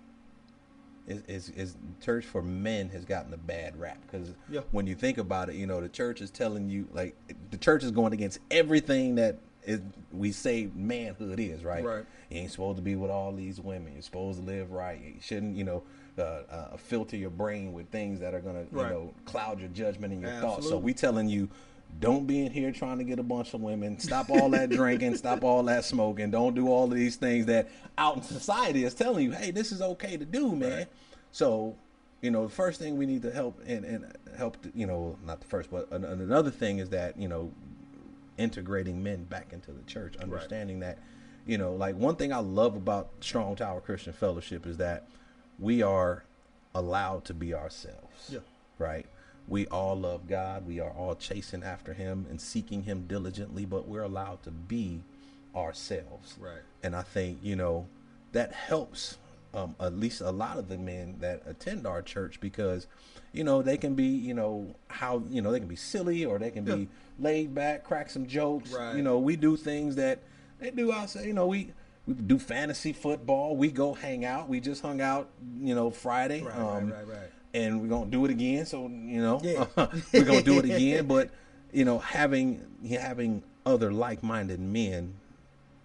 is, 1.06 1.22
is, 1.28 1.48
is 1.50 1.76
church 2.02 2.24
for 2.24 2.42
men 2.42 2.88
has 2.90 3.04
gotten 3.04 3.34
a 3.34 3.36
bad 3.36 3.78
rap 3.78 3.98
because 4.06 4.32
Yeah. 4.48 4.60
when 4.70 4.86
you 4.86 4.94
think 4.94 5.18
about 5.18 5.50
it, 5.50 5.56
you 5.56 5.66
know, 5.66 5.80
the 5.80 5.88
church 5.88 6.20
is 6.22 6.30
telling 6.30 6.70
you 6.70 6.88
like 6.92 7.14
the 7.50 7.58
church 7.58 7.82
is 7.84 7.90
going 7.90 8.12
against 8.14 8.38
everything 8.50 9.16
that 9.16 9.36
is 9.64 9.80
we 10.12 10.32
say 10.32 10.70
manhood 10.74 11.38
is, 11.38 11.64
right? 11.64 11.84
Right. 11.84 12.04
You 12.30 12.40
ain't 12.40 12.50
supposed 12.50 12.76
to 12.76 12.82
be 12.82 12.96
with 12.96 13.10
all 13.10 13.32
these 13.32 13.60
women. 13.60 13.92
You're 13.92 14.02
supposed 14.02 14.40
to 14.40 14.44
live 14.44 14.72
right. 14.72 15.00
You 15.00 15.20
shouldn't, 15.20 15.56
you 15.56 15.64
know, 15.64 15.82
uh, 16.18 16.22
uh, 16.50 16.76
filter 16.76 17.16
your 17.16 17.30
brain 17.30 17.72
with 17.72 17.88
things 17.88 18.20
that 18.20 18.34
are 18.34 18.40
gonna, 18.40 18.64
you 18.70 18.78
know, 18.78 19.14
cloud 19.24 19.60
your 19.60 19.68
judgment 19.70 20.12
and 20.12 20.22
your 20.22 20.32
thoughts. 20.40 20.68
So 20.68 20.78
we 20.78 20.92
telling 20.92 21.28
you, 21.28 21.48
don't 22.00 22.26
be 22.26 22.44
in 22.44 22.52
here 22.52 22.72
trying 22.72 22.98
to 22.98 23.04
get 23.04 23.18
a 23.18 23.22
bunch 23.22 23.54
of 23.54 23.60
women. 23.60 23.98
Stop 23.98 24.30
all 24.30 24.48
that 24.50 24.70
drinking. 24.70 25.16
Stop 25.16 25.44
all 25.44 25.62
that 25.64 25.84
smoking. 25.84 26.30
Don't 26.30 26.54
do 26.54 26.68
all 26.68 26.84
of 26.84 26.94
these 26.94 27.16
things 27.16 27.46
that 27.46 27.68
out 27.98 28.16
in 28.16 28.22
society 28.22 28.84
is 28.84 28.94
telling 28.94 29.24
you, 29.24 29.32
hey, 29.32 29.50
this 29.50 29.72
is 29.72 29.82
okay 29.82 30.16
to 30.16 30.24
do, 30.24 30.56
man. 30.56 30.78
Right. 30.78 30.86
So, 31.32 31.76
you 32.22 32.30
know, 32.30 32.44
the 32.44 32.52
first 32.52 32.80
thing 32.80 32.96
we 32.96 33.04
need 33.04 33.22
to 33.22 33.30
help 33.30 33.60
and, 33.66 33.84
and 33.84 34.16
help, 34.36 34.56
you 34.74 34.86
know, 34.86 35.18
not 35.24 35.40
the 35.40 35.46
first, 35.46 35.70
but 35.70 35.90
an, 35.92 36.04
another 36.04 36.50
thing 36.50 36.78
is 36.78 36.88
that, 36.90 37.18
you 37.18 37.28
know, 37.28 37.52
integrating 38.38 39.02
men 39.02 39.24
back 39.24 39.52
into 39.52 39.72
the 39.72 39.82
church, 39.82 40.16
understanding 40.16 40.80
that, 40.80 40.98
you 41.46 41.58
know, 41.58 41.74
like 41.74 41.96
one 41.96 42.16
thing 42.16 42.32
I 42.32 42.38
love 42.38 42.76
about 42.76 43.10
Strong 43.20 43.56
Tower 43.56 43.80
Christian 43.80 44.12
Fellowship 44.12 44.66
is 44.66 44.76
that 44.78 45.08
we 45.58 45.82
are 45.82 46.24
allowed 46.74 47.24
to 47.26 47.34
be 47.34 47.54
ourselves. 47.54 48.30
Yeah. 48.30 48.40
Right? 48.78 49.06
We 49.48 49.66
all 49.66 49.96
love 49.96 50.28
God. 50.28 50.66
We 50.66 50.80
are 50.80 50.90
all 50.90 51.14
chasing 51.14 51.62
after 51.62 51.92
Him 51.92 52.26
and 52.30 52.40
seeking 52.40 52.84
Him 52.84 53.06
diligently, 53.06 53.64
but 53.64 53.88
we're 53.88 54.04
allowed 54.04 54.42
to 54.44 54.50
be 54.50 55.02
ourselves. 55.54 56.36
Right. 56.40 56.62
And 56.82 56.94
I 56.96 57.02
think, 57.02 57.38
you 57.42 57.56
know, 57.56 57.86
that 58.32 58.52
helps 58.52 59.18
um, 59.54 59.74
at 59.80 59.94
least 59.98 60.20
a 60.20 60.30
lot 60.30 60.58
of 60.58 60.68
the 60.68 60.78
men 60.78 61.16
that 61.20 61.42
attend 61.46 61.86
our 61.86 62.02
church 62.02 62.40
because 62.40 62.86
you 63.32 63.44
know 63.44 63.62
they 63.62 63.76
can 63.76 63.94
be 63.94 64.06
you 64.06 64.34
know 64.34 64.74
how 64.88 65.22
you 65.30 65.42
know 65.42 65.52
they 65.52 65.58
can 65.58 65.68
be 65.68 65.76
silly 65.76 66.24
or 66.24 66.38
they 66.38 66.50
can 66.50 66.64
be 66.64 66.88
laid 67.18 67.54
back 67.54 67.84
crack 67.84 68.08
some 68.10 68.26
jokes 68.26 68.70
Right. 68.72 68.96
you 68.96 69.02
know 69.02 69.18
we 69.18 69.36
do 69.36 69.56
things 69.56 69.96
that 69.96 70.20
they 70.58 70.70
do 70.70 70.92
outside 70.92 71.24
you 71.26 71.32
know 71.34 71.46
we 71.46 71.72
we 72.06 72.14
do 72.14 72.38
fantasy 72.38 72.92
football 72.92 73.56
we 73.56 73.70
go 73.70 73.92
hang 73.94 74.24
out 74.24 74.48
we 74.48 74.58
just 74.60 74.82
hung 74.82 75.00
out 75.00 75.28
you 75.60 75.74
know 75.74 75.90
friday 75.90 76.42
Right, 76.42 76.56
um, 76.56 76.90
right, 76.90 76.98
right, 77.06 77.08
right. 77.08 77.30
and 77.54 77.80
we're 77.80 77.88
gonna 77.88 78.10
do 78.10 78.24
it 78.24 78.30
again. 78.30 78.64
So 78.66 78.88
you 78.88 79.20
know, 79.22 79.40
Yeah. 79.42 79.66
we're 80.12 80.24
gonna 80.24 80.42
do 80.42 80.58
it 80.58 80.64
again. 80.74 81.06
But 81.06 81.30
you 81.72 81.84
know, 81.84 81.98
having 81.98 82.64
having 82.88 83.42
other 83.64 83.92
like-minded 83.92 84.58
men 84.60 85.14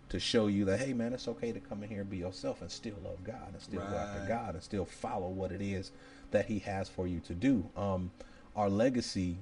to 0.09 0.19
show 0.19 0.47
you 0.47 0.65
that 0.65 0.79
hey, 0.79 0.93
man, 0.93 1.13
it's 1.13 1.27
okay 1.27 1.51
to 1.51 1.59
come 1.59 1.83
in 1.83 1.89
here 1.89 2.01
and 2.01 2.09
be 2.09 2.17
yourself 2.17 2.61
and 2.61 2.71
still 2.71 2.95
love 3.03 3.23
God 3.23 3.53
and 3.53 3.61
still 3.61 3.81
go 3.81 3.95
after 3.97 4.19
God 4.27 4.53
and 4.53 4.63
still 4.63 4.85
follow 4.85 5.27
what 5.27 5.51
it 5.51 5.61
is 5.61 5.91
that 6.31 6.45
He 6.45 6.59
has 6.59 6.87
for 6.89 7.07
you 7.07 7.19
to 7.21 7.33
do. 7.33 7.69
Um, 7.75 8.11
our 8.55 8.69
legacy 8.69 9.37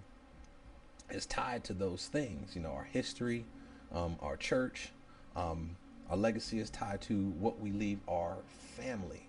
is 1.10 1.26
tied 1.26 1.64
to 1.66 1.74
those 1.74 2.08
things. 2.08 2.56
You 2.56 2.62
know, 2.62 2.72
our 2.72 2.84
history, 2.86 3.46
um, 3.94 4.16
our 4.22 4.38
church. 4.38 4.90
Um, 5.36 5.76
our 6.10 6.18
legacy 6.18 6.60
is 6.60 6.70
tied 6.70 7.02
to 7.02 7.30
what 7.40 7.60
we 7.60 7.72
leave 7.72 8.00
our 8.08 8.38
family. 8.78 9.28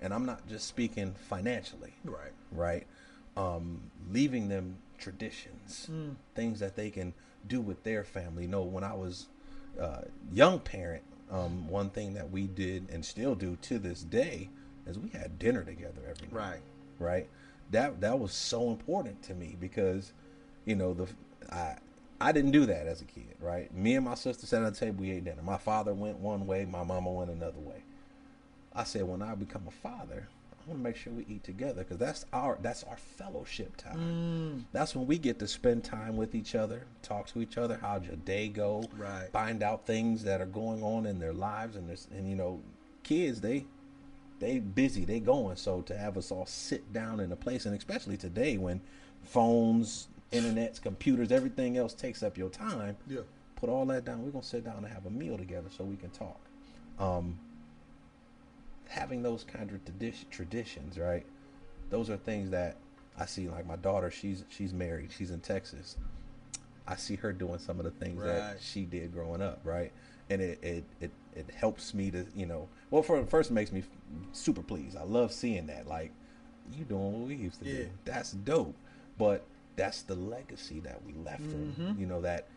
And 0.00 0.12
I'm 0.12 0.26
not 0.26 0.46
just 0.48 0.66
speaking 0.66 1.14
financially 1.28 1.92
Right. 2.04 2.32
right? 2.52 2.86
Um, 3.36 3.80
leaving 4.12 4.48
them 4.48 4.76
traditions, 4.98 5.88
things 6.34 6.60
that 6.60 6.76
they 6.76 6.90
can 6.90 7.12
do 7.46 7.60
with 7.60 7.82
their 7.84 8.04
family. 8.04 8.42
You 8.44 8.48
know, 8.48 8.62
when 8.62 8.84
I 8.84 8.94
was 8.94 9.26
uh, 9.80 10.02
young 10.32 10.58
parent, 10.60 11.02
um, 11.30 11.68
one 11.68 11.90
thing 11.90 12.14
that 12.14 12.30
we 12.30 12.46
did 12.46 12.88
and 12.90 13.04
still 13.04 13.34
do 13.34 13.56
to 13.62 13.78
this 13.78 14.02
day 14.02 14.50
is 14.86 14.98
we 14.98 15.10
had 15.10 15.38
dinner 15.38 15.64
together 15.64 16.00
every 16.08 16.28
night. 16.28 16.32
Right. 16.32 16.60
Right. 16.98 17.28
That 17.70 18.00
that 18.02 18.18
was 18.18 18.32
so 18.32 18.70
important 18.70 19.22
to 19.24 19.34
me 19.34 19.56
because, 19.58 20.12
you 20.64 20.76
know, 20.76 20.94
the 20.94 21.08
I 21.50 21.76
I 22.20 22.32
didn't 22.32 22.52
do 22.52 22.66
that 22.66 22.86
as 22.86 23.00
a 23.00 23.04
kid. 23.04 23.34
Right. 23.40 23.74
Me 23.74 23.96
and 23.96 24.04
my 24.04 24.14
sister 24.14 24.46
sat 24.46 24.62
at 24.62 24.74
the 24.74 24.80
table. 24.80 25.00
We 25.00 25.10
ate 25.10 25.24
dinner. 25.24 25.42
My 25.42 25.58
father 25.58 25.92
went 25.92 26.18
one 26.18 26.46
way. 26.46 26.64
My 26.64 26.84
mama 26.84 27.10
went 27.10 27.30
another 27.30 27.60
way. 27.60 27.82
I 28.74 28.84
said, 28.84 29.04
when 29.04 29.22
I 29.22 29.34
become 29.34 29.62
a 29.68 29.70
father, 29.70 30.28
I 30.64 30.70
want 30.70 30.80
to 30.80 30.84
make 30.84 30.96
sure 30.96 31.12
we 31.12 31.26
eat 31.28 31.44
together 31.44 31.82
because 31.82 31.98
that's 31.98 32.24
our 32.32 32.56
that's 32.62 32.84
our 32.84 32.96
fellowship 32.96 33.76
time. 33.76 34.64
That's 34.72 34.96
when 34.96 35.06
we 35.06 35.18
get 35.18 35.38
to 35.40 35.46
spend 35.48 35.84
time 35.84 36.16
with 36.16 36.34
each 36.34 36.54
other, 36.54 36.84
talk 37.02 37.26
to 37.28 37.42
each 37.42 37.58
other. 37.58 37.76
How'd 37.80 38.06
your 38.06 38.16
day 38.16 38.48
go? 38.48 38.88
Right. 38.96 39.28
Find 39.30 39.62
out 39.62 39.86
things 39.86 40.24
that 40.24 40.40
are 40.40 40.46
going 40.46 40.82
on 40.82 41.04
in 41.04 41.18
their 41.18 41.34
lives, 41.34 41.76
and 41.76 41.86
there's 41.88 42.08
and 42.16 42.28
you 42.30 42.34
know, 42.36 42.62
kids 43.02 43.42
they 43.42 43.66
they 44.40 44.58
busy, 44.58 45.04
they 45.04 45.20
going. 45.20 45.56
So 45.56 45.82
to 45.82 45.96
have 45.98 46.16
us 46.16 46.30
all 46.30 46.46
sit 46.46 46.92
down 46.94 47.20
in 47.20 47.30
a 47.30 47.36
place, 47.36 47.66
and 47.66 47.76
especially 47.76 48.16
today 48.16 48.56
when 48.56 48.80
phones, 49.22 50.08
internets, 50.32 50.80
computers, 50.80 51.30
everything 51.30 51.76
else 51.76 51.92
takes 51.92 52.22
up 52.22 52.38
your 52.38 52.48
time, 52.50 52.96
Yeah. 53.06 53.20
put 53.56 53.68
all 53.68 53.84
that 53.86 54.06
down. 54.06 54.24
We're 54.24 54.30
gonna 54.30 54.44
sit 54.44 54.64
down 54.64 54.78
and 54.78 54.86
have 54.86 55.04
a 55.04 55.10
meal 55.10 55.36
together 55.36 55.68
so 55.76 55.84
we 55.84 55.96
can 55.96 56.10
talk. 56.10 56.40
Um, 56.98 57.38
having 58.88 59.22
those 59.22 59.44
kind 59.44 59.70
of 59.70 59.84
tradi- 59.84 60.28
traditions, 60.30 60.98
right? 60.98 61.24
Those 61.90 62.10
are 62.10 62.16
things 62.16 62.50
that 62.50 62.76
I 63.18 63.26
see. 63.26 63.48
Like 63.48 63.66
my 63.66 63.76
daughter, 63.76 64.10
she's 64.10 64.44
she's 64.48 64.72
married. 64.72 65.10
She's 65.16 65.30
in 65.30 65.40
Texas. 65.40 65.96
I 66.86 66.96
see 66.96 67.16
her 67.16 67.32
doing 67.32 67.58
some 67.58 67.78
of 67.78 67.84
the 67.84 67.90
things 67.92 68.20
Right. 68.20 68.26
that 68.34 68.58
she 68.60 68.82
did 68.84 69.12
growing 69.12 69.40
up, 69.40 69.60
right? 69.64 69.90
And 70.30 70.40
it, 70.42 70.58
it 70.62 70.84
it 71.00 71.10
it 71.34 71.50
helps 71.54 71.94
me 71.94 72.10
to 72.10 72.26
you 72.34 72.46
know. 72.46 72.68
Well, 72.90 73.02
for 73.02 73.24
first, 73.26 73.50
it 73.50 73.54
makes 73.54 73.72
me 73.72 73.82
super 74.32 74.62
pleased. 74.62 74.96
I 74.96 75.04
love 75.04 75.32
seeing 75.32 75.66
that. 75.68 75.86
Like 75.86 76.12
you 76.72 76.84
doing 76.84 77.12
what 77.12 77.28
we 77.28 77.34
used 77.34 77.60
to 77.62 77.66
Yeah. 77.68 77.74
do. 77.84 77.90
That's 78.04 78.32
dope. 78.32 78.74
But 79.18 79.44
that's 79.76 80.02
the 80.02 80.14
legacy 80.14 80.80
that 80.80 81.00
we 81.04 81.12
left 81.24 81.42
Mm-hmm. 81.42 81.82
them. 81.84 81.96
You 81.98 82.06
know 82.06 82.20
that 82.22 82.48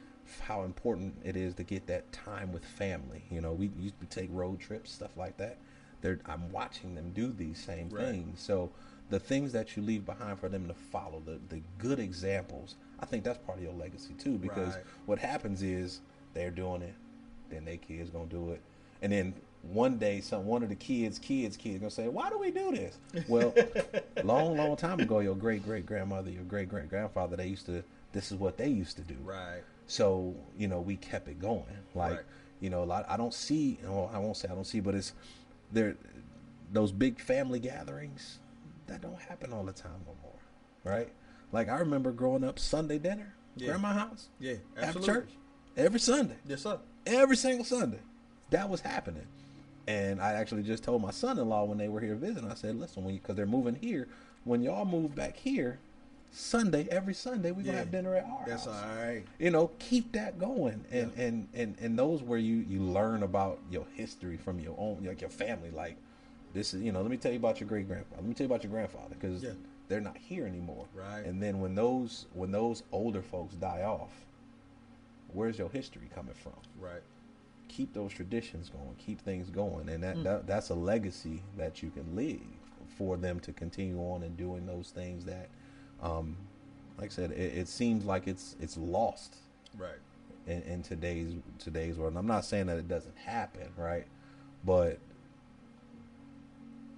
how 0.42 0.64
important 0.64 1.16
it 1.24 1.38
is 1.38 1.54
to 1.56 1.64
get 1.64 1.88
that 1.88 2.12
time 2.12 2.52
with 2.52 2.66
family. 2.66 3.24
You 3.32 3.40
know, 3.42 3.54
we 3.54 3.70
used 3.80 4.00
to 4.02 4.06
take 4.08 4.30
road 4.34 4.60
trips, 4.60 4.92
stuff 4.92 5.16
like 5.16 5.38
that. 5.38 5.58
They're, 6.02 6.20
I'm 6.26 6.52
watching 6.52 6.96
them 6.96 7.12
do 7.12 7.32
these 7.32 7.60
same 7.60 7.90
Right. 7.90 8.06
things. 8.06 8.42
So 8.42 8.72
the 9.10 9.20
things 9.20 9.52
that 9.54 9.76
you 9.76 9.84
leave 9.84 10.06
behind 10.06 10.40
for 10.40 10.50
them 10.50 10.68
to 10.68 10.74
follow, 10.74 11.22
the 11.26 11.40
the 11.50 11.62
good 11.78 12.00
examples, 12.00 12.76
I 13.00 13.06
think 13.06 13.24
that's 13.24 13.38
part 13.40 13.58
of 13.58 13.64
your 13.64 13.74
legacy 13.74 14.14
too. 14.18 14.38
Because 14.38 14.76
Right. 14.76 14.84
what 15.06 15.20
happens 15.20 15.62
is 15.62 16.02
they're 16.34 16.52
doing 16.52 16.82
it, 16.82 16.96
then 17.50 17.66
their 17.66 17.78
kids 17.78 18.10
gonna 18.10 18.26
do 18.26 18.52
it, 18.52 18.62
and 19.02 19.12
then 19.12 19.34
one 19.64 19.98
day 19.98 20.22
some 20.22 20.46
one 20.46 20.64
of 20.64 20.70
the 20.70 20.76
kids, 20.76 21.18
kids, 21.20 21.58
kids 21.58 21.80
gonna 21.80 21.90
say, 21.90 22.08
"Why 22.08 22.30
do 22.30 22.38
we 22.38 22.52
do 22.52 22.72
this?" 22.72 22.98
Well, 23.28 23.54
long, 24.24 24.58
long 24.58 24.76
time 24.76 25.00
ago, 25.02 25.20
your 25.20 25.36
great 25.36 25.64
great 25.64 25.86
grandmother, 25.86 26.30
your 26.30 26.44
great 26.44 26.70
great 26.70 26.90
grandfather, 26.90 27.36
they 27.36 27.48
used 27.48 27.66
to. 27.68 27.84
This 28.14 28.32
is 28.32 28.38
what 28.38 28.58
they 28.58 28.68
used 28.70 28.98
to 28.98 29.04
do. 29.04 29.16
Right. 29.24 29.64
So 29.88 30.36
you 30.58 30.68
know, 30.68 30.82
we 30.82 30.98
kept 30.98 31.28
it 31.28 31.40
going. 31.40 31.64
Like 31.96 32.18
Right. 32.18 32.26
you 32.60 32.70
know, 32.70 32.84
a 32.84 32.86
lot. 32.86 33.06
I 33.08 33.18
don't 33.18 33.34
see. 33.34 33.80
Well, 33.84 34.10
I 34.14 34.18
won't 34.20 34.36
say 34.38 34.48
I 34.50 34.56
don't 34.56 34.66
see, 34.68 34.80
but 34.80 34.96
it's 34.96 35.14
there. 35.72 35.96
Those 36.72 36.92
big 36.92 37.20
family 37.20 37.60
gatherings 37.60 38.40
that 38.88 39.02
don't 39.02 39.20
happen 39.20 39.54
all 39.54 39.64
the 39.64 39.72
time 39.74 40.02
no 40.06 40.16
more, 40.22 40.40
right? 40.84 41.10
Like 41.52 41.70
I 41.70 41.80
remember 41.80 42.12
growing 42.12 42.44
up, 42.44 42.60
Sunday 42.60 42.98
dinner, 43.00 43.34
Yeah. 43.56 43.68
grandma 43.70 43.94
house, 43.94 44.30
Yeah. 44.40 44.56
after 44.78 45.00
church, 45.00 45.30
every 45.78 46.00
Sunday, 46.00 46.36
Yes, 46.46 46.62
sir. 46.64 46.80
every 47.06 47.38
single 47.38 47.66
Sunday. 47.66 48.00
That 48.50 48.70
was 48.70 48.82
happening. 48.82 49.28
And 49.88 50.22
I 50.22 50.34
actually 50.34 50.64
just 50.64 50.84
told 50.84 51.02
my 51.02 51.12
son-in-law 51.12 51.64
when 51.66 51.78
they 51.78 51.88
were 51.88 52.02
here 52.02 52.16
visiting. 52.16 52.52
I 52.52 52.56
said, 52.56 52.76
"Listen, 52.76 53.06
when 53.06 53.16
because 53.16 53.38
they're 53.38 53.46
moving 53.46 53.76
here, 53.76 54.10
when 54.44 54.62
y'all 54.62 54.84
move 54.86 55.16
back 55.16 55.38
here, 55.38 55.80
Sunday 56.32 56.88
every 56.92 57.14
Sunday 57.14 57.52
we're 57.52 57.64
gonna 57.64 57.78
have 57.80 57.92
dinner 57.92 58.16
at 58.16 58.26
our 58.26 58.46
That's 58.46 58.66
house." 58.66 58.84
all 58.84 58.96
right. 58.96 59.24
you 59.40 59.50
know 59.50 59.72
keep 59.80 60.12
that 60.14 60.38
going 60.38 60.86
and 60.92 61.12
Yeah. 61.16 61.24
and 61.24 61.48
and 61.54 61.76
and 61.80 61.98
those 61.98 62.22
where 62.22 62.38
you 62.40 62.56
you 62.58 62.82
learn 62.82 63.24
about 63.24 63.60
your 63.72 63.86
history 63.94 64.38
from 64.38 64.60
your 64.60 64.76
own 64.78 65.04
like 65.04 65.22
your 65.22 65.30
family 65.30 65.72
like 65.72 65.96
this 66.54 66.74
is 66.74 66.82
you 66.82 66.92
know 66.92 67.02
let 67.02 67.10
me 67.10 67.18
tell 67.18 67.32
you 67.32 67.40
about 67.40 67.60
your 67.60 67.68
great 67.70 67.88
grandfather 67.88 68.22
let 68.22 68.28
me 68.30 68.34
tell 68.36 68.46
you 68.46 68.54
about 68.54 68.64
your 68.64 68.72
grandfather 68.72 69.16
because 69.20 69.42
Yeah. 69.44 69.52
they're 69.88 70.02
not 70.02 70.18
here 70.18 70.46
anymore 70.46 70.86
Right. 70.94 71.26
and 71.26 71.42
then 71.42 71.60
when 71.60 71.76
those 71.76 72.26
when 72.34 72.52
those 72.52 72.84
older 72.92 73.22
folks 73.22 73.56
die 73.56 73.82
off 73.84 74.26
where's 75.34 75.58
your 75.58 75.70
history 75.70 76.10
coming 76.14 76.34
from 76.36 76.54
Right. 76.80 77.02
keep 77.68 77.94
those 77.94 78.14
traditions 78.14 78.70
going 78.70 78.96
keep 78.98 79.22
things 79.22 79.50
going 79.50 79.90
and 79.90 80.04
Mm. 80.04 80.08
that, 80.08 80.24
that 80.24 80.48
that's 80.48 80.70
a 80.70 80.76
legacy 80.76 81.42
that 81.58 81.82
you 81.82 81.90
can 81.90 82.16
leave 82.16 82.46
for 82.98 83.18
them 83.18 83.40
to 83.42 83.52
continue 83.54 84.00
on 84.00 84.24
and 84.24 84.38
doing 84.38 84.66
those 84.66 84.90
things 84.92 85.26
that 85.26 85.50
um 86.02 86.38
like 86.98 87.12
i 87.12 87.14
said 87.14 87.32
it, 87.32 87.58
it 87.58 87.68
seems 87.68 88.06
like 88.06 88.28
it's 88.28 88.56
it's 88.60 88.78
lost 88.78 89.38
Right. 89.78 90.00
in, 90.48 90.62
in 90.64 90.82
today's 90.84 91.34
today's 91.60 91.98
world. 91.98 92.12
And 92.14 92.18
I'm 92.20 92.26
not 92.28 92.46
saying 92.46 92.66
that 92.68 92.78
it 92.78 92.88
doesn't 92.88 93.18
happen, 93.18 93.68
right? 93.78 94.06
But 94.66 94.98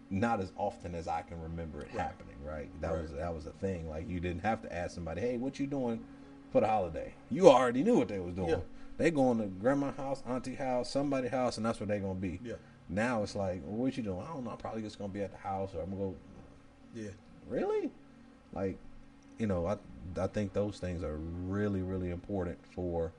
not 0.10 0.40
as 0.40 0.52
often 0.58 0.96
as 0.96 1.08
I 1.08 1.22
can 1.22 1.42
remember 1.42 1.82
it 1.82 1.90
Right. 1.94 2.02
happening, 2.02 2.36
right? 2.44 2.70
That 2.82 2.92
Right. 2.94 3.02
was 3.02 3.12
that 3.12 3.34
was 3.34 3.46
a 3.46 3.52
thing. 3.52 3.88
Like 3.90 4.08
you 4.10 4.20
didn't 4.20 4.42
have 4.44 4.62
to 4.64 4.74
ask 4.74 4.96
somebody, 4.96 5.22
"Hey, 5.22 5.38
what 5.38 5.60
you 5.60 5.68
doing 5.68 6.04
for 6.52 6.62
the 6.62 6.68
holiday?" 6.68 7.14
You 7.30 7.50
already 7.50 7.84
knew 7.84 7.98
what 7.98 8.08
they 8.08 8.20
was 8.20 8.34
doing. 8.34 8.50
Yeah. 8.50 8.60
They 8.98 9.12
going 9.12 9.38
to 9.40 9.46
grandma 9.48 9.92
house, 9.92 10.22
auntie 10.28 10.56
house, 10.56 10.90
somebody 10.90 11.28
house, 11.30 11.58
and 11.58 11.66
that's 11.66 11.80
where 11.80 11.88
they 11.88 12.00
gonna 12.00 12.16
be. 12.16 12.40
Yeah. 12.44 12.56
Now 12.90 13.24
it's 13.24 13.36
like, 13.36 13.62
well, 13.66 13.78
what 13.78 13.96
you 13.98 14.04
doing? 14.04 14.22
I 14.22 14.28
don't 14.34 14.44
know. 14.44 14.52
I'm 14.52 14.58
probably 14.58 14.82
just 14.82 14.98
gonna 14.98 15.14
be 15.14 15.22
at 15.22 15.32
the 15.32 15.38
house, 15.38 15.74
or 15.76 15.82
I'm 15.82 15.90
gonna 15.92 16.02
go 16.02 16.16
Yeah. 16.96 17.12
really 17.48 17.92
like 18.52 18.78
you 19.40 19.48
know 19.48 19.66
i 19.66 19.78
i 20.22 20.28
think 20.28 20.54
those 20.54 20.78
things 20.78 21.04
are 21.04 21.18
really 21.18 21.82
really 21.82 22.12
important 22.12 22.58
for 22.66 23.12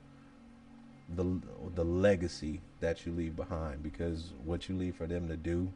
the 1.15 1.41
the 1.75 1.83
legacy 1.83 2.61
that 2.79 3.05
you 3.05 3.11
leave 3.11 3.35
behind 3.35 3.83
because 3.83 4.33
what 4.45 4.69
you 4.69 4.75
leave 4.75 4.95
for 4.95 5.07
them 5.07 5.27
to 5.27 5.35
do 5.35 5.71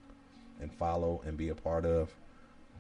and 0.62 0.72
follow 0.72 1.22
and 1.26 1.36
be 1.36 1.50
a 1.50 1.56
part 1.56 1.86
of 1.86 2.16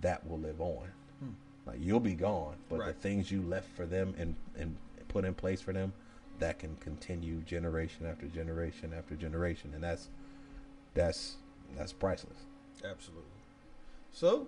that 0.01 0.26
will 0.28 0.39
live 0.39 0.61
on 0.61 0.88
Hmm. 1.20 1.30
like 1.66 1.78
you'll 1.80 1.99
be 1.99 2.13
gone 2.16 2.55
but 2.70 2.86
the 2.86 2.93
things 2.93 3.32
you 3.32 3.41
left 3.41 3.70
for 3.76 3.86
them 3.86 4.13
and 4.18 4.36
and 4.57 4.78
put 5.07 5.26
in 5.26 5.34
place 5.34 5.61
for 5.61 5.74
them 5.74 5.93
that 6.39 6.59
can 6.59 6.76
continue 6.78 7.41
generation 7.41 8.05
after 8.05 8.28
generation 8.28 8.93
after 8.97 9.16
generation 9.16 9.72
and 9.74 9.84
that's 9.84 10.09
that's 10.93 11.38
that's 11.76 11.93
priceless 11.93 12.45
Absolutely. 12.84 13.24
So, 14.11 14.47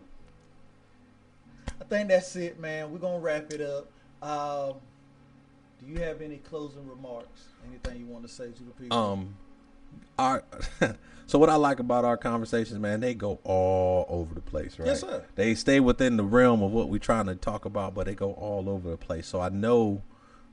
I 1.80 1.84
think 1.86 2.10
that's 2.10 2.36
it, 2.36 2.60
man. 2.60 2.92
We're 2.92 3.00
gonna 3.00 3.20
wrap 3.20 3.52
it 3.52 3.62
up. 3.62 3.88
Um, 4.22 4.76
do 5.80 5.92
you 5.92 6.00
have 6.00 6.22
any 6.22 6.38
closing 6.38 6.88
remarks? 6.88 7.50
Anything 7.68 8.00
you 8.00 8.08
want 8.08 8.24
to 8.24 8.30
say 8.30 8.52
to 8.52 8.64
the 8.64 8.72
people? 8.72 8.98
Um, 8.98 9.36
our 10.18 10.44
so 11.28 11.40
what 11.40 11.50
I 11.50 11.56
like 11.56 11.80
about 11.80 12.06
our 12.06 12.18
conversations, 12.18 12.80
man, 12.80 13.00
they 13.00 13.14
go 13.14 13.40
all 13.44 14.06
over 14.10 14.34
the 14.34 14.42
place, 14.42 14.80
right? 14.80 14.88
Yes, 14.88 15.02
sir. 15.02 15.24
They 15.36 15.56
stay 15.56 15.80
within 15.80 16.18
the 16.18 16.24
realm 16.24 16.64
of 16.64 16.72
what 16.72 16.90
we're 16.90 17.00
trying 17.00 17.28
to 17.28 17.36
talk 17.36 17.66
about, 17.66 17.94
but 17.94 18.06
they 18.06 18.16
go 18.16 18.34
all 18.34 18.70
over 18.70 18.90
the 18.90 18.98
place. 18.98 19.28
So 19.28 19.40
I 19.40 19.50
know, 19.50 20.02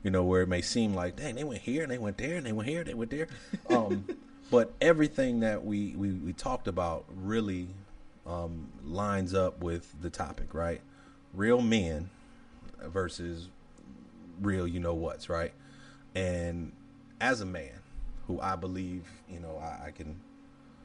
you 0.02 0.10
know, 0.10 0.24
where 0.24 0.42
it 0.42 0.48
may 0.48 0.62
seem 0.62 0.94
like, 0.94 1.16
dang, 1.16 1.36
they 1.36 1.44
went 1.44 1.62
here 1.62 1.82
and 1.82 1.90
they 1.90 1.98
went 1.98 2.18
there 2.18 2.36
and 2.36 2.44
they 2.46 2.52
went 2.52 2.68
here, 2.68 2.80
and 2.80 2.88
they 2.88 2.94
went 2.94 3.10
there. 3.10 3.28
Um, 3.70 4.04
but 4.50 4.72
everything 4.80 5.40
that 5.40 5.64
we, 5.64 5.96
we 5.96 6.10
we 6.10 6.32
talked 6.32 6.68
about 6.68 7.06
really 7.08 7.68
um, 8.26 8.68
lines 8.84 9.34
up 9.34 9.62
with 9.62 9.94
the 10.00 10.10
topic, 10.10 10.52
right? 10.52 10.80
Real 11.34 11.60
men 11.60 12.10
versus 12.82 13.48
real, 14.40 14.66
you 14.66 14.80
know 14.80 14.94
what's 14.94 15.28
right. 15.28 15.52
And 16.14 16.72
as 17.20 17.40
a 17.40 17.46
man, 17.46 17.80
who 18.26 18.40
I 18.40 18.56
believe, 18.56 19.04
you 19.28 19.40
know, 19.40 19.58
I, 19.58 19.86
I 19.86 19.90
can 19.90 20.20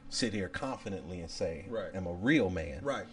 sit 0.08 0.32
here 0.34 0.48
confidently 0.48 1.20
and 1.20 1.30
say, 1.30 1.64
Right. 1.68 1.94
am 1.94 2.06
a 2.06 2.12
real 2.12 2.50
man. 2.50 2.80
Right. 2.82 3.06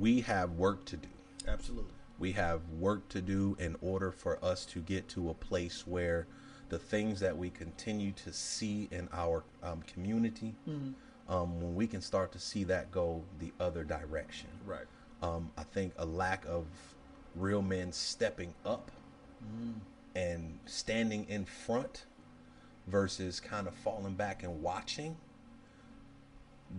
We 0.00 0.22
have 0.22 0.52
work 0.52 0.84
to 0.86 0.96
do. 0.96 1.08
Absolutely. 1.46 1.90
We 2.18 2.32
have 2.32 2.60
work 2.78 3.08
to 3.10 3.20
do 3.20 3.56
in 3.58 3.76
order 3.82 4.10
for 4.10 4.42
us 4.42 4.64
to 4.66 4.80
get 4.80 5.08
to 5.10 5.30
a 5.30 5.34
place 5.34 5.86
where 5.86 6.26
the 6.70 6.78
things 6.78 7.20
that 7.20 7.36
we 7.36 7.50
continue 7.50 8.12
to 8.12 8.32
see 8.32 8.88
in 8.90 9.08
our 9.12 9.44
um, 9.62 9.82
community, 9.82 10.54
um, 11.28 11.60
when 11.60 11.74
we 11.74 11.86
can 11.86 12.00
start 12.00 12.32
to 12.32 12.38
see 12.38 12.64
that 12.64 12.90
go 12.90 13.22
the 13.40 13.52
other 13.60 13.84
direction. 13.84 14.48
Right. 14.64 14.86
Um, 15.22 15.50
I 15.56 15.62
think 15.62 15.94
a 15.96 16.04
lack 16.04 16.44
of 16.46 16.66
real 17.34 17.62
men 17.62 17.92
stepping 17.92 18.54
up 18.64 18.90
and 20.14 20.58
standing 20.66 21.26
in 21.28 21.44
front 21.44 22.06
versus 22.86 23.40
kind 23.40 23.66
of 23.66 23.74
falling 23.74 24.14
back 24.14 24.42
and 24.42 24.62
watching, 24.62 25.16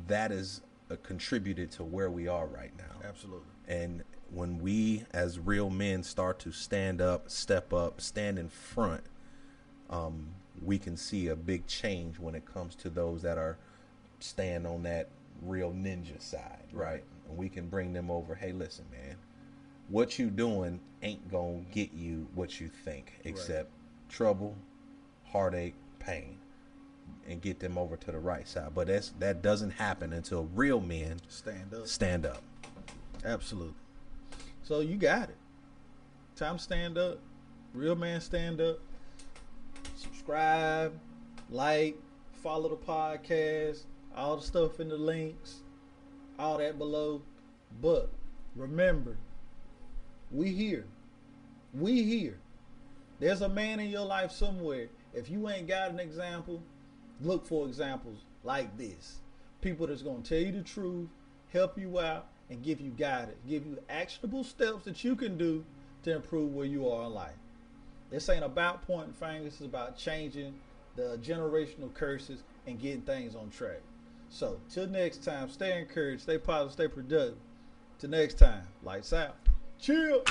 that 0.07 0.31
is 0.31 0.61
a 0.89 0.97
contributed 0.97 1.71
to 1.71 1.83
where 1.83 2.09
we 2.09 2.27
are 2.27 2.45
right 2.45 2.71
now. 2.77 3.07
Absolutely. 3.07 3.47
And 3.67 4.03
when 4.31 4.59
we, 4.59 5.03
as 5.11 5.39
real 5.39 5.69
men, 5.69 6.03
start 6.03 6.39
to 6.39 6.51
stand 6.51 7.01
up, 7.01 7.29
step 7.29 7.73
up, 7.73 8.01
stand 8.01 8.37
in 8.37 8.49
front, 8.49 9.03
um, 9.89 10.27
we 10.63 10.77
can 10.77 10.97
see 10.97 11.27
a 11.27 11.35
big 11.35 11.67
change 11.67 12.19
when 12.19 12.35
it 12.35 12.45
comes 12.45 12.75
to 12.75 12.89
those 12.89 13.21
that 13.23 13.37
are 13.37 13.57
stand 14.19 14.65
on 14.65 14.83
that 14.83 15.09
real 15.41 15.71
ninja 15.71 16.21
side, 16.21 16.67
right? 16.71 17.03
Right. 17.25 17.29
And 17.29 17.37
we 17.37 17.49
can 17.49 17.67
bring 17.67 17.93
them 17.93 18.09
over. 18.11 18.35
Hey, 18.35 18.51
listen, 18.51 18.85
man, 18.91 19.15
what 19.89 20.17
you 20.17 20.29
doing 20.29 20.79
ain't 21.01 21.29
gonna 21.31 21.61
get 21.71 21.93
you 21.93 22.27
what 22.35 22.59
you 22.59 22.67
think, 22.67 23.13
except 23.23 23.69
trouble, 24.09 24.55
heartache, 25.25 25.75
pain, 25.99 26.37
and 27.27 27.41
get 27.41 27.59
them 27.59 27.77
over 27.77 27.97
to 27.97 28.11
the 28.11 28.19
right 28.19 28.47
side. 28.47 28.71
But 28.73 28.87
that's 28.87 29.09
that 29.19 29.41
doesn't 29.41 29.71
happen 29.71 30.13
until 30.13 30.49
real 30.53 30.79
men 30.81 31.17
Stand 31.27 31.73
up. 31.73 31.87
stand 31.87 32.25
up. 32.25 32.41
Absolutely. 33.23 33.73
So 34.63 34.79
you 34.79 34.97
got 34.97 35.29
it. 35.29 35.37
Time 36.35 36.57
to 36.57 36.63
stand 36.63 36.97
up. 36.97 37.19
Real 37.73 37.95
man 37.95 38.21
stand 38.21 38.61
up. 38.61 38.79
Subscribe, 39.95 40.93
like, 41.49 41.97
follow 42.41 42.69
the 42.69 42.75
podcast, 42.75 43.83
all 44.15 44.37
the 44.37 44.41
stuff 44.43 44.79
in 44.79 44.89
the 44.89 44.97
links, 44.97 45.61
all 46.39 46.57
that 46.57 46.77
below. 46.77 47.21
But 47.81 48.09
remember, 48.55 49.17
we 50.31 50.53
here. 50.53 50.85
We 51.73 52.03
here. 52.03 52.37
There's 53.19 53.41
a 53.41 53.49
man 53.49 53.79
in 53.79 53.89
your 53.89 54.05
life 54.05 54.31
somewhere. 54.31 54.87
If 55.13 55.29
you 55.29 55.49
ain't 55.49 55.67
got 55.67 55.91
an 55.91 55.99
example, 55.99 56.61
look 57.21 57.45
for 57.45 57.67
examples 57.67 58.19
like 58.43 58.77
this. 58.77 59.19
People 59.61 59.87
that's 59.87 60.01
going 60.01 60.23
to 60.23 60.29
tell 60.29 60.45
you 60.45 60.51
the 60.51 60.61
truth, 60.61 61.09
help 61.51 61.77
you 61.77 61.99
out, 61.99 62.27
and 62.49 62.61
give 62.63 62.79
you 62.79 62.91
guidance, 62.91 63.37
give 63.47 63.65
you 63.65 63.77
actionable 63.89 64.43
steps 64.43 64.85
that 64.85 65.03
you 65.03 65.15
can 65.15 65.37
do 65.37 65.65
to 66.03 66.15
improve 66.15 66.53
where 66.53 66.65
you 66.65 66.87
are 66.89 67.07
in 67.07 67.13
life. 67.13 67.33
This 68.11 68.29
ain't 68.29 68.43
about 68.43 68.85
pointing 68.85 69.13
fingers, 69.13 69.53
it's 69.53 69.61
about 69.61 69.97
changing 69.97 70.53
the 70.95 71.19
generational 71.23 71.93
curses 71.93 72.43
and 72.67 72.79
getting 72.79 73.01
things 73.01 73.35
on 73.35 73.49
track. 73.49 73.81
So, 74.29 74.59
till 74.69 74.87
next 74.87 75.23
time, 75.23 75.49
stay 75.49 75.79
encouraged, 75.79 76.23
stay 76.23 76.37
positive, 76.37 76.73
stay 76.73 76.87
productive. 76.87 77.37
Till 77.99 78.09
next 78.09 78.37
time, 78.37 78.63
lights 78.83 79.13
out. 79.13 79.35
Chill. 79.79 80.23